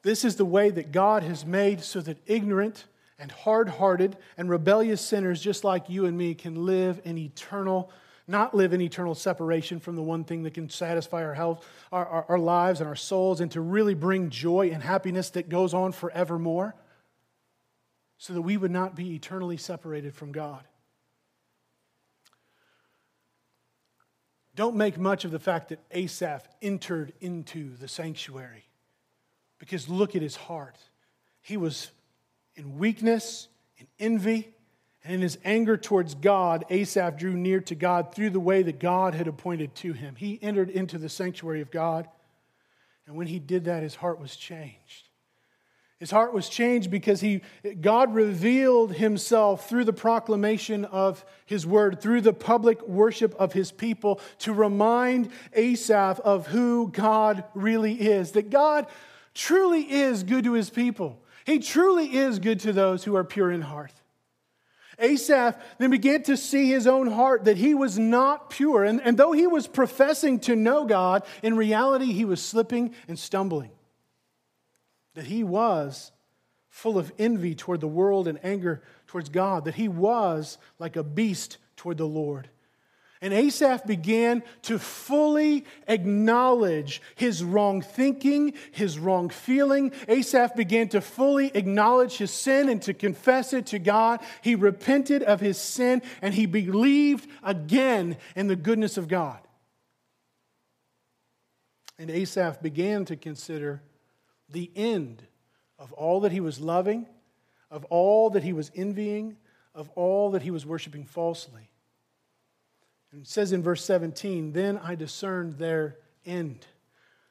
This 0.02 0.24
is 0.24 0.36
the 0.36 0.44
way 0.44 0.70
that 0.70 0.92
God 0.92 1.22
has 1.22 1.44
made 1.44 1.82
so 1.82 2.00
that 2.02 2.18
ignorant 2.26 2.84
and 3.18 3.32
hard 3.32 3.68
hearted 3.68 4.16
and 4.36 4.48
rebellious 4.48 5.00
sinners, 5.00 5.42
just 5.42 5.64
like 5.64 5.90
you 5.90 6.06
and 6.06 6.16
me, 6.16 6.34
can 6.34 6.66
live 6.66 7.00
in 7.04 7.18
eternal, 7.18 7.90
not 8.28 8.54
live 8.54 8.72
in 8.72 8.80
eternal 8.80 9.14
separation 9.14 9.80
from 9.80 9.96
the 9.96 10.02
one 10.02 10.22
thing 10.22 10.44
that 10.44 10.54
can 10.54 10.70
satisfy 10.70 11.24
our 11.24 11.34
health, 11.34 11.66
our, 11.90 12.06
our, 12.06 12.24
our 12.28 12.38
lives 12.38 12.80
and 12.80 12.88
our 12.88 12.94
souls, 12.94 13.40
and 13.40 13.50
to 13.50 13.60
really 13.60 13.94
bring 13.94 14.30
joy 14.30 14.70
and 14.72 14.82
happiness 14.82 15.30
that 15.30 15.48
goes 15.48 15.74
on 15.74 15.90
forevermore, 15.90 16.76
so 18.18 18.32
that 18.34 18.42
we 18.42 18.56
would 18.56 18.70
not 18.70 18.94
be 18.94 19.16
eternally 19.16 19.56
separated 19.56 20.14
from 20.14 20.30
God. 20.30 20.62
Don't 24.58 24.74
make 24.74 24.98
much 24.98 25.24
of 25.24 25.30
the 25.30 25.38
fact 25.38 25.68
that 25.68 25.78
Asaph 25.92 26.42
entered 26.60 27.12
into 27.20 27.76
the 27.76 27.86
sanctuary 27.86 28.64
because 29.60 29.88
look 29.88 30.16
at 30.16 30.22
his 30.22 30.34
heart. 30.34 30.76
He 31.40 31.56
was 31.56 31.92
in 32.56 32.76
weakness, 32.76 33.46
in 33.76 33.86
envy, 34.00 34.52
and 35.04 35.14
in 35.14 35.20
his 35.20 35.38
anger 35.44 35.76
towards 35.76 36.16
God, 36.16 36.64
Asaph 36.70 37.16
drew 37.16 37.34
near 37.34 37.60
to 37.60 37.76
God 37.76 38.12
through 38.12 38.30
the 38.30 38.40
way 38.40 38.64
that 38.64 38.80
God 38.80 39.14
had 39.14 39.28
appointed 39.28 39.76
to 39.76 39.92
him. 39.92 40.16
He 40.16 40.40
entered 40.42 40.70
into 40.70 40.98
the 40.98 41.08
sanctuary 41.08 41.60
of 41.60 41.70
God, 41.70 42.08
and 43.06 43.14
when 43.14 43.28
he 43.28 43.38
did 43.38 43.66
that, 43.66 43.84
his 43.84 43.94
heart 43.94 44.18
was 44.18 44.34
changed. 44.34 45.07
His 45.98 46.12
heart 46.12 46.32
was 46.32 46.48
changed 46.48 46.92
because 46.92 47.20
he, 47.20 47.42
God 47.80 48.14
revealed 48.14 48.92
himself 48.92 49.68
through 49.68 49.84
the 49.84 49.92
proclamation 49.92 50.84
of 50.84 51.24
his 51.44 51.66
word, 51.66 52.00
through 52.00 52.20
the 52.20 52.32
public 52.32 52.86
worship 52.86 53.34
of 53.34 53.52
his 53.52 53.72
people, 53.72 54.20
to 54.40 54.52
remind 54.52 55.30
Asaph 55.54 56.20
of 56.20 56.46
who 56.46 56.88
God 56.92 57.42
really 57.52 57.94
is. 57.94 58.32
That 58.32 58.50
God 58.50 58.86
truly 59.34 59.90
is 59.90 60.22
good 60.22 60.44
to 60.44 60.52
his 60.52 60.70
people, 60.70 61.20
he 61.44 61.58
truly 61.58 62.16
is 62.16 62.38
good 62.38 62.60
to 62.60 62.72
those 62.72 63.02
who 63.02 63.16
are 63.16 63.24
pure 63.24 63.50
in 63.50 63.62
heart. 63.62 63.92
Asaph 65.00 65.56
then 65.78 65.90
began 65.90 66.24
to 66.24 66.36
see 66.36 66.68
his 66.68 66.86
own 66.86 67.08
heart 67.08 67.44
that 67.44 67.56
he 67.56 67.72
was 67.72 67.98
not 67.98 68.50
pure. 68.50 68.82
And, 68.82 69.00
and 69.00 69.16
though 69.16 69.30
he 69.30 69.46
was 69.46 69.68
professing 69.68 70.40
to 70.40 70.56
know 70.56 70.84
God, 70.86 71.24
in 71.40 71.56
reality, 71.56 72.12
he 72.12 72.24
was 72.24 72.42
slipping 72.42 72.94
and 73.06 73.16
stumbling 73.16 73.70
that 75.18 75.26
he 75.26 75.42
was 75.42 76.12
full 76.70 76.96
of 76.96 77.10
envy 77.18 77.52
toward 77.52 77.80
the 77.80 77.88
world 77.88 78.28
and 78.28 78.38
anger 78.44 78.80
towards 79.08 79.28
God, 79.28 79.64
that 79.64 79.74
he 79.74 79.88
was 79.88 80.58
like 80.78 80.94
a 80.94 81.02
beast 81.02 81.56
toward 81.74 81.98
the 81.98 82.06
Lord. 82.06 82.48
And 83.20 83.34
Asaph 83.34 83.84
began 83.84 84.44
to 84.62 84.78
fully 84.78 85.64
acknowledge 85.88 87.02
his 87.16 87.42
wrong 87.42 87.82
thinking, 87.82 88.54
his 88.70 88.96
wrong 88.96 89.28
feeling. 89.28 89.90
Asaph 90.06 90.54
began 90.54 90.88
to 90.90 91.00
fully 91.00 91.50
acknowledge 91.52 92.18
his 92.18 92.30
sin 92.30 92.68
and 92.68 92.80
to 92.82 92.94
confess 92.94 93.52
it 93.52 93.66
to 93.66 93.80
God. 93.80 94.20
He 94.40 94.54
repented 94.54 95.24
of 95.24 95.40
his 95.40 95.58
sin 95.58 96.00
and 96.22 96.32
he 96.32 96.46
believed 96.46 97.28
again 97.42 98.18
in 98.36 98.46
the 98.46 98.54
goodness 98.54 98.96
of 98.96 99.08
God. 99.08 99.40
And 101.98 102.08
Asaph 102.08 102.62
began 102.62 103.04
to 103.06 103.16
consider 103.16 103.82
the 104.48 104.70
end 104.74 105.22
of 105.78 105.92
all 105.92 106.20
that 106.20 106.32
he 106.32 106.40
was 106.40 106.60
loving, 106.60 107.06
of 107.70 107.84
all 107.86 108.30
that 108.30 108.42
he 108.42 108.52
was 108.52 108.70
envying, 108.74 109.36
of 109.74 109.88
all 109.90 110.32
that 110.32 110.42
he 110.42 110.50
was 110.50 110.66
worshiping 110.66 111.04
falsely. 111.04 111.68
And 113.12 113.22
it 113.22 113.28
says 113.28 113.52
in 113.52 113.62
verse 113.62 113.84
17, 113.84 114.52
Then 114.52 114.78
I 114.78 114.94
discerned 114.94 115.58
their 115.58 115.96
end. 116.26 116.66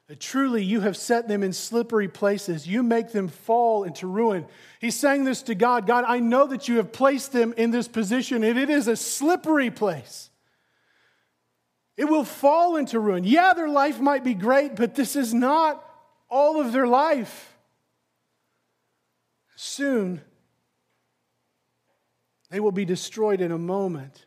That 0.08 0.20
truly 0.20 0.64
you 0.64 0.80
have 0.80 0.96
set 0.96 1.28
them 1.28 1.42
in 1.42 1.52
slippery 1.52 2.08
places. 2.08 2.66
You 2.66 2.82
make 2.82 3.12
them 3.12 3.28
fall 3.28 3.84
into 3.84 4.06
ruin. 4.06 4.46
He's 4.80 4.98
saying 4.98 5.24
this 5.24 5.42
to 5.42 5.54
God 5.54 5.86
God, 5.86 6.04
I 6.08 6.18
know 6.18 6.46
that 6.46 6.66
you 6.66 6.78
have 6.78 6.92
placed 6.92 7.32
them 7.32 7.52
in 7.56 7.70
this 7.70 7.88
position, 7.88 8.42
and 8.42 8.58
it 8.58 8.70
is 8.70 8.88
a 8.88 8.96
slippery 8.96 9.70
place. 9.70 10.30
It 11.98 12.06
will 12.06 12.24
fall 12.24 12.76
into 12.76 12.98
ruin. 12.98 13.24
Yeah, 13.24 13.52
their 13.54 13.68
life 13.68 14.00
might 14.00 14.24
be 14.24 14.34
great, 14.34 14.76
but 14.76 14.94
this 14.94 15.14
is 15.14 15.34
not 15.34 15.84
all 16.30 16.60
of 16.60 16.72
their 16.72 16.86
life. 16.86 17.56
Soon, 19.56 20.20
they 22.50 22.60
will 22.60 22.72
be 22.72 22.84
destroyed 22.84 23.40
in 23.40 23.52
a 23.52 23.58
moment, 23.58 24.24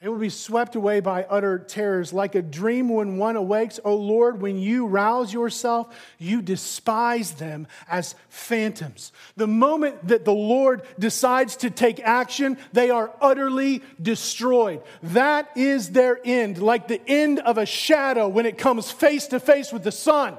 They 0.00 0.08
will 0.08 0.18
be 0.18 0.28
swept 0.28 0.76
away 0.76 1.00
by 1.00 1.24
utter 1.24 1.58
terrors, 1.58 2.12
like 2.12 2.34
a 2.34 2.42
dream 2.42 2.90
when 2.90 3.16
one 3.16 3.34
awakes. 3.34 3.80
O 3.82 3.96
Lord, 3.96 4.42
when 4.42 4.58
you 4.58 4.86
rouse 4.86 5.32
yourself, 5.32 5.88
you 6.18 6.42
despise 6.42 7.32
them 7.32 7.66
as 7.88 8.14
phantoms. 8.28 9.10
The 9.36 9.46
moment 9.46 10.08
that 10.08 10.26
the 10.26 10.34
Lord 10.34 10.82
decides 10.98 11.56
to 11.56 11.70
take 11.70 11.98
action, 12.00 12.58
they 12.74 12.90
are 12.90 13.10
utterly 13.22 13.82
destroyed. 14.00 14.82
That 15.02 15.50
is 15.56 15.92
their 15.92 16.20
end, 16.22 16.58
like 16.58 16.88
the 16.88 17.00
end 17.08 17.38
of 17.38 17.56
a 17.56 17.64
shadow 17.64 18.28
when 18.28 18.44
it 18.44 18.58
comes 18.58 18.90
face 18.90 19.26
to 19.28 19.40
face 19.40 19.72
with 19.72 19.82
the 19.82 19.92
sun. 19.92 20.36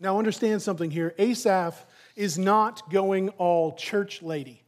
Now, 0.00 0.18
understand 0.18 0.60
something 0.60 0.90
here. 0.90 1.14
Asaph 1.18 1.86
is 2.16 2.36
not 2.36 2.90
going 2.90 3.30
all 3.30 3.74
church 3.74 4.22
lady. 4.22 4.62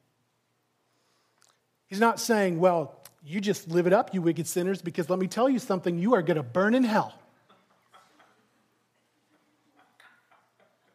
He's 1.88 2.00
not 2.00 2.18
saying, 2.20 2.58
well, 2.58 3.00
you 3.24 3.40
just 3.40 3.68
live 3.68 3.86
it 3.86 3.92
up, 3.92 4.14
you 4.14 4.22
wicked 4.22 4.46
sinners, 4.46 4.82
because 4.82 5.10
let 5.10 5.18
me 5.18 5.26
tell 5.26 5.48
you 5.48 5.58
something, 5.58 5.98
you 5.98 6.14
are 6.14 6.22
going 6.22 6.36
to 6.36 6.42
burn 6.42 6.74
in 6.74 6.84
hell. 6.84 7.14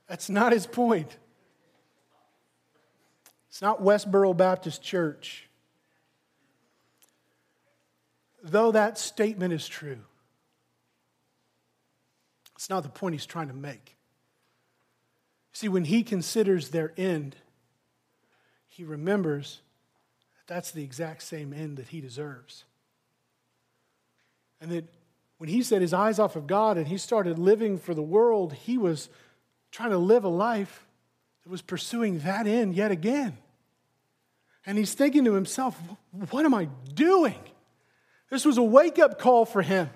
That's 0.08 0.30
not 0.30 0.52
his 0.52 0.66
point. 0.66 1.18
It's 3.50 3.62
not 3.62 3.82
Westboro 3.82 4.36
Baptist 4.36 4.82
Church. 4.82 5.50
Though 8.44 8.72
that 8.72 8.98
statement 8.98 9.54
is 9.54 9.68
true, 9.68 10.00
it's 12.56 12.70
not 12.70 12.84
the 12.84 12.90
point 12.90 13.14
he's 13.14 13.26
trying 13.26 13.48
to 13.50 13.54
make. 13.54 13.98
See, 15.54 15.68
when 15.68 15.86
he 15.86 16.04
considers 16.04 16.70
their 16.70 16.94
end, 16.98 17.36
he 18.68 18.84
remembers 18.84 19.62
that 20.38 20.54
that's 20.54 20.72
the 20.72 20.84
exact 20.84 21.24
same 21.24 21.54
end 21.54 21.78
that 21.78 21.90
he 21.90 22.02
deserves. 22.02 22.64
And 24.60 24.72
that 24.72 24.86
when 25.38 25.50
he 25.50 25.64
set 25.64 25.82
his 25.82 25.94
eyes 25.94 26.20
off 26.20 26.36
of 26.36 26.48
God 26.48 26.78
and 26.78 26.88
he 26.88 26.98
started 26.98 27.40
living 27.40 27.78
for 27.78 27.94
the 27.94 28.02
world, 28.02 28.54
he 28.54 28.78
was 28.78 29.10
trying 29.72 29.90
to 29.90 29.98
live 29.98 30.24
a 30.24 30.30
life 30.30 30.86
that 31.44 31.50
was 31.50 31.62
pursuing 31.62 32.20
that 32.20 32.48
end 32.48 32.76
yet 32.76 32.92
again. 32.92 33.38
And 34.66 34.78
he's 34.78 34.94
thinking 34.94 35.26
to 35.26 35.34
himself, 35.34 35.78
what 36.30 36.46
am 36.46 36.54
I 36.54 36.66
doing? 36.94 37.40
This 38.30 38.46
was 38.46 38.58
a 38.58 38.64
wake 38.64 39.00
up 39.00 39.20
call 39.20 39.46
for 39.46 39.62
him. 39.62 39.90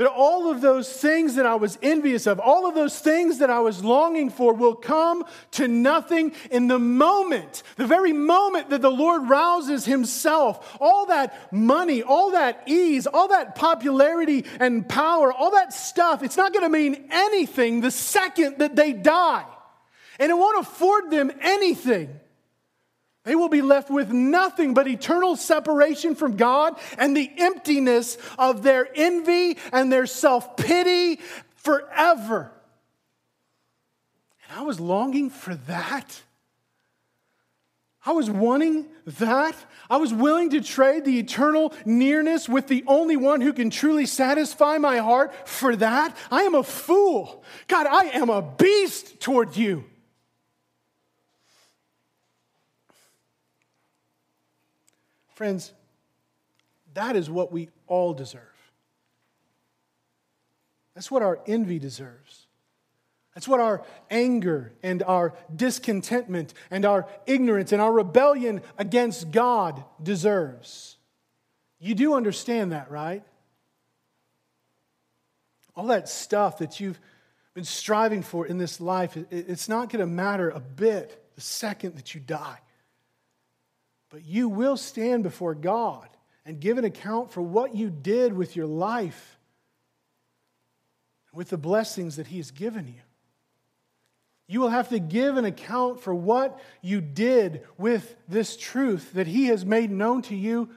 That 0.00 0.10
all 0.10 0.50
of 0.50 0.62
those 0.62 0.90
things 0.90 1.34
that 1.34 1.44
I 1.44 1.56
was 1.56 1.78
envious 1.82 2.26
of, 2.26 2.40
all 2.40 2.66
of 2.66 2.74
those 2.74 2.98
things 2.98 3.36
that 3.40 3.50
I 3.50 3.58
was 3.58 3.84
longing 3.84 4.30
for 4.30 4.54
will 4.54 4.74
come 4.74 5.26
to 5.50 5.68
nothing 5.68 6.32
in 6.50 6.68
the 6.68 6.78
moment, 6.78 7.62
the 7.76 7.86
very 7.86 8.14
moment 8.14 8.70
that 8.70 8.80
the 8.80 8.90
Lord 8.90 9.28
rouses 9.28 9.84
himself. 9.84 10.78
All 10.80 11.04
that 11.08 11.52
money, 11.52 12.02
all 12.02 12.30
that 12.30 12.62
ease, 12.64 13.06
all 13.06 13.28
that 13.28 13.54
popularity 13.54 14.46
and 14.58 14.88
power, 14.88 15.30
all 15.30 15.50
that 15.50 15.74
stuff, 15.74 16.22
it's 16.22 16.38
not 16.38 16.54
going 16.54 16.64
to 16.64 16.70
mean 16.70 17.06
anything 17.10 17.82
the 17.82 17.90
second 17.90 18.56
that 18.60 18.76
they 18.76 18.94
die. 18.94 19.44
And 20.18 20.30
it 20.30 20.34
won't 20.34 20.66
afford 20.66 21.10
them 21.10 21.30
anything. 21.42 22.18
They 23.24 23.34
will 23.36 23.50
be 23.50 23.62
left 23.62 23.90
with 23.90 24.10
nothing 24.10 24.72
but 24.72 24.88
eternal 24.88 25.36
separation 25.36 26.14
from 26.14 26.36
God 26.36 26.78
and 26.96 27.14
the 27.14 27.30
emptiness 27.36 28.16
of 28.38 28.62
their 28.62 28.88
envy 28.94 29.58
and 29.72 29.92
their 29.92 30.06
self 30.06 30.56
pity 30.56 31.20
forever. 31.56 32.50
And 34.48 34.58
I 34.58 34.62
was 34.62 34.80
longing 34.80 35.28
for 35.28 35.54
that. 35.54 36.22
I 38.06 38.12
was 38.12 38.30
wanting 38.30 38.86
that. 39.04 39.54
I 39.90 39.98
was 39.98 40.14
willing 40.14 40.50
to 40.50 40.62
trade 40.62 41.04
the 41.04 41.18
eternal 41.18 41.74
nearness 41.84 42.48
with 42.48 42.66
the 42.66 42.82
only 42.86 43.16
one 43.16 43.42
who 43.42 43.52
can 43.52 43.68
truly 43.68 44.06
satisfy 44.06 44.78
my 44.78 44.98
heart 44.98 45.46
for 45.46 45.76
that. 45.76 46.16
I 46.30 46.42
am 46.42 46.54
a 46.54 46.62
fool. 46.62 47.44
God, 47.68 47.86
I 47.86 48.16
am 48.16 48.30
a 48.30 48.40
beast 48.40 49.20
toward 49.20 49.54
you. 49.56 49.84
Friends, 55.40 55.72
that 56.92 57.16
is 57.16 57.30
what 57.30 57.50
we 57.50 57.70
all 57.86 58.12
deserve. 58.12 58.42
That's 60.92 61.10
what 61.10 61.22
our 61.22 61.40
envy 61.46 61.78
deserves. 61.78 62.46
That's 63.34 63.48
what 63.48 63.58
our 63.58 63.82
anger 64.10 64.74
and 64.82 65.02
our 65.02 65.32
discontentment 65.56 66.52
and 66.70 66.84
our 66.84 67.08
ignorance 67.24 67.72
and 67.72 67.80
our 67.80 67.90
rebellion 67.90 68.60
against 68.76 69.30
God 69.30 69.82
deserves. 70.02 70.98
You 71.78 71.94
do 71.94 72.12
understand 72.12 72.72
that, 72.72 72.90
right? 72.90 73.22
All 75.74 75.86
that 75.86 76.10
stuff 76.10 76.58
that 76.58 76.80
you've 76.80 77.00
been 77.54 77.64
striving 77.64 78.20
for 78.20 78.46
in 78.46 78.58
this 78.58 78.78
life, 78.78 79.16
it's 79.30 79.70
not 79.70 79.88
going 79.88 80.00
to 80.00 80.06
matter 80.06 80.50
a 80.50 80.60
bit 80.60 81.30
the 81.34 81.40
second 81.40 81.96
that 81.96 82.14
you 82.14 82.20
die. 82.20 82.58
But 84.10 84.24
you 84.24 84.48
will 84.48 84.76
stand 84.76 85.22
before 85.22 85.54
God 85.54 86.08
and 86.44 86.60
give 86.60 86.78
an 86.78 86.84
account 86.84 87.32
for 87.32 87.40
what 87.40 87.74
you 87.74 87.90
did 87.90 88.32
with 88.32 88.56
your 88.56 88.66
life, 88.66 89.38
with 91.32 91.48
the 91.48 91.56
blessings 91.56 92.16
that 92.16 92.26
He 92.26 92.38
has 92.38 92.50
given 92.50 92.88
you. 92.88 93.00
You 94.48 94.60
will 94.60 94.70
have 94.70 94.88
to 94.88 94.98
give 94.98 95.36
an 95.36 95.44
account 95.44 96.00
for 96.00 96.12
what 96.12 96.60
you 96.82 97.00
did 97.00 97.64
with 97.78 98.16
this 98.26 98.56
truth 98.56 99.12
that 99.12 99.28
He 99.28 99.46
has 99.46 99.64
made 99.64 99.92
known 99.92 100.22
to 100.22 100.34
you 100.34 100.70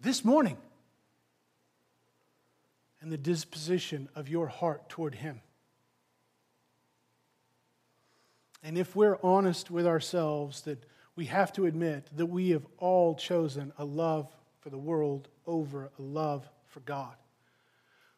this 0.00 0.24
morning 0.24 0.56
and 3.00 3.12
the 3.12 3.18
disposition 3.18 4.08
of 4.16 4.28
your 4.28 4.48
heart 4.48 4.88
toward 4.88 5.14
Him. 5.14 5.40
And 8.64 8.76
if 8.76 8.96
we're 8.96 9.18
honest 9.22 9.70
with 9.70 9.86
ourselves, 9.86 10.62
that 10.62 10.82
we 11.16 11.26
have 11.26 11.52
to 11.54 11.66
admit 11.66 12.08
that 12.16 12.26
we 12.26 12.50
have 12.50 12.66
all 12.78 13.14
chosen 13.14 13.72
a 13.78 13.84
love 13.84 14.34
for 14.60 14.70
the 14.70 14.78
world 14.78 15.28
over 15.46 15.90
a 15.98 16.02
love 16.02 16.48
for 16.68 16.80
God. 16.80 17.14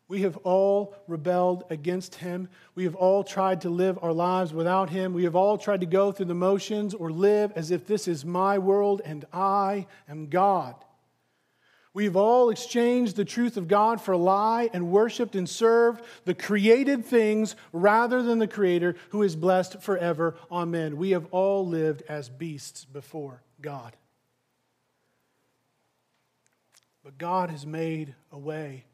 We 0.08 0.22
have 0.22 0.36
all 0.38 0.94
rebelled 1.08 1.64
against 1.68 2.14
him. 2.14 2.48
We 2.76 2.84
have 2.84 2.94
all 2.94 3.24
tried 3.24 3.62
to 3.62 3.70
live 3.70 3.98
our 4.02 4.12
lives 4.12 4.52
without 4.52 4.88
him. 4.88 5.12
We 5.12 5.24
have 5.24 5.34
all 5.34 5.58
tried 5.58 5.80
to 5.80 5.86
go 5.86 6.12
through 6.12 6.26
the 6.26 6.34
motions 6.34 6.94
or 6.94 7.10
live 7.10 7.52
as 7.56 7.72
if 7.72 7.86
this 7.86 8.06
is 8.06 8.24
my 8.24 8.58
world 8.58 9.02
and 9.04 9.24
I 9.32 9.88
am 10.08 10.28
God. 10.28 10.76
We've 11.96 12.14
all 12.14 12.50
exchanged 12.50 13.16
the 13.16 13.24
truth 13.24 13.56
of 13.56 13.68
God 13.68 14.02
for 14.02 14.12
a 14.12 14.18
lie 14.18 14.68
and 14.74 14.90
worshiped 14.90 15.34
and 15.34 15.48
served 15.48 16.04
the 16.26 16.34
created 16.34 17.06
things 17.06 17.56
rather 17.72 18.22
than 18.22 18.38
the 18.38 18.46
Creator 18.46 18.96
who 19.08 19.22
is 19.22 19.34
blessed 19.34 19.80
forever. 19.80 20.36
Amen. 20.52 20.98
We 20.98 21.12
have 21.12 21.24
all 21.30 21.66
lived 21.66 22.02
as 22.06 22.28
beasts 22.28 22.84
before 22.84 23.40
God. 23.62 23.96
But 27.02 27.16
God 27.16 27.48
has 27.48 27.64
made 27.64 28.14
a 28.30 28.38
way 28.38 28.84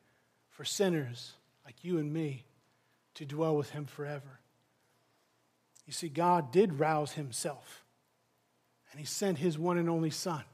for 0.50 0.64
sinners 0.64 1.32
like 1.64 1.82
you 1.82 1.98
and 1.98 2.12
me 2.12 2.44
to 3.14 3.26
dwell 3.26 3.56
with 3.56 3.70
Him 3.70 3.84
forever. 3.84 4.38
You 5.88 5.92
see, 5.92 6.08
God 6.08 6.52
did 6.52 6.78
rouse 6.78 7.14
Himself, 7.14 7.82
and 8.92 9.00
He 9.00 9.06
sent 9.06 9.38
His 9.38 9.58
one 9.58 9.76
and 9.76 9.90
only 9.90 10.10
Son 10.10 10.44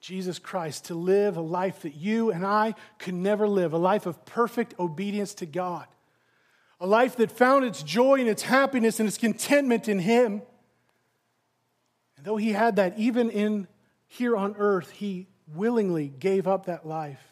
Jesus 0.00 0.38
Christ 0.38 0.86
to 0.86 0.94
live 0.94 1.36
a 1.36 1.42
life 1.42 1.82
that 1.82 1.94
you 1.94 2.30
and 2.30 2.44
I 2.44 2.74
could 2.98 3.14
never 3.14 3.46
live, 3.46 3.72
a 3.74 3.78
life 3.78 4.06
of 4.06 4.24
perfect 4.24 4.74
obedience 4.78 5.34
to 5.34 5.46
God, 5.46 5.86
a 6.80 6.86
life 6.86 7.16
that 7.16 7.30
found 7.30 7.64
its 7.64 7.82
joy 7.82 8.18
and 8.20 8.28
its 8.28 8.42
happiness 8.42 8.98
and 8.98 9.06
its 9.06 9.18
contentment 9.18 9.88
in 9.88 9.98
Him. 9.98 10.42
And 12.16 12.24
though 12.24 12.38
He 12.38 12.52
had 12.52 12.76
that 12.76 12.98
even 12.98 13.28
in 13.28 13.68
here 14.08 14.36
on 14.36 14.54
earth, 14.58 14.90
He 14.90 15.28
willingly 15.54 16.08
gave 16.08 16.48
up 16.48 16.66
that 16.66 16.86
life 16.86 17.22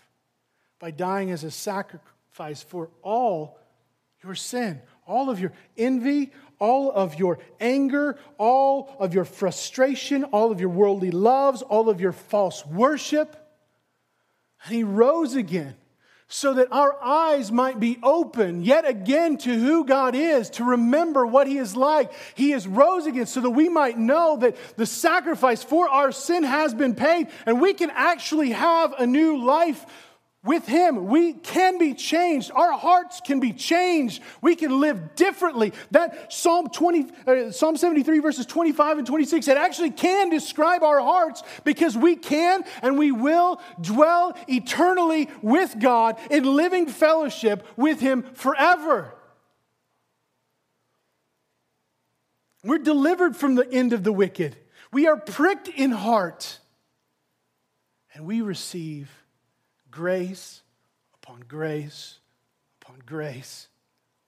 by 0.78 0.90
dying 0.90 1.30
as 1.30 1.44
a 1.44 1.50
sacrifice 1.50 2.62
for 2.62 2.90
all 3.02 3.58
your 4.22 4.34
sin, 4.34 4.80
all 5.06 5.30
of 5.30 5.40
your 5.40 5.52
envy, 5.76 6.32
all 6.58 6.90
of 6.90 7.18
your 7.18 7.38
anger, 7.60 8.18
all 8.38 8.96
of 8.98 9.14
your 9.14 9.24
frustration, 9.24 10.24
all 10.24 10.50
of 10.50 10.60
your 10.60 10.70
worldly 10.70 11.10
loves, 11.10 11.62
all 11.62 11.88
of 11.88 12.00
your 12.00 12.12
false 12.12 12.64
worship. 12.66 13.36
And 14.64 14.74
he 14.74 14.84
rose 14.84 15.34
again 15.34 15.76
so 16.30 16.52
that 16.54 16.70
our 16.70 16.94
eyes 17.02 17.50
might 17.50 17.80
be 17.80 17.98
open 18.02 18.62
yet 18.62 18.86
again 18.86 19.38
to 19.38 19.58
who 19.58 19.86
God 19.86 20.14
is, 20.14 20.50
to 20.50 20.64
remember 20.64 21.26
what 21.26 21.46
He 21.46 21.56
is 21.56 21.74
like. 21.74 22.12
He 22.34 22.52
is 22.52 22.66
rose 22.66 23.06
again 23.06 23.24
so 23.24 23.40
that 23.40 23.50
we 23.50 23.70
might 23.70 23.96
know 23.96 24.36
that 24.36 24.56
the 24.76 24.84
sacrifice 24.84 25.62
for 25.62 25.88
our 25.88 26.12
sin 26.12 26.44
has 26.44 26.74
been 26.74 26.94
paid 26.94 27.28
and 27.46 27.60
we 27.60 27.72
can 27.72 27.90
actually 27.90 28.50
have 28.50 28.92
a 28.98 29.06
new 29.06 29.42
life 29.42 29.86
with 30.44 30.66
Him, 30.66 31.06
we 31.08 31.32
can 31.32 31.78
be 31.78 31.94
changed. 31.94 32.52
Our 32.54 32.72
hearts 32.72 33.20
can 33.20 33.40
be 33.40 33.52
changed. 33.52 34.22
We 34.40 34.54
can 34.54 34.80
live 34.80 35.16
differently. 35.16 35.72
That 35.90 36.32
Psalm 36.32 36.68
20, 36.68 37.06
uh, 37.26 37.50
Psalm 37.50 37.76
73, 37.76 38.20
verses 38.20 38.46
25 38.46 38.98
and 38.98 39.06
26, 39.06 39.48
it 39.48 39.56
actually 39.56 39.90
can 39.90 40.30
describe 40.30 40.84
our 40.84 41.00
hearts 41.00 41.42
because 41.64 41.96
we 41.96 42.14
can 42.14 42.62
and 42.82 42.96
we 42.96 43.10
will 43.10 43.60
dwell 43.80 44.36
eternally 44.46 45.28
with 45.42 45.74
God 45.80 46.16
in 46.30 46.44
living 46.44 46.86
fellowship 46.86 47.66
with 47.76 47.98
Him 47.98 48.22
forever. 48.34 49.12
We're 52.62 52.78
delivered 52.78 53.36
from 53.36 53.56
the 53.56 53.68
end 53.70 53.92
of 53.92 54.04
the 54.04 54.12
wicked. 54.12 54.56
We 54.92 55.08
are 55.08 55.16
pricked 55.16 55.68
in 55.68 55.90
heart. 55.90 56.60
And 58.14 58.24
we 58.24 58.40
receive 58.40 59.10
grace 59.98 60.62
upon 61.12 61.40
grace 61.48 62.20
upon 62.80 63.00
grace 63.04 63.66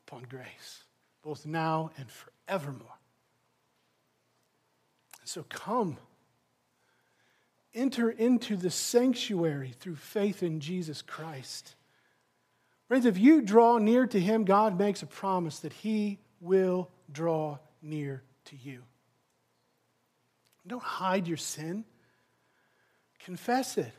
upon 0.04 0.24
grace, 0.28 0.82
both 1.22 1.46
now 1.46 1.92
and 1.96 2.06
forevermore. 2.10 2.98
So 5.22 5.44
come, 5.48 5.96
enter 7.72 8.10
into 8.10 8.56
the 8.56 8.70
sanctuary 8.70 9.72
through 9.78 9.94
faith 9.94 10.42
in 10.42 10.58
Jesus 10.58 11.02
Christ. 11.02 11.76
Friends, 12.88 13.06
if 13.06 13.16
you 13.16 13.40
draw 13.40 13.78
near 13.78 14.08
to 14.08 14.18
him, 14.18 14.44
God 14.44 14.76
makes 14.76 15.02
a 15.02 15.06
promise 15.06 15.60
that 15.60 15.72
he 15.72 16.18
will 16.40 16.90
draw 17.12 17.58
near 17.80 18.24
to 18.46 18.56
you. 18.56 18.82
Don't 20.66 20.82
hide 20.82 21.28
your 21.28 21.36
sin, 21.36 21.84
confess 23.20 23.78
it. 23.78 23.92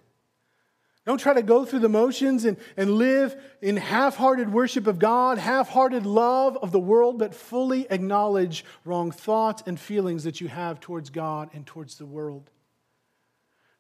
Don't 1.06 1.18
try 1.18 1.34
to 1.34 1.42
go 1.42 1.66
through 1.66 1.80
the 1.80 1.90
motions 1.90 2.46
and, 2.46 2.58
and 2.78 2.94
live 2.96 3.36
in 3.60 3.78
half 3.78 4.18
hearted 4.18 4.54
worship 4.54 4.86
of 4.86 5.00
God, 5.00 5.40
half 5.40 5.70
hearted 5.70 6.06
love 6.06 6.58
of 6.62 6.72
the 6.72 6.80
world, 6.80 7.18
but 7.18 7.34
fully 7.34 7.88
acknowledge 7.90 8.64
wrong 8.86 9.10
thoughts 9.10 9.64
and 9.66 9.80
feelings 9.80 10.26
that 10.26 10.40
you 10.42 10.48
have 10.48 10.80
towards 10.80 11.10
God 11.10 11.50
and 11.54 11.66
towards 11.66 11.96
the 11.98 12.06
world. 12.06 12.52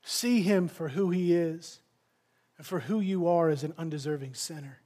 See 0.02 0.42
Him 0.42 0.68
for 0.68 0.90
who 0.90 1.12
He 1.12 1.34
is 1.34 1.80
and 2.58 2.66
for 2.66 2.80
who 2.80 3.00
you 3.00 3.28
are 3.28 3.50
as 3.50 3.64
an 3.64 3.76
undeserving 3.78 4.34
sinner. 4.34 4.80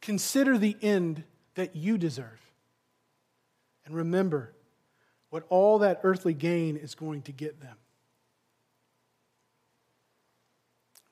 Consider 0.00 0.56
the 0.56 0.78
end 0.80 1.24
that 1.56 1.76
you 1.76 1.98
deserve. 1.98 2.40
And 3.84 3.94
remember 3.94 4.54
what 5.28 5.44
all 5.50 5.80
that 5.80 6.00
earthly 6.04 6.32
gain 6.32 6.76
is 6.76 6.94
going 6.94 7.20
to 7.22 7.32
get 7.32 7.60
them. 7.60 7.76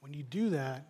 When 0.08 0.16
you 0.16 0.24
do 0.24 0.48
that, 0.50 0.86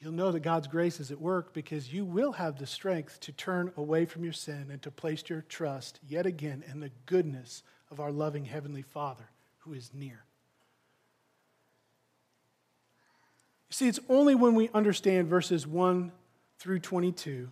you'll 0.00 0.10
know 0.10 0.32
that 0.32 0.40
God's 0.40 0.66
grace 0.66 0.98
is 0.98 1.12
at 1.12 1.20
work 1.20 1.54
because 1.54 1.92
you 1.92 2.04
will 2.04 2.32
have 2.32 2.58
the 2.58 2.66
strength 2.66 3.20
to 3.20 3.30
turn 3.30 3.72
away 3.76 4.04
from 4.04 4.24
your 4.24 4.32
sin 4.32 4.66
and 4.72 4.82
to 4.82 4.90
place 4.90 5.22
your 5.28 5.42
trust 5.42 6.00
yet 6.04 6.26
again 6.26 6.64
in 6.68 6.80
the 6.80 6.90
goodness 7.06 7.62
of 7.88 8.00
our 8.00 8.10
loving 8.10 8.46
Heavenly 8.46 8.82
Father 8.82 9.30
who 9.58 9.74
is 9.74 9.92
near. 9.94 10.24
You 13.68 13.74
see, 13.74 13.86
it's 13.86 14.00
only 14.08 14.34
when 14.34 14.56
we 14.56 14.68
understand 14.74 15.28
verses 15.28 15.64
1 15.64 16.10
through 16.58 16.80
22 16.80 17.48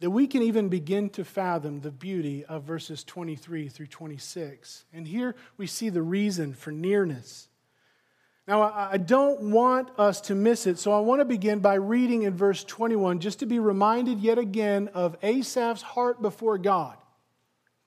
that 0.00 0.10
we 0.10 0.26
can 0.26 0.42
even 0.42 0.68
begin 0.68 1.08
to 1.10 1.24
fathom 1.24 1.82
the 1.82 1.92
beauty 1.92 2.44
of 2.46 2.64
verses 2.64 3.04
23 3.04 3.68
through 3.68 3.86
26. 3.86 4.86
And 4.92 5.06
here 5.06 5.36
we 5.56 5.68
see 5.68 5.88
the 5.88 6.02
reason 6.02 6.52
for 6.52 6.72
nearness. 6.72 7.48
Now, 8.48 8.62
I 8.62 8.96
don't 8.96 9.50
want 9.50 9.88
us 9.98 10.20
to 10.22 10.36
miss 10.36 10.68
it, 10.68 10.78
so 10.78 10.92
I 10.92 11.00
want 11.00 11.20
to 11.20 11.24
begin 11.24 11.58
by 11.58 11.74
reading 11.74 12.22
in 12.22 12.36
verse 12.36 12.62
21 12.62 13.18
just 13.18 13.40
to 13.40 13.46
be 13.46 13.58
reminded 13.58 14.20
yet 14.20 14.38
again 14.38 14.88
of 14.94 15.16
Asaph's 15.20 15.82
heart 15.82 16.22
before 16.22 16.56
God. 16.56 16.96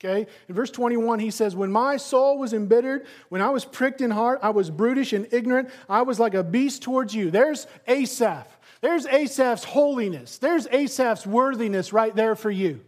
Okay? 0.03 0.29
In 0.49 0.55
verse 0.55 0.71
21, 0.71 1.19
he 1.19 1.31
says, 1.31 1.55
When 1.55 1.71
my 1.71 1.95
soul 1.95 2.37
was 2.37 2.53
embittered, 2.53 3.05
when 3.29 3.41
I 3.41 3.49
was 3.49 3.63
pricked 3.63 4.01
in 4.01 4.11
heart, 4.11 4.39
I 4.41 4.49
was 4.49 4.69
brutish 4.69 5.13
and 5.13 5.27
ignorant, 5.31 5.69
I 5.87 6.01
was 6.01 6.19
like 6.19 6.33
a 6.33 6.43
beast 6.43 6.81
towards 6.81 7.13
you. 7.13 7.31
There's 7.31 7.65
Asaph. 7.87 8.47
There's 8.81 9.05
Asaph's 9.05 9.63
holiness. 9.63 10.37
There's 10.37 10.67
Asaph's 10.67 11.25
worthiness 11.25 11.93
right 11.93 12.15
there 12.15 12.35
for 12.35 12.51
you. 12.51 12.81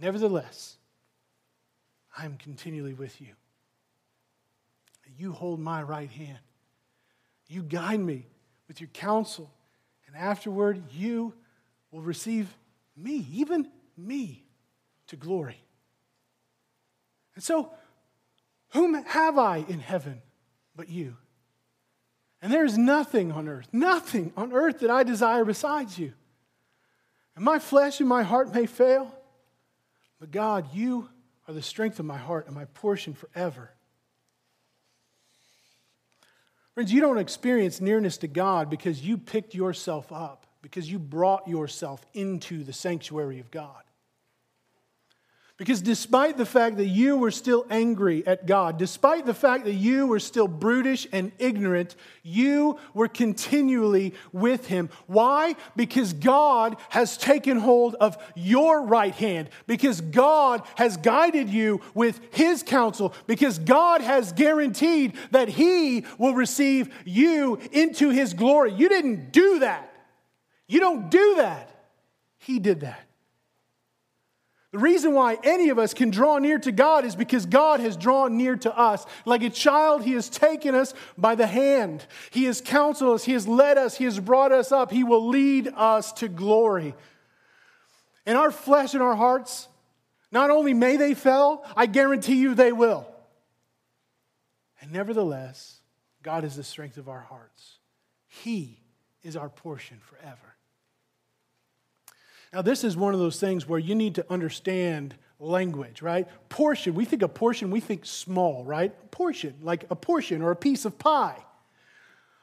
Nevertheless, 0.00 0.76
I 2.16 2.24
am 2.24 2.36
continually 2.36 2.94
with 2.94 3.20
you. 3.20 3.28
You 5.16 5.32
hold 5.32 5.60
my 5.60 5.82
right 5.82 6.10
hand. 6.10 6.38
You 7.48 7.62
guide 7.62 8.00
me 8.00 8.26
with 8.68 8.80
your 8.80 8.88
counsel. 8.88 9.50
And 10.06 10.16
afterward, 10.16 10.82
you 10.92 11.34
will 11.90 12.02
receive 12.02 12.48
me, 12.96 13.26
even 13.32 13.68
me, 13.96 14.44
to 15.08 15.16
glory. 15.16 15.60
And 17.34 17.42
so, 17.42 17.70
whom 18.70 18.94
have 18.94 19.38
I 19.38 19.58
in 19.68 19.80
heaven 19.80 20.22
but 20.74 20.88
you? 20.88 21.16
And 22.42 22.52
there 22.52 22.64
is 22.64 22.76
nothing 22.76 23.32
on 23.32 23.48
earth, 23.48 23.68
nothing 23.72 24.32
on 24.36 24.52
earth 24.52 24.80
that 24.80 24.90
I 24.90 25.02
desire 25.02 25.44
besides 25.44 25.98
you. 25.98 26.12
And 27.36 27.44
my 27.44 27.58
flesh 27.58 28.00
and 28.00 28.08
my 28.08 28.22
heart 28.22 28.54
may 28.54 28.66
fail, 28.66 29.14
but 30.20 30.30
God, 30.30 30.68
you 30.74 31.08
are 31.48 31.54
the 31.54 31.62
strength 31.62 31.98
of 31.98 32.06
my 32.06 32.16
heart 32.16 32.46
and 32.46 32.54
my 32.54 32.66
portion 32.66 33.14
forever. 33.14 33.70
Friends, 36.74 36.92
you 36.92 37.00
don't 37.00 37.18
experience 37.18 37.80
nearness 37.80 38.16
to 38.18 38.26
God 38.26 38.68
because 38.68 39.00
you 39.00 39.16
picked 39.16 39.54
yourself 39.54 40.10
up, 40.10 40.44
because 40.60 40.90
you 40.90 40.98
brought 40.98 41.46
yourself 41.46 42.04
into 42.14 42.64
the 42.64 42.72
sanctuary 42.72 43.38
of 43.38 43.52
God. 43.52 43.83
Because 45.56 45.80
despite 45.80 46.36
the 46.36 46.46
fact 46.46 46.78
that 46.78 46.88
you 46.88 47.16
were 47.16 47.30
still 47.30 47.64
angry 47.70 48.26
at 48.26 48.44
God, 48.44 48.76
despite 48.76 49.24
the 49.24 49.32
fact 49.32 49.64
that 49.66 49.74
you 49.74 50.08
were 50.08 50.18
still 50.18 50.48
brutish 50.48 51.06
and 51.12 51.30
ignorant, 51.38 51.94
you 52.24 52.76
were 52.92 53.06
continually 53.06 54.14
with 54.32 54.66
Him. 54.66 54.90
Why? 55.06 55.54
Because 55.76 56.12
God 56.12 56.76
has 56.88 57.16
taken 57.16 57.56
hold 57.56 57.94
of 57.94 58.18
your 58.34 58.82
right 58.82 59.14
hand, 59.14 59.48
because 59.68 60.00
God 60.00 60.62
has 60.74 60.96
guided 60.96 61.48
you 61.48 61.80
with 61.94 62.20
His 62.32 62.64
counsel, 62.64 63.14
because 63.28 63.60
God 63.60 64.00
has 64.00 64.32
guaranteed 64.32 65.12
that 65.30 65.48
He 65.48 66.04
will 66.18 66.34
receive 66.34 66.92
you 67.04 67.60
into 67.70 68.10
His 68.10 68.34
glory. 68.34 68.72
You 68.72 68.88
didn't 68.88 69.30
do 69.30 69.60
that. 69.60 69.88
You 70.66 70.80
don't 70.80 71.12
do 71.12 71.36
that. 71.36 71.70
He 72.38 72.58
did 72.58 72.80
that. 72.80 73.00
The 74.74 74.80
reason 74.80 75.12
why 75.12 75.38
any 75.44 75.68
of 75.68 75.78
us 75.78 75.94
can 75.94 76.10
draw 76.10 76.38
near 76.38 76.58
to 76.58 76.72
God 76.72 77.04
is 77.04 77.14
because 77.14 77.46
God 77.46 77.78
has 77.78 77.96
drawn 77.96 78.36
near 78.36 78.56
to 78.56 78.76
us. 78.76 79.06
Like 79.24 79.44
a 79.44 79.48
child, 79.48 80.02
He 80.02 80.14
has 80.14 80.28
taken 80.28 80.74
us 80.74 80.94
by 81.16 81.36
the 81.36 81.46
hand. 81.46 82.04
He 82.32 82.46
has 82.46 82.60
counseled 82.60 83.14
us. 83.14 83.22
He 83.22 83.34
has 83.34 83.46
led 83.46 83.78
us. 83.78 83.96
He 83.96 84.04
has 84.04 84.18
brought 84.18 84.50
us 84.50 84.72
up. 84.72 84.90
He 84.90 85.04
will 85.04 85.28
lead 85.28 85.68
us 85.76 86.12
to 86.14 86.26
glory. 86.26 86.96
And 88.26 88.36
our 88.36 88.50
flesh 88.50 88.94
and 88.94 89.02
our 89.04 89.14
hearts, 89.14 89.68
not 90.32 90.50
only 90.50 90.74
may 90.74 90.96
they 90.96 91.14
fail, 91.14 91.64
I 91.76 91.86
guarantee 91.86 92.40
you 92.40 92.56
they 92.56 92.72
will. 92.72 93.06
And 94.80 94.90
nevertheless, 94.90 95.78
God 96.24 96.42
is 96.42 96.56
the 96.56 96.64
strength 96.64 96.96
of 96.96 97.08
our 97.08 97.20
hearts. 97.20 97.78
He 98.26 98.80
is 99.22 99.36
our 99.36 99.50
portion 99.50 100.00
forever. 100.00 100.53
Now, 102.54 102.62
this 102.62 102.84
is 102.84 102.96
one 102.96 103.14
of 103.14 103.18
those 103.18 103.40
things 103.40 103.68
where 103.68 103.80
you 103.80 103.96
need 103.96 104.14
to 104.14 104.24
understand 104.30 105.16
language, 105.40 106.02
right? 106.02 106.28
Portion, 106.48 106.94
we 106.94 107.04
think 107.04 107.22
a 107.22 107.28
portion, 107.28 107.72
we 107.72 107.80
think 107.80 108.06
small, 108.06 108.62
right? 108.64 108.92
Portion, 109.10 109.54
like 109.60 109.86
a 109.90 109.96
portion 109.96 110.40
or 110.40 110.52
a 110.52 110.56
piece 110.56 110.84
of 110.84 110.96
pie. 110.96 111.36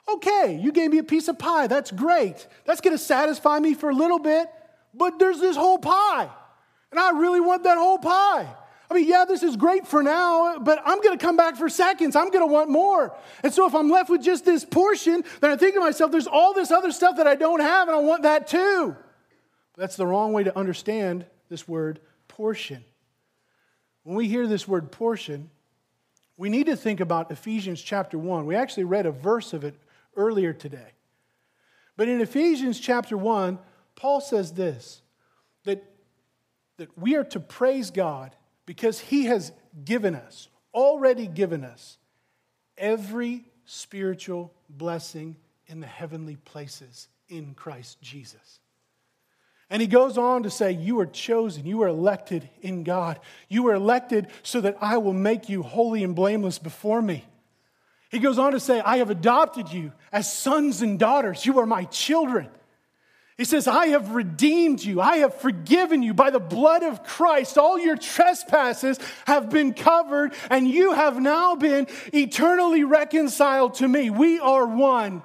Okay, 0.10 0.60
you 0.62 0.74
gave 0.74 0.92
me 0.92 0.98
a 0.98 1.04
piece 1.04 1.30
of 1.30 1.40
pie. 1.40 1.68
That's 1.68 1.92
great. 1.92 2.46
That's 2.66 2.82
going 2.82 2.94
to 2.94 3.02
satisfy 3.02 3.60
me 3.60 3.74
for 3.74 3.90
a 3.90 3.96
little 3.96 4.20
bit, 4.20 4.50
but 4.94 5.18
there's 5.18 5.40
this 5.40 5.56
whole 5.56 5.78
pie. 5.80 6.30
And 6.92 7.00
I 7.00 7.12
really 7.12 7.40
want 7.40 7.64
that 7.64 7.78
whole 7.78 7.98
pie. 7.98 8.54
I 8.90 8.94
mean, 8.94 9.08
yeah, 9.08 9.24
this 9.26 9.44
is 9.44 9.56
great 9.56 9.88
for 9.88 10.04
now, 10.04 10.60
but 10.60 10.82
I'm 10.84 11.02
going 11.02 11.18
to 11.18 11.26
come 11.26 11.38
back 11.38 11.56
for 11.56 11.70
seconds. 11.70 12.18
I'm 12.18 12.32
going 12.32 12.46
to 12.46 12.52
want 12.54 12.70
more. 12.70 13.16
And 13.44 13.54
so 13.54 13.66
if 13.66 13.74
I'm 13.74 13.90
left 13.90 14.10
with 14.10 14.22
just 14.22 14.44
this 14.44 14.66
portion, 14.66 15.24
then 15.40 15.52
I 15.52 15.56
think 15.56 15.76
to 15.76 15.80
myself, 15.80 16.12
there's 16.12 16.28
all 16.28 16.54
this 16.54 16.70
other 16.70 16.92
stuff 16.92 17.16
that 17.16 17.28
I 17.28 17.36
don't 17.36 17.62
have, 17.62 17.88
and 17.88 17.96
I 17.96 18.02
want 18.02 18.24
that 18.24 18.48
too. 18.48 18.98
That's 19.82 19.96
the 19.96 20.06
wrong 20.06 20.32
way 20.32 20.44
to 20.44 20.56
understand 20.56 21.26
this 21.50 21.68
word 21.68 22.02
portion. 22.28 22.86
When 24.04 24.16
we 24.16 24.28
hear 24.28 24.46
this 24.46 24.68
word 24.68 24.92
portion, 24.92 25.50
we 26.38 26.50
need 26.50 26.68
to 26.68 26.76
think 26.76 27.00
about 27.00 27.32
Ephesians 27.32 27.82
chapter 27.82 28.16
1. 28.20 28.46
We 28.46 28.54
actually 28.56 28.84
read 28.84 29.08
a 29.08 29.12
verse 29.12 29.54
of 29.54 29.64
it 29.64 29.74
earlier 30.16 30.54
today. 30.54 30.92
But 31.98 32.10
in 32.10 32.22
Ephesians 32.22 32.80
chapter 32.80 33.18
1, 33.18 33.58
Paul 33.96 34.22
says 34.22 34.54
this 34.54 35.02
that, 35.64 35.84
that 36.78 36.96
we 36.96 37.16
are 37.16 37.24
to 37.24 37.40
praise 37.40 37.90
God 37.90 38.36
because 38.68 39.00
he 39.00 39.26
has 39.26 39.52
given 39.84 40.14
us, 40.14 40.48
already 40.76 41.26
given 41.26 41.64
us, 41.64 41.98
every 42.78 43.46
spiritual 43.66 44.54
blessing 44.70 45.38
in 45.66 45.80
the 45.80 45.88
heavenly 45.88 46.36
places 46.36 47.08
in 47.30 47.56
Christ 47.56 48.00
Jesus. 48.00 48.60
And 49.72 49.82
he 49.82 49.88
goes 49.88 50.18
on 50.18 50.44
to 50.44 50.50
say, 50.50 50.74
You 50.74 51.00
are 51.00 51.06
chosen, 51.06 51.66
you 51.66 51.82
are 51.82 51.88
elected 51.88 52.48
in 52.62 52.84
God. 52.84 53.22
You 53.48 53.70
are 53.70 53.74
elected 53.74 54.28
so 54.44 54.60
that 54.62 54.78
I 54.82 54.98
will 54.98 55.14
make 55.14 55.48
you 55.48 55.64
holy 55.64 56.04
and 56.04 56.14
blameless 56.14 56.60
before 56.60 57.02
me. 57.02 57.26
He 58.10 58.20
goes 58.20 58.38
on 58.38 58.52
to 58.52 58.60
say, 58.60 58.82
I 58.82 58.98
have 58.98 59.10
adopted 59.10 59.72
you 59.72 59.94
as 60.12 60.32
sons 60.32 60.82
and 60.82 61.00
daughters. 61.00 61.46
You 61.46 61.60
are 61.60 61.66
my 61.66 61.86
children. 61.86 62.50
He 63.38 63.46
says, 63.46 63.66
I 63.66 63.88
have 63.88 64.12
redeemed 64.12 64.84
you. 64.84 65.00
I 65.00 65.18
have 65.18 65.36
forgiven 65.36 66.04
you 66.04 66.14
by 66.14 66.32
the 66.32 66.40
blood 66.40 66.84
of 66.84 67.04
Christ. 67.04 67.58
All 67.58 67.80
your 67.80 67.96
trespasses 67.96 69.00
have 69.26 69.50
been 69.50 69.74
covered, 69.74 70.34
and 70.50 70.68
you 70.68 70.92
have 70.92 71.20
now 71.20 71.56
been 71.56 71.88
eternally 72.14 72.84
reconciled 72.84 73.76
to 73.76 73.88
me. 73.88 74.10
We 74.10 74.38
are 74.40 74.68
one. 74.68 75.24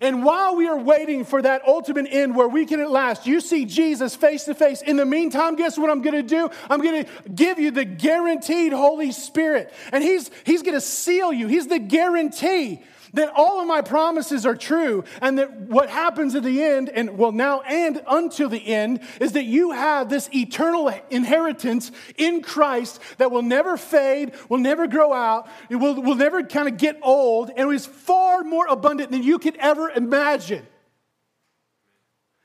And 0.00 0.24
while 0.24 0.56
we 0.56 0.66
are 0.66 0.78
waiting 0.78 1.24
for 1.24 1.42
that 1.42 1.62
ultimate 1.66 2.06
end 2.10 2.34
where 2.34 2.48
we 2.48 2.66
can 2.66 2.80
at 2.80 2.90
last, 2.90 3.26
you 3.26 3.40
see 3.40 3.64
Jesus 3.64 4.14
face 4.14 4.44
to 4.44 4.54
face. 4.54 4.82
In 4.82 4.96
the 4.96 5.06
meantime, 5.06 5.56
guess 5.56 5.78
what 5.78 5.90
I'm 5.90 6.02
going 6.02 6.16
to 6.16 6.22
do? 6.22 6.50
I'm 6.68 6.80
going 6.80 7.04
to 7.04 7.10
give 7.30 7.58
you 7.58 7.70
the 7.70 7.84
guaranteed 7.84 8.72
Holy 8.72 9.12
Spirit. 9.12 9.72
And 9.92 10.02
He's, 10.02 10.30
he's 10.44 10.62
going 10.62 10.74
to 10.74 10.80
seal 10.80 11.32
you. 11.32 11.46
He's 11.46 11.66
the 11.66 11.78
guarantee 11.78 12.82
that 13.14 13.32
all 13.34 13.60
of 13.60 13.66
my 13.66 13.80
promises 13.80 14.46
are 14.46 14.56
true 14.56 15.04
and 15.20 15.38
that 15.38 15.52
what 15.62 15.88
happens 15.88 16.34
at 16.34 16.42
the 16.42 16.62
end 16.62 16.88
and 16.88 17.16
well 17.16 17.32
now 17.32 17.60
and 17.62 18.00
until 18.06 18.48
the 18.48 18.66
end 18.66 19.00
is 19.20 19.32
that 19.32 19.44
you 19.44 19.72
have 19.72 20.08
this 20.08 20.28
eternal 20.34 20.92
inheritance 21.10 21.90
in 22.16 22.42
christ 22.42 23.00
that 23.18 23.30
will 23.30 23.42
never 23.42 23.76
fade 23.76 24.32
will 24.48 24.58
never 24.58 24.86
grow 24.86 25.12
out 25.12 25.48
it 25.68 25.76
will, 25.76 26.00
will 26.02 26.14
never 26.14 26.42
kind 26.42 26.68
of 26.68 26.76
get 26.76 26.98
old 27.02 27.50
and 27.56 27.72
is 27.72 27.86
far 27.86 28.42
more 28.42 28.66
abundant 28.66 29.10
than 29.10 29.22
you 29.22 29.38
could 29.38 29.56
ever 29.56 29.90
imagine. 29.90 30.66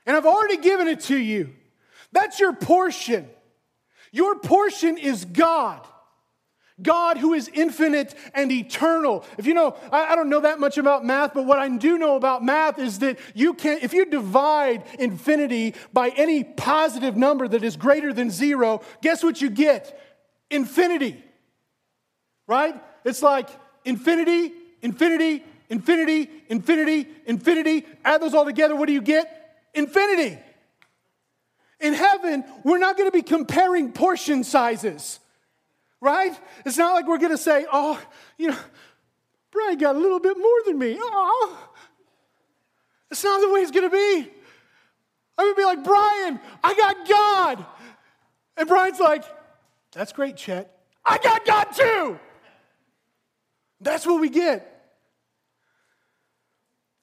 And 0.04 0.16
i've 0.16 0.26
already 0.26 0.58
given 0.58 0.88
it 0.88 1.00
to 1.02 1.16
you. 1.16 1.54
That's 2.12 2.38
your 2.38 2.52
portion. 2.52 3.28
Your 4.12 4.38
portion 4.38 4.96
is 4.96 5.24
god 5.24 5.86
God 6.82 7.16
who 7.16 7.32
is 7.32 7.48
infinite 7.54 8.14
and 8.34 8.52
eternal. 8.52 9.24
If 9.38 9.46
you 9.46 9.54
know, 9.54 9.76
I, 9.90 10.12
I, 10.12 10.16
don't 10.16 10.28
know 10.28 10.40
that 10.40 10.60
much 10.60 10.76
about 10.76 11.06
math, 11.06 11.32
but 11.32 11.46
what 11.46 11.58
I 11.58 11.68
do 11.68 11.96
know 11.96 12.16
about 12.16 12.44
math 12.44 12.78
is 12.78 12.98
that 12.98 13.18
you 13.34 13.54
can't. 13.54 13.82
if 13.82 13.94
you 13.94 14.04
divide 14.04 14.84
infinity 14.98 15.74
by 15.94 16.10
any 16.10 16.44
positive 16.44 17.16
number 17.16 17.48
that 17.48 17.64
is 17.64 17.76
greater 17.76 18.12
than 18.12 18.30
zero, 18.30 18.82
guess 19.00 19.22
what 19.22 19.40
you 19.40 19.48
get? 19.48 19.98
Infinity. 20.50 21.22
Right? 22.46 22.74
It's 23.06 23.22
like 23.22 23.48
infinity, 23.86 24.52
infinity, 24.82 25.44
infinity, 25.70 26.30
infinity, 26.48 27.08
infinity. 27.24 27.86
Add 28.04 28.20
those 28.20 28.34
all 28.34 28.44
together, 28.44 28.76
what 28.76 28.86
do 28.86 28.92
you 28.92 29.00
get? 29.00 29.64
Infinity. 29.72 30.38
In 31.80 31.94
heaven, 31.94 32.44
we're 32.64 32.78
not 32.78 32.98
going 32.98 33.08
to 33.08 33.16
be 33.16 33.22
comparing 33.22 33.92
portion 33.92 34.44
sizes 34.44 35.20
right? 36.06 36.38
It's 36.64 36.78
not 36.78 36.94
like 36.94 37.08
we're 37.08 37.18
going 37.18 37.32
to 37.32 37.38
say, 37.38 37.66
oh, 37.70 38.00
you 38.38 38.48
know, 38.48 38.58
Brian 39.50 39.76
got 39.76 39.96
a 39.96 39.98
little 39.98 40.20
bit 40.20 40.38
more 40.38 40.60
than 40.64 40.78
me. 40.78 40.96
Oh, 41.00 41.68
it's 43.10 43.24
not 43.24 43.40
the 43.40 43.52
way 43.52 43.60
it's 43.60 43.72
going 43.72 43.90
to 43.90 43.94
be. 43.94 44.30
I'm 45.36 45.44
going 45.44 45.54
to 45.54 45.58
be 45.58 45.64
like, 45.64 45.84
Brian, 45.84 46.40
I 46.62 46.74
got 46.74 47.08
God. 47.08 47.66
And 48.56 48.68
Brian's 48.68 49.00
like, 49.00 49.24
that's 49.92 50.12
great, 50.12 50.36
Chet. 50.36 50.78
I 51.04 51.18
got 51.18 51.44
God 51.44 51.64
too. 51.72 52.20
That's 53.80 54.06
what 54.06 54.20
we 54.20 54.30
get. 54.30 54.72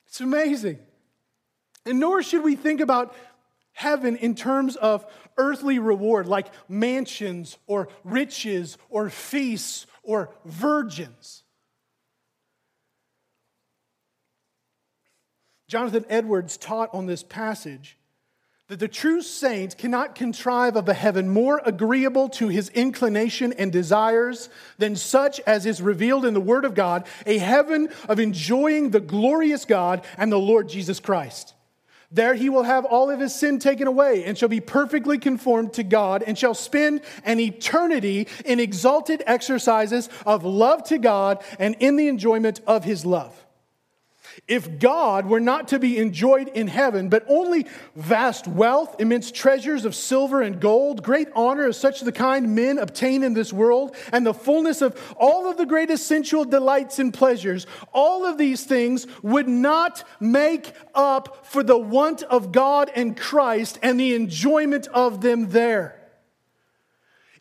It's 0.08 0.22
amazing. 0.22 0.80
And 1.86 2.00
nor 2.00 2.24
should 2.24 2.44
we 2.44 2.56
think 2.56 2.80
about 2.80 3.16
heaven 3.74 4.16
in 4.16 4.36
terms 4.36 4.76
of 4.76 5.06
earthly 5.38 5.80
reward, 5.80 6.28
like 6.28 6.48
mansions 6.68 7.58
or 7.68 7.90
riches 8.04 8.78
or 8.90 9.10
feasts 9.10 9.86
or 10.04 10.34
virgins. 10.46 11.44
Jonathan 15.68 16.06
Edwards 16.10 16.58
taught 16.58 16.94
on 16.94 17.08
this 17.08 17.24
passage 17.24 17.98
that 18.68 18.80
the 18.80 18.88
true 18.88 19.22
saint 19.22 19.78
cannot 19.78 20.16
contrive 20.16 20.76
of 20.76 20.88
a 20.88 20.94
heaven 20.94 21.30
more 21.30 21.62
agreeable 21.66 22.30
to 22.30 22.48
his 22.48 22.70
inclination 22.70 23.54
and 23.54 23.72
desires 23.72 24.50
than 24.78 24.96
such 24.96 25.40
as 25.42 25.66
is 25.66 25.82
revealed 25.82 26.26
in 26.26 26.34
the 26.34 26.40
Word 26.40 26.64
of 26.64 26.74
God, 26.74 27.06
a 27.26 27.38
heaven 27.38 27.90
of 28.08 28.20
enjoying 28.20 28.90
the 28.90 29.00
glorious 29.00 29.66
God 29.66 30.06
and 30.18 30.32
the 30.32 30.40
Lord 30.40 30.70
Jesus 30.70 31.00
Christ. 31.00 31.54
There 32.14 32.36
he 32.36 32.48
will 32.48 32.64
have 32.64 32.86
all 32.86 33.10
of 33.10 33.20
his 33.20 33.34
sin 33.34 33.58
taken 33.58 33.88
away 33.88 34.24
and 34.24 34.38
shall 34.38 34.48
be 34.48 34.62
perfectly 34.62 35.18
conformed 35.18 35.74
to 35.74 35.84
God 35.84 36.22
and 36.22 36.38
shall 36.38 36.54
spend 36.54 37.02
an 37.26 37.40
eternity 37.40 38.28
in 38.46 38.60
exalted 38.60 39.24
exercises 39.26 40.10
of 40.24 40.46
love 40.46 40.84
to 40.86 41.00
God 41.00 41.44
and 41.58 41.76
in 41.80 41.96
the 41.96 42.08
enjoyment 42.08 42.62
of 42.68 42.84
his 42.84 43.04
love. 43.04 43.43
If 44.48 44.80
God 44.80 45.26
were 45.26 45.40
not 45.40 45.70
to 45.70 45.80
be 45.80 45.98
enjoyed 45.98 46.48
in 46.50 46.68
heaven, 46.68 47.10
but 47.10 47.26
only 47.28 47.66
vast 47.96 48.48
wealth, 48.48 48.96
immense 49.00 49.32
treasures 49.32 49.86
of 49.86 49.96
silver 49.96 50.42
and 50.42 50.60
gold, 50.60 51.04
great 51.04 51.30
honor 51.36 51.68
of 51.68 51.76
such 51.76 52.02
the 52.02 52.12
kind 52.12 52.56
men 52.56 52.78
obtain 52.78 53.24
in 53.24 53.34
this 53.34 53.54
world, 53.54 53.96
and 54.12 54.26
the 54.26 54.34
fullness 54.34 54.82
of 54.82 55.00
all 55.18 55.50
of 55.50 55.58
the 55.58 55.66
greatest 55.66 56.08
sensual 56.08 56.46
delights 56.46 57.00
and 57.00 57.14
pleasures, 57.14 57.66
all 57.94 58.26
of 58.26 58.38
these 58.38 58.64
things 58.64 59.08
would 59.22 59.48
not 59.48 60.04
make 60.20 60.74
up 60.94 61.46
for 61.46 61.64
the 61.64 61.78
want 61.78 62.24
of 62.24 62.52
God 62.52 62.92
and 62.96 63.18
Christ 63.18 63.80
and 63.82 64.00
the 64.00 64.16
enjoyment 64.16 64.88
of 64.88 65.22
them 65.22 65.50
there. 65.50 66.03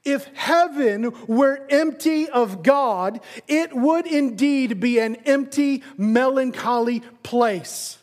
If 0.04 0.26
heaven 0.34 1.12
were 1.26 1.64
empty 1.70 2.28
of 2.28 2.62
God, 2.62 3.20
it 3.46 3.74
would 3.74 4.06
indeed 4.06 4.80
be 4.80 4.98
an 4.98 5.16
empty, 5.26 5.82
melancholy 5.96 7.00
place. 7.22 7.98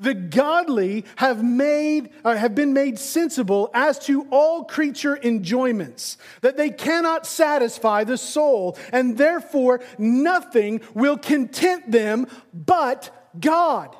The 0.00 0.14
godly 0.14 1.04
have 1.16 1.44
made 1.44 2.10
or 2.24 2.34
have 2.34 2.54
been 2.54 2.72
made 2.72 2.98
sensible 2.98 3.70
as 3.72 3.98
to 4.00 4.26
all 4.30 4.64
creature 4.64 5.16
enjoyments, 5.22 6.18
that 6.40 6.56
they 6.56 6.70
cannot 6.70 7.26
satisfy 7.26 8.04
the 8.04 8.18
soul, 8.18 8.76
and 8.92 9.16
therefore 9.16 9.80
nothing 9.98 10.80
will 10.94 11.16
content 11.16 11.90
them 11.90 12.26
but 12.52 13.30
God. 13.38 13.94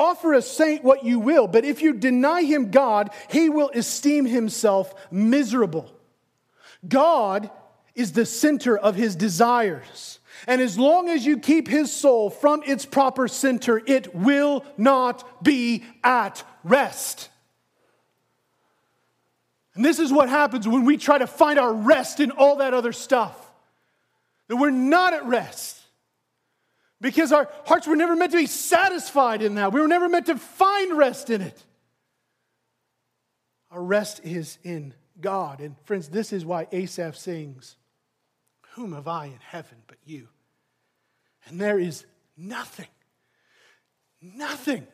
Offer 0.00 0.32
a 0.32 0.40
saint 0.40 0.82
what 0.82 1.04
you 1.04 1.20
will, 1.20 1.46
but 1.46 1.66
if 1.66 1.82
you 1.82 1.92
deny 1.92 2.42
him 2.42 2.70
God, 2.70 3.10
he 3.28 3.50
will 3.50 3.70
esteem 3.74 4.24
himself 4.24 4.94
miserable. 5.10 5.92
God 6.88 7.50
is 7.94 8.12
the 8.12 8.24
center 8.24 8.78
of 8.78 8.94
his 8.94 9.14
desires. 9.14 10.18
And 10.46 10.62
as 10.62 10.78
long 10.78 11.10
as 11.10 11.26
you 11.26 11.36
keep 11.38 11.68
his 11.68 11.92
soul 11.92 12.30
from 12.30 12.62
its 12.64 12.86
proper 12.86 13.28
center, 13.28 13.82
it 13.86 14.14
will 14.14 14.64
not 14.78 15.44
be 15.44 15.84
at 16.02 16.42
rest. 16.64 17.28
And 19.74 19.84
this 19.84 19.98
is 19.98 20.10
what 20.10 20.30
happens 20.30 20.66
when 20.66 20.86
we 20.86 20.96
try 20.96 21.18
to 21.18 21.26
find 21.26 21.58
our 21.58 21.74
rest 21.74 22.20
in 22.20 22.30
all 22.30 22.56
that 22.56 22.72
other 22.72 22.94
stuff. 22.94 23.36
That 24.48 24.56
we're 24.56 24.70
not 24.70 25.12
at 25.12 25.26
rest 25.26 25.79
because 27.00 27.32
our 27.32 27.48
hearts 27.64 27.86
were 27.86 27.96
never 27.96 28.14
meant 28.14 28.32
to 28.32 28.38
be 28.38 28.46
satisfied 28.46 29.42
in 29.42 29.54
that. 29.54 29.72
We 29.72 29.80
were 29.80 29.88
never 29.88 30.08
meant 30.08 30.26
to 30.26 30.36
find 30.36 30.96
rest 30.96 31.30
in 31.30 31.40
it. 31.40 31.64
Our 33.70 33.82
rest 33.82 34.20
is 34.24 34.58
in 34.62 34.94
God. 35.20 35.60
And 35.60 35.76
friends, 35.84 36.08
this 36.08 36.32
is 36.32 36.44
why 36.44 36.66
Asaph 36.72 37.16
sings, 37.16 37.76
Whom 38.74 38.92
have 38.92 39.08
I 39.08 39.26
in 39.26 39.38
heaven 39.40 39.78
but 39.86 39.98
you? 40.04 40.28
And 41.46 41.60
there 41.60 41.78
is 41.78 42.04
nothing, 42.36 42.86
nothing 44.20 44.86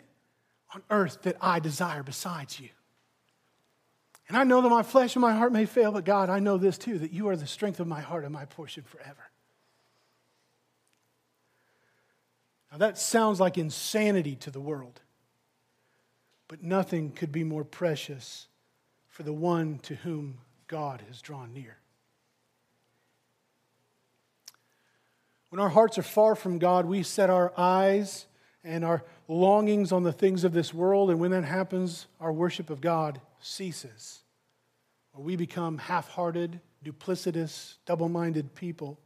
on 0.74 0.82
earth 0.90 1.22
that 1.22 1.36
I 1.40 1.58
desire 1.58 2.02
besides 2.02 2.58
you. 2.58 2.68
And 4.28 4.36
I 4.36 4.44
know 4.44 4.60
that 4.60 4.68
my 4.68 4.82
flesh 4.82 5.14
and 5.14 5.20
my 5.20 5.34
heart 5.34 5.52
may 5.52 5.66
fail, 5.66 5.92
but 5.92 6.04
God, 6.04 6.30
I 6.30 6.40
know 6.40 6.56
this 6.56 6.78
too 6.78 6.98
that 6.98 7.12
you 7.12 7.28
are 7.28 7.36
the 7.36 7.46
strength 7.46 7.78
of 7.80 7.86
my 7.86 8.00
heart 8.00 8.24
and 8.24 8.32
my 8.32 8.44
portion 8.44 8.82
forever. 8.82 9.30
Now, 12.70 12.78
that 12.78 12.98
sounds 12.98 13.40
like 13.40 13.58
insanity 13.58 14.34
to 14.36 14.50
the 14.50 14.60
world, 14.60 15.00
but 16.48 16.62
nothing 16.62 17.12
could 17.12 17.32
be 17.32 17.44
more 17.44 17.64
precious 17.64 18.48
for 19.08 19.22
the 19.22 19.32
one 19.32 19.78
to 19.84 19.94
whom 19.94 20.38
God 20.66 21.02
has 21.08 21.22
drawn 21.22 21.54
near. 21.54 21.78
When 25.50 25.60
our 25.60 25.68
hearts 25.68 25.96
are 25.96 26.02
far 26.02 26.34
from 26.34 26.58
God, 26.58 26.86
we 26.86 27.02
set 27.02 27.30
our 27.30 27.52
eyes 27.56 28.26
and 28.64 28.84
our 28.84 29.04
longings 29.28 29.92
on 29.92 30.02
the 30.02 30.12
things 30.12 30.42
of 30.42 30.52
this 30.52 30.74
world, 30.74 31.08
and 31.08 31.20
when 31.20 31.30
that 31.30 31.44
happens, 31.44 32.06
our 32.20 32.32
worship 32.32 32.68
of 32.68 32.80
God 32.80 33.20
ceases. 33.40 34.22
Or 35.14 35.22
we 35.22 35.36
become 35.36 35.78
half 35.78 36.08
hearted, 36.08 36.60
duplicitous, 36.84 37.76
double 37.86 38.08
minded 38.08 38.54
people 38.54 38.98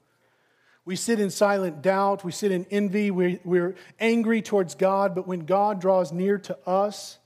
We 0.84 0.96
sit 0.96 1.20
in 1.20 1.30
silent 1.30 1.82
doubt. 1.82 2.24
We 2.24 2.32
sit 2.32 2.52
in 2.52 2.66
envy. 2.70 3.10
We're, 3.10 3.38
we're 3.44 3.74
angry 3.98 4.42
towards 4.42 4.74
God. 4.74 5.14
But 5.14 5.26
when 5.26 5.40
God 5.40 5.80
draws 5.80 6.12
near 6.12 6.38
to 6.38 6.58
us, 6.66 7.18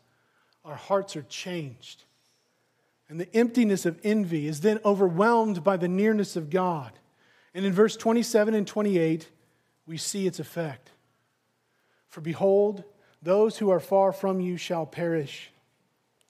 our 0.65 0.75
hearts 0.75 1.17
are 1.17 1.23
changed. 1.23 2.05
And 3.09 3.21
the 3.21 3.35
emptiness 3.35 3.87
of 3.87 4.01
envy 4.03 4.49
is 4.49 4.61
then 4.61 4.81
overwhelmed 4.85 5.63
by 5.63 5.77
the 5.77 5.89
nearness 5.89 6.37
of 6.37 6.51
God. 6.51 6.93
And 7.55 7.65
in 7.65 7.73
verse 7.73 7.97
27 7.97 8.55
and 8.55 8.67
28, 8.67 9.29
we 9.87 9.97
see 9.97 10.27
its 10.27 10.41
effect. 10.41 10.91
For 12.09 12.21
behold, 12.21 12.85
those 13.23 13.59
who 13.59 13.71
are 13.71 13.81
far 13.81 14.13
from 14.13 14.41
you 14.41 14.57
shall 14.57 14.87
perish. 14.87 15.51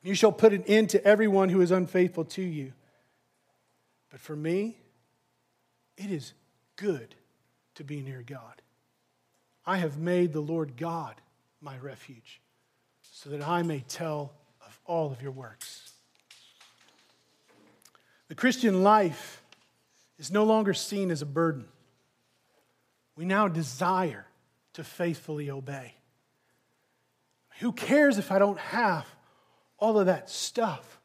You 0.03 0.14
shall 0.14 0.33
put 0.33 0.53
an 0.53 0.64
end 0.64 0.91
to 0.91 1.05
everyone 1.05 1.49
who 1.49 1.61
is 1.61 1.70
unfaithful 1.70 2.27
to 2.27 2.43
you. 2.43 2.72
But 4.11 4.20
for 4.20 4.37
me, 4.37 4.77
it 5.97 6.11
is 6.11 6.35
good 6.77 7.14
to 7.77 7.85
be 7.85 8.01
near 8.01 8.22
God. 8.25 8.62
I 9.66 9.79
have 9.79 9.99
made 9.99 10.33
the 10.33 10.41
Lord 10.41 10.77
God 10.77 11.14
my 11.61 11.79
refuge, 11.79 12.41
so 13.01 13.31
that 13.31 13.47
I 13.47 13.62
may 13.62 13.81
tell 13.81 14.33
of 14.66 14.79
all 14.85 15.11
of 15.11 15.22
your 15.22 15.33
works. 15.33 15.93
The 18.29 18.35
Christian 18.35 18.83
life 18.83 19.43
is 20.18 20.31
no 20.31 20.45
longer 20.45 20.75
seen 20.75 21.11
as 21.11 21.22
a 21.22 21.27
burden. 21.27 21.66
We 23.16 23.25
now 23.25 23.49
desire 23.49 24.27
to 24.75 24.85
faithfully 24.85 25.51
obey. 25.51 25.95
Who 27.61 27.72
cares 27.72 28.18
if 28.18 28.33
I 28.33 28.39
don't 28.39 28.59
have 28.59 29.07
all 29.79 29.99
of 29.99 30.07
that 30.07 30.29
stuff? 30.29 30.99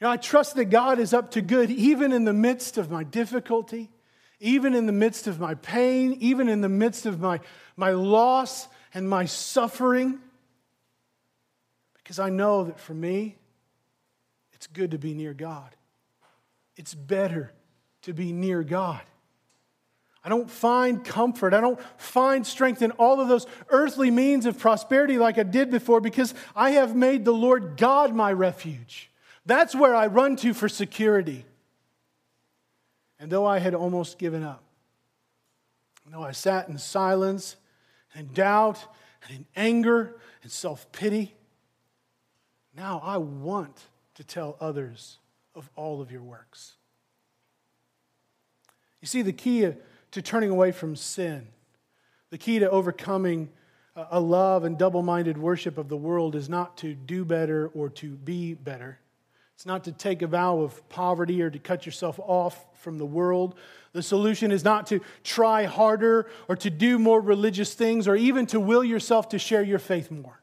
You 0.00 0.06
know, 0.06 0.12
I 0.12 0.16
trust 0.16 0.54
that 0.54 0.66
God 0.66 1.00
is 1.00 1.12
up 1.12 1.32
to 1.32 1.42
good 1.42 1.70
even 1.70 2.12
in 2.12 2.24
the 2.24 2.32
midst 2.32 2.78
of 2.78 2.90
my 2.90 3.02
difficulty, 3.02 3.90
even 4.40 4.74
in 4.74 4.86
the 4.86 4.92
midst 4.92 5.26
of 5.26 5.40
my 5.40 5.54
pain, 5.54 6.16
even 6.20 6.48
in 6.48 6.60
the 6.60 6.68
midst 6.68 7.06
of 7.06 7.20
my, 7.20 7.40
my 7.76 7.90
loss 7.90 8.68
and 8.94 9.08
my 9.08 9.24
suffering. 9.24 10.18
Because 11.96 12.18
I 12.18 12.30
know 12.30 12.64
that 12.64 12.78
for 12.78 12.94
me, 12.94 13.36
it's 14.52 14.66
good 14.66 14.92
to 14.92 14.98
be 14.98 15.14
near 15.14 15.34
God. 15.34 15.74
It's 16.76 16.94
better 16.94 17.52
to 18.02 18.12
be 18.12 18.32
near 18.32 18.62
God. 18.62 19.02
I 20.24 20.28
don't 20.28 20.50
find 20.50 21.04
comfort. 21.04 21.54
I 21.54 21.60
don't 21.60 21.80
find 21.96 22.46
strength 22.46 22.82
in 22.82 22.90
all 22.92 23.20
of 23.20 23.28
those 23.28 23.46
earthly 23.70 24.10
means 24.10 24.46
of 24.46 24.58
prosperity 24.58 25.16
like 25.16 25.38
I 25.38 25.42
did 25.42 25.70
before 25.70 26.00
because 26.00 26.34
I 26.54 26.72
have 26.72 26.94
made 26.94 27.24
the 27.24 27.32
Lord 27.32 27.76
God 27.76 28.14
my 28.14 28.32
refuge. 28.32 29.10
That's 29.46 29.74
where 29.74 29.94
I 29.94 30.08
run 30.08 30.36
to 30.36 30.52
for 30.54 30.68
security. 30.68 31.46
And 33.18 33.30
though 33.30 33.46
I 33.46 33.58
had 33.58 33.74
almost 33.74 34.18
given 34.18 34.42
up, 34.42 34.62
though 36.10 36.22
I 36.22 36.32
sat 36.32 36.68
in 36.68 36.78
silence 36.78 37.56
and 38.14 38.32
doubt 38.32 38.84
and 39.22 39.38
in 39.38 39.46
anger 39.56 40.16
and 40.42 40.50
self 40.50 40.90
pity, 40.92 41.34
now 42.76 43.00
I 43.04 43.18
want 43.18 43.76
to 44.14 44.24
tell 44.24 44.56
others 44.60 45.18
of 45.54 45.68
all 45.76 46.00
of 46.00 46.10
your 46.10 46.22
works. 46.22 46.76
You 49.00 49.06
see, 49.06 49.22
the 49.22 49.32
key 49.32 49.72
to 50.10 50.22
turning 50.22 50.50
away 50.50 50.72
from 50.72 50.96
sin, 50.96 51.46
the 52.30 52.38
key 52.38 52.58
to 52.60 52.70
overcoming 52.70 53.50
a 54.10 54.20
love 54.20 54.64
and 54.64 54.78
double 54.78 55.02
minded 55.02 55.36
worship 55.36 55.76
of 55.76 55.88
the 55.88 55.96
world 55.96 56.34
is 56.36 56.48
not 56.48 56.76
to 56.78 56.94
do 56.94 57.24
better 57.24 57.68
or 57.74 57.88
to 57.90 58.16
be 58.16 58.54
better. 58.54 58.98
It's 59.58 59.66
not 59.66 59.82
to 59.84 59.92
take 59.92 60.22
a 60.22 60.28
vow 60.28 60.60
of 60.60 60.88
poverty 60.88 61.42
or 61.42 61.50
to 61.50 61.58
cut 61.58 61.84
yourself 61.84 62.20
off 62.20 62.64
from 62.74 62.96
the 62.96 63.04
world. 63.04 63.56
The 63.90 64.04
solution 64.04 64.52
is 64.52 64.62
not 64.62 64.86
to 64.86 65.00
try 65.24 65.64
harder 65.64 66.30
or 66.46 66.54
to 66.54 66.70
do 66.70 66.96
more 66.96 67.20
religious 67.20 67.74
things 67.74 68.06
or 68.06 68.14
even 68.14 68.46
to 68.46 68.60
will 68.60 68.84
yourself 68.84 69.30
to 69.30 69.38
share 69.40 69.64
your 69.64 69.80
faith 69.80 70.12
more. 70.12 70.40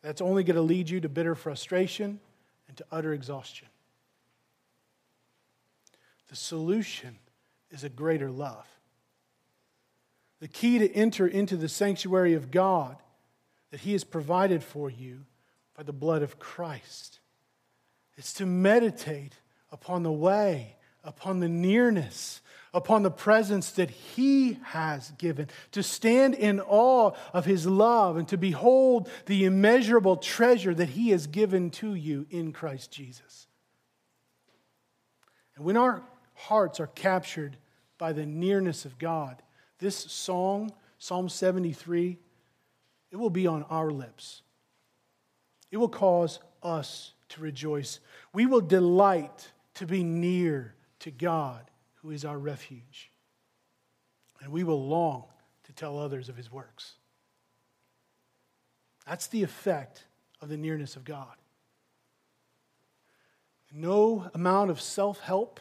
That's 0.00 0.22
only 0.22 0.42
going 0.42 0.56
to 0.56 0.62
lead 0.62 0.88
you 0.88 1.02
to 1.02 1.08
bitter 1.10 1.34
frustration 1.34 2.18
and 2.66 2.76
to 2.78 2.86
utter 2.90 3.12
exhaustion. 3.12 3.68
The 6.28 6.36
solution 6.36 7.18
is 7.70 7.84
a 7.84 7.90
greater 7.90 8.30
love. 8.30 8.66
The 10.40 10.48
key 10.48 10.78
to 10.78 10.90
enter 10.94 11.26
into 11.26 11.58
the 11.58 11.68
sanctuary 11.68 12.32
of 12.32 12.50
God 12.50 12.96
that 13.70 13.80
He 13.80 13.92
has 13.92 14.02
provided 14.02 14.62
for 14.62 14.88
you 14.88 15.26
by 15.76 15.82
the 15.82 15.92
blood 15.92 16.22
of 16.22 16.38
Christ 16.38 17.20
It's 18.16 18.32
to 18.34 18.46
meditate 18.46 19.34
upon 19.70 20.02
the 20.02 20.12
way, 20.12 20.76
upon 21.04 21.40
the 21.40 21.48
nearness, 21.48 22.40
upon 22.72 23.02
the 23.02 23.10
presence 23.10 23.70
that 23.72 23.90
He 23.90 24.58
has 24.62 25.10
given, 25.18 25.48
to 25.72 25.82
stand 25.82 26.34
in 26.34 26.60
awe 26.60 27.12
of 27.32 27.44
His 27.44 27.66
love 27.66 28.16
and 28.16 28.26
to 28.28 28.38
behold 28.38 29.10
the 29.26 29.44
immeasurable 29.44 30.16
treasure 30.16 30.74
that 30.74 30.90
He 30.90 31.10
has 31.10 31.26
given 31.26 31.70
to 31.72 31.94
you 31.94 32.26
in 32.30 32.52
Christ 32.52 32.90
Jesus. 32.90 33.46
And 35.56 35.64
when 35.64 35.76
our 35.76 36.02
hearts 36.36 36.80
are 36.80 36.86
captured 36.86 37.56
by 37.98 38.12
the 38.12 38.26
nearness 38.26 38.84
of 38.84 38.98
God. 38.98 39.42
This 39.78 39.96
song, 39.96 40.72
Psalm 40.98 41.28
73, 41.28 42.18
it 43.10 43.16
will 43.16 43.30
be 43.30 43.46
on 43.46 43.62
our 43.64 43.90
lips. 43.90 44.42
It 45.70 45.76
will 45.78 45.88
cause 45.88 46.40
us 46.62 47.12
to 47.30 47.40
rejoice. 47.40 48.00
We 48.32 48.46
will 48.46 48.60
delight 48.60 49.52
to 49.74 49.86
be 49.86 50.02
near 50.02 50.74
to 51.00 51.10
God, 51.10 51.70
who 51.96 52.10
is 52.10 52.24
our 52.24 52.38
refuge. 52.38 53.10
And 54.40 54.52
we 54.52 54.64
will 54.64 54.86
long 54.86 55.24
to 55.64 55.72
tell 55.72 55.98
others 55.98 56.28
of 56.28 56.36
his 56.36 56.50
works. 56.50 56.94
That's 59.06 59.26
the 59.26 59.42
effect 59.42 60.04
of 60.40 60.48
the 60.48 60.56
nearness 60.56 60.96
of 60.96 61.04
God. 61.04 61.34
No 63.72 64.30
amount 64.34 64.70
of 64.70 64.80
self 64.80 65.20
help 65.20 65.60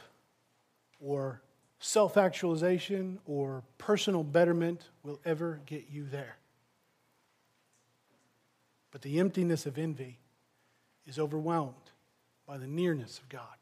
or 1.00 1.42
self 1.80 2.18
actualization 2.18 3.20
or 3.26 3.64
personal 3.78 4.24
betterment 4.24 4.90
will 5.04 5.20
ever 5.26 5.62
get 5.66 5.88
you 5.90 6.06
there. 6.06 6.38
But 8.96 9.02
the 9.02 9.20
emptiness 9.20 9.66
of 9.66 9.78
envy 9.78 10.20
is 11.06 11.20
overwhelmed 11.20 11.92
by 12.48 12.58
the 12.58 12.66
nearness 12.66 13.20
of 13.20 13.28
God. 13.28 13.58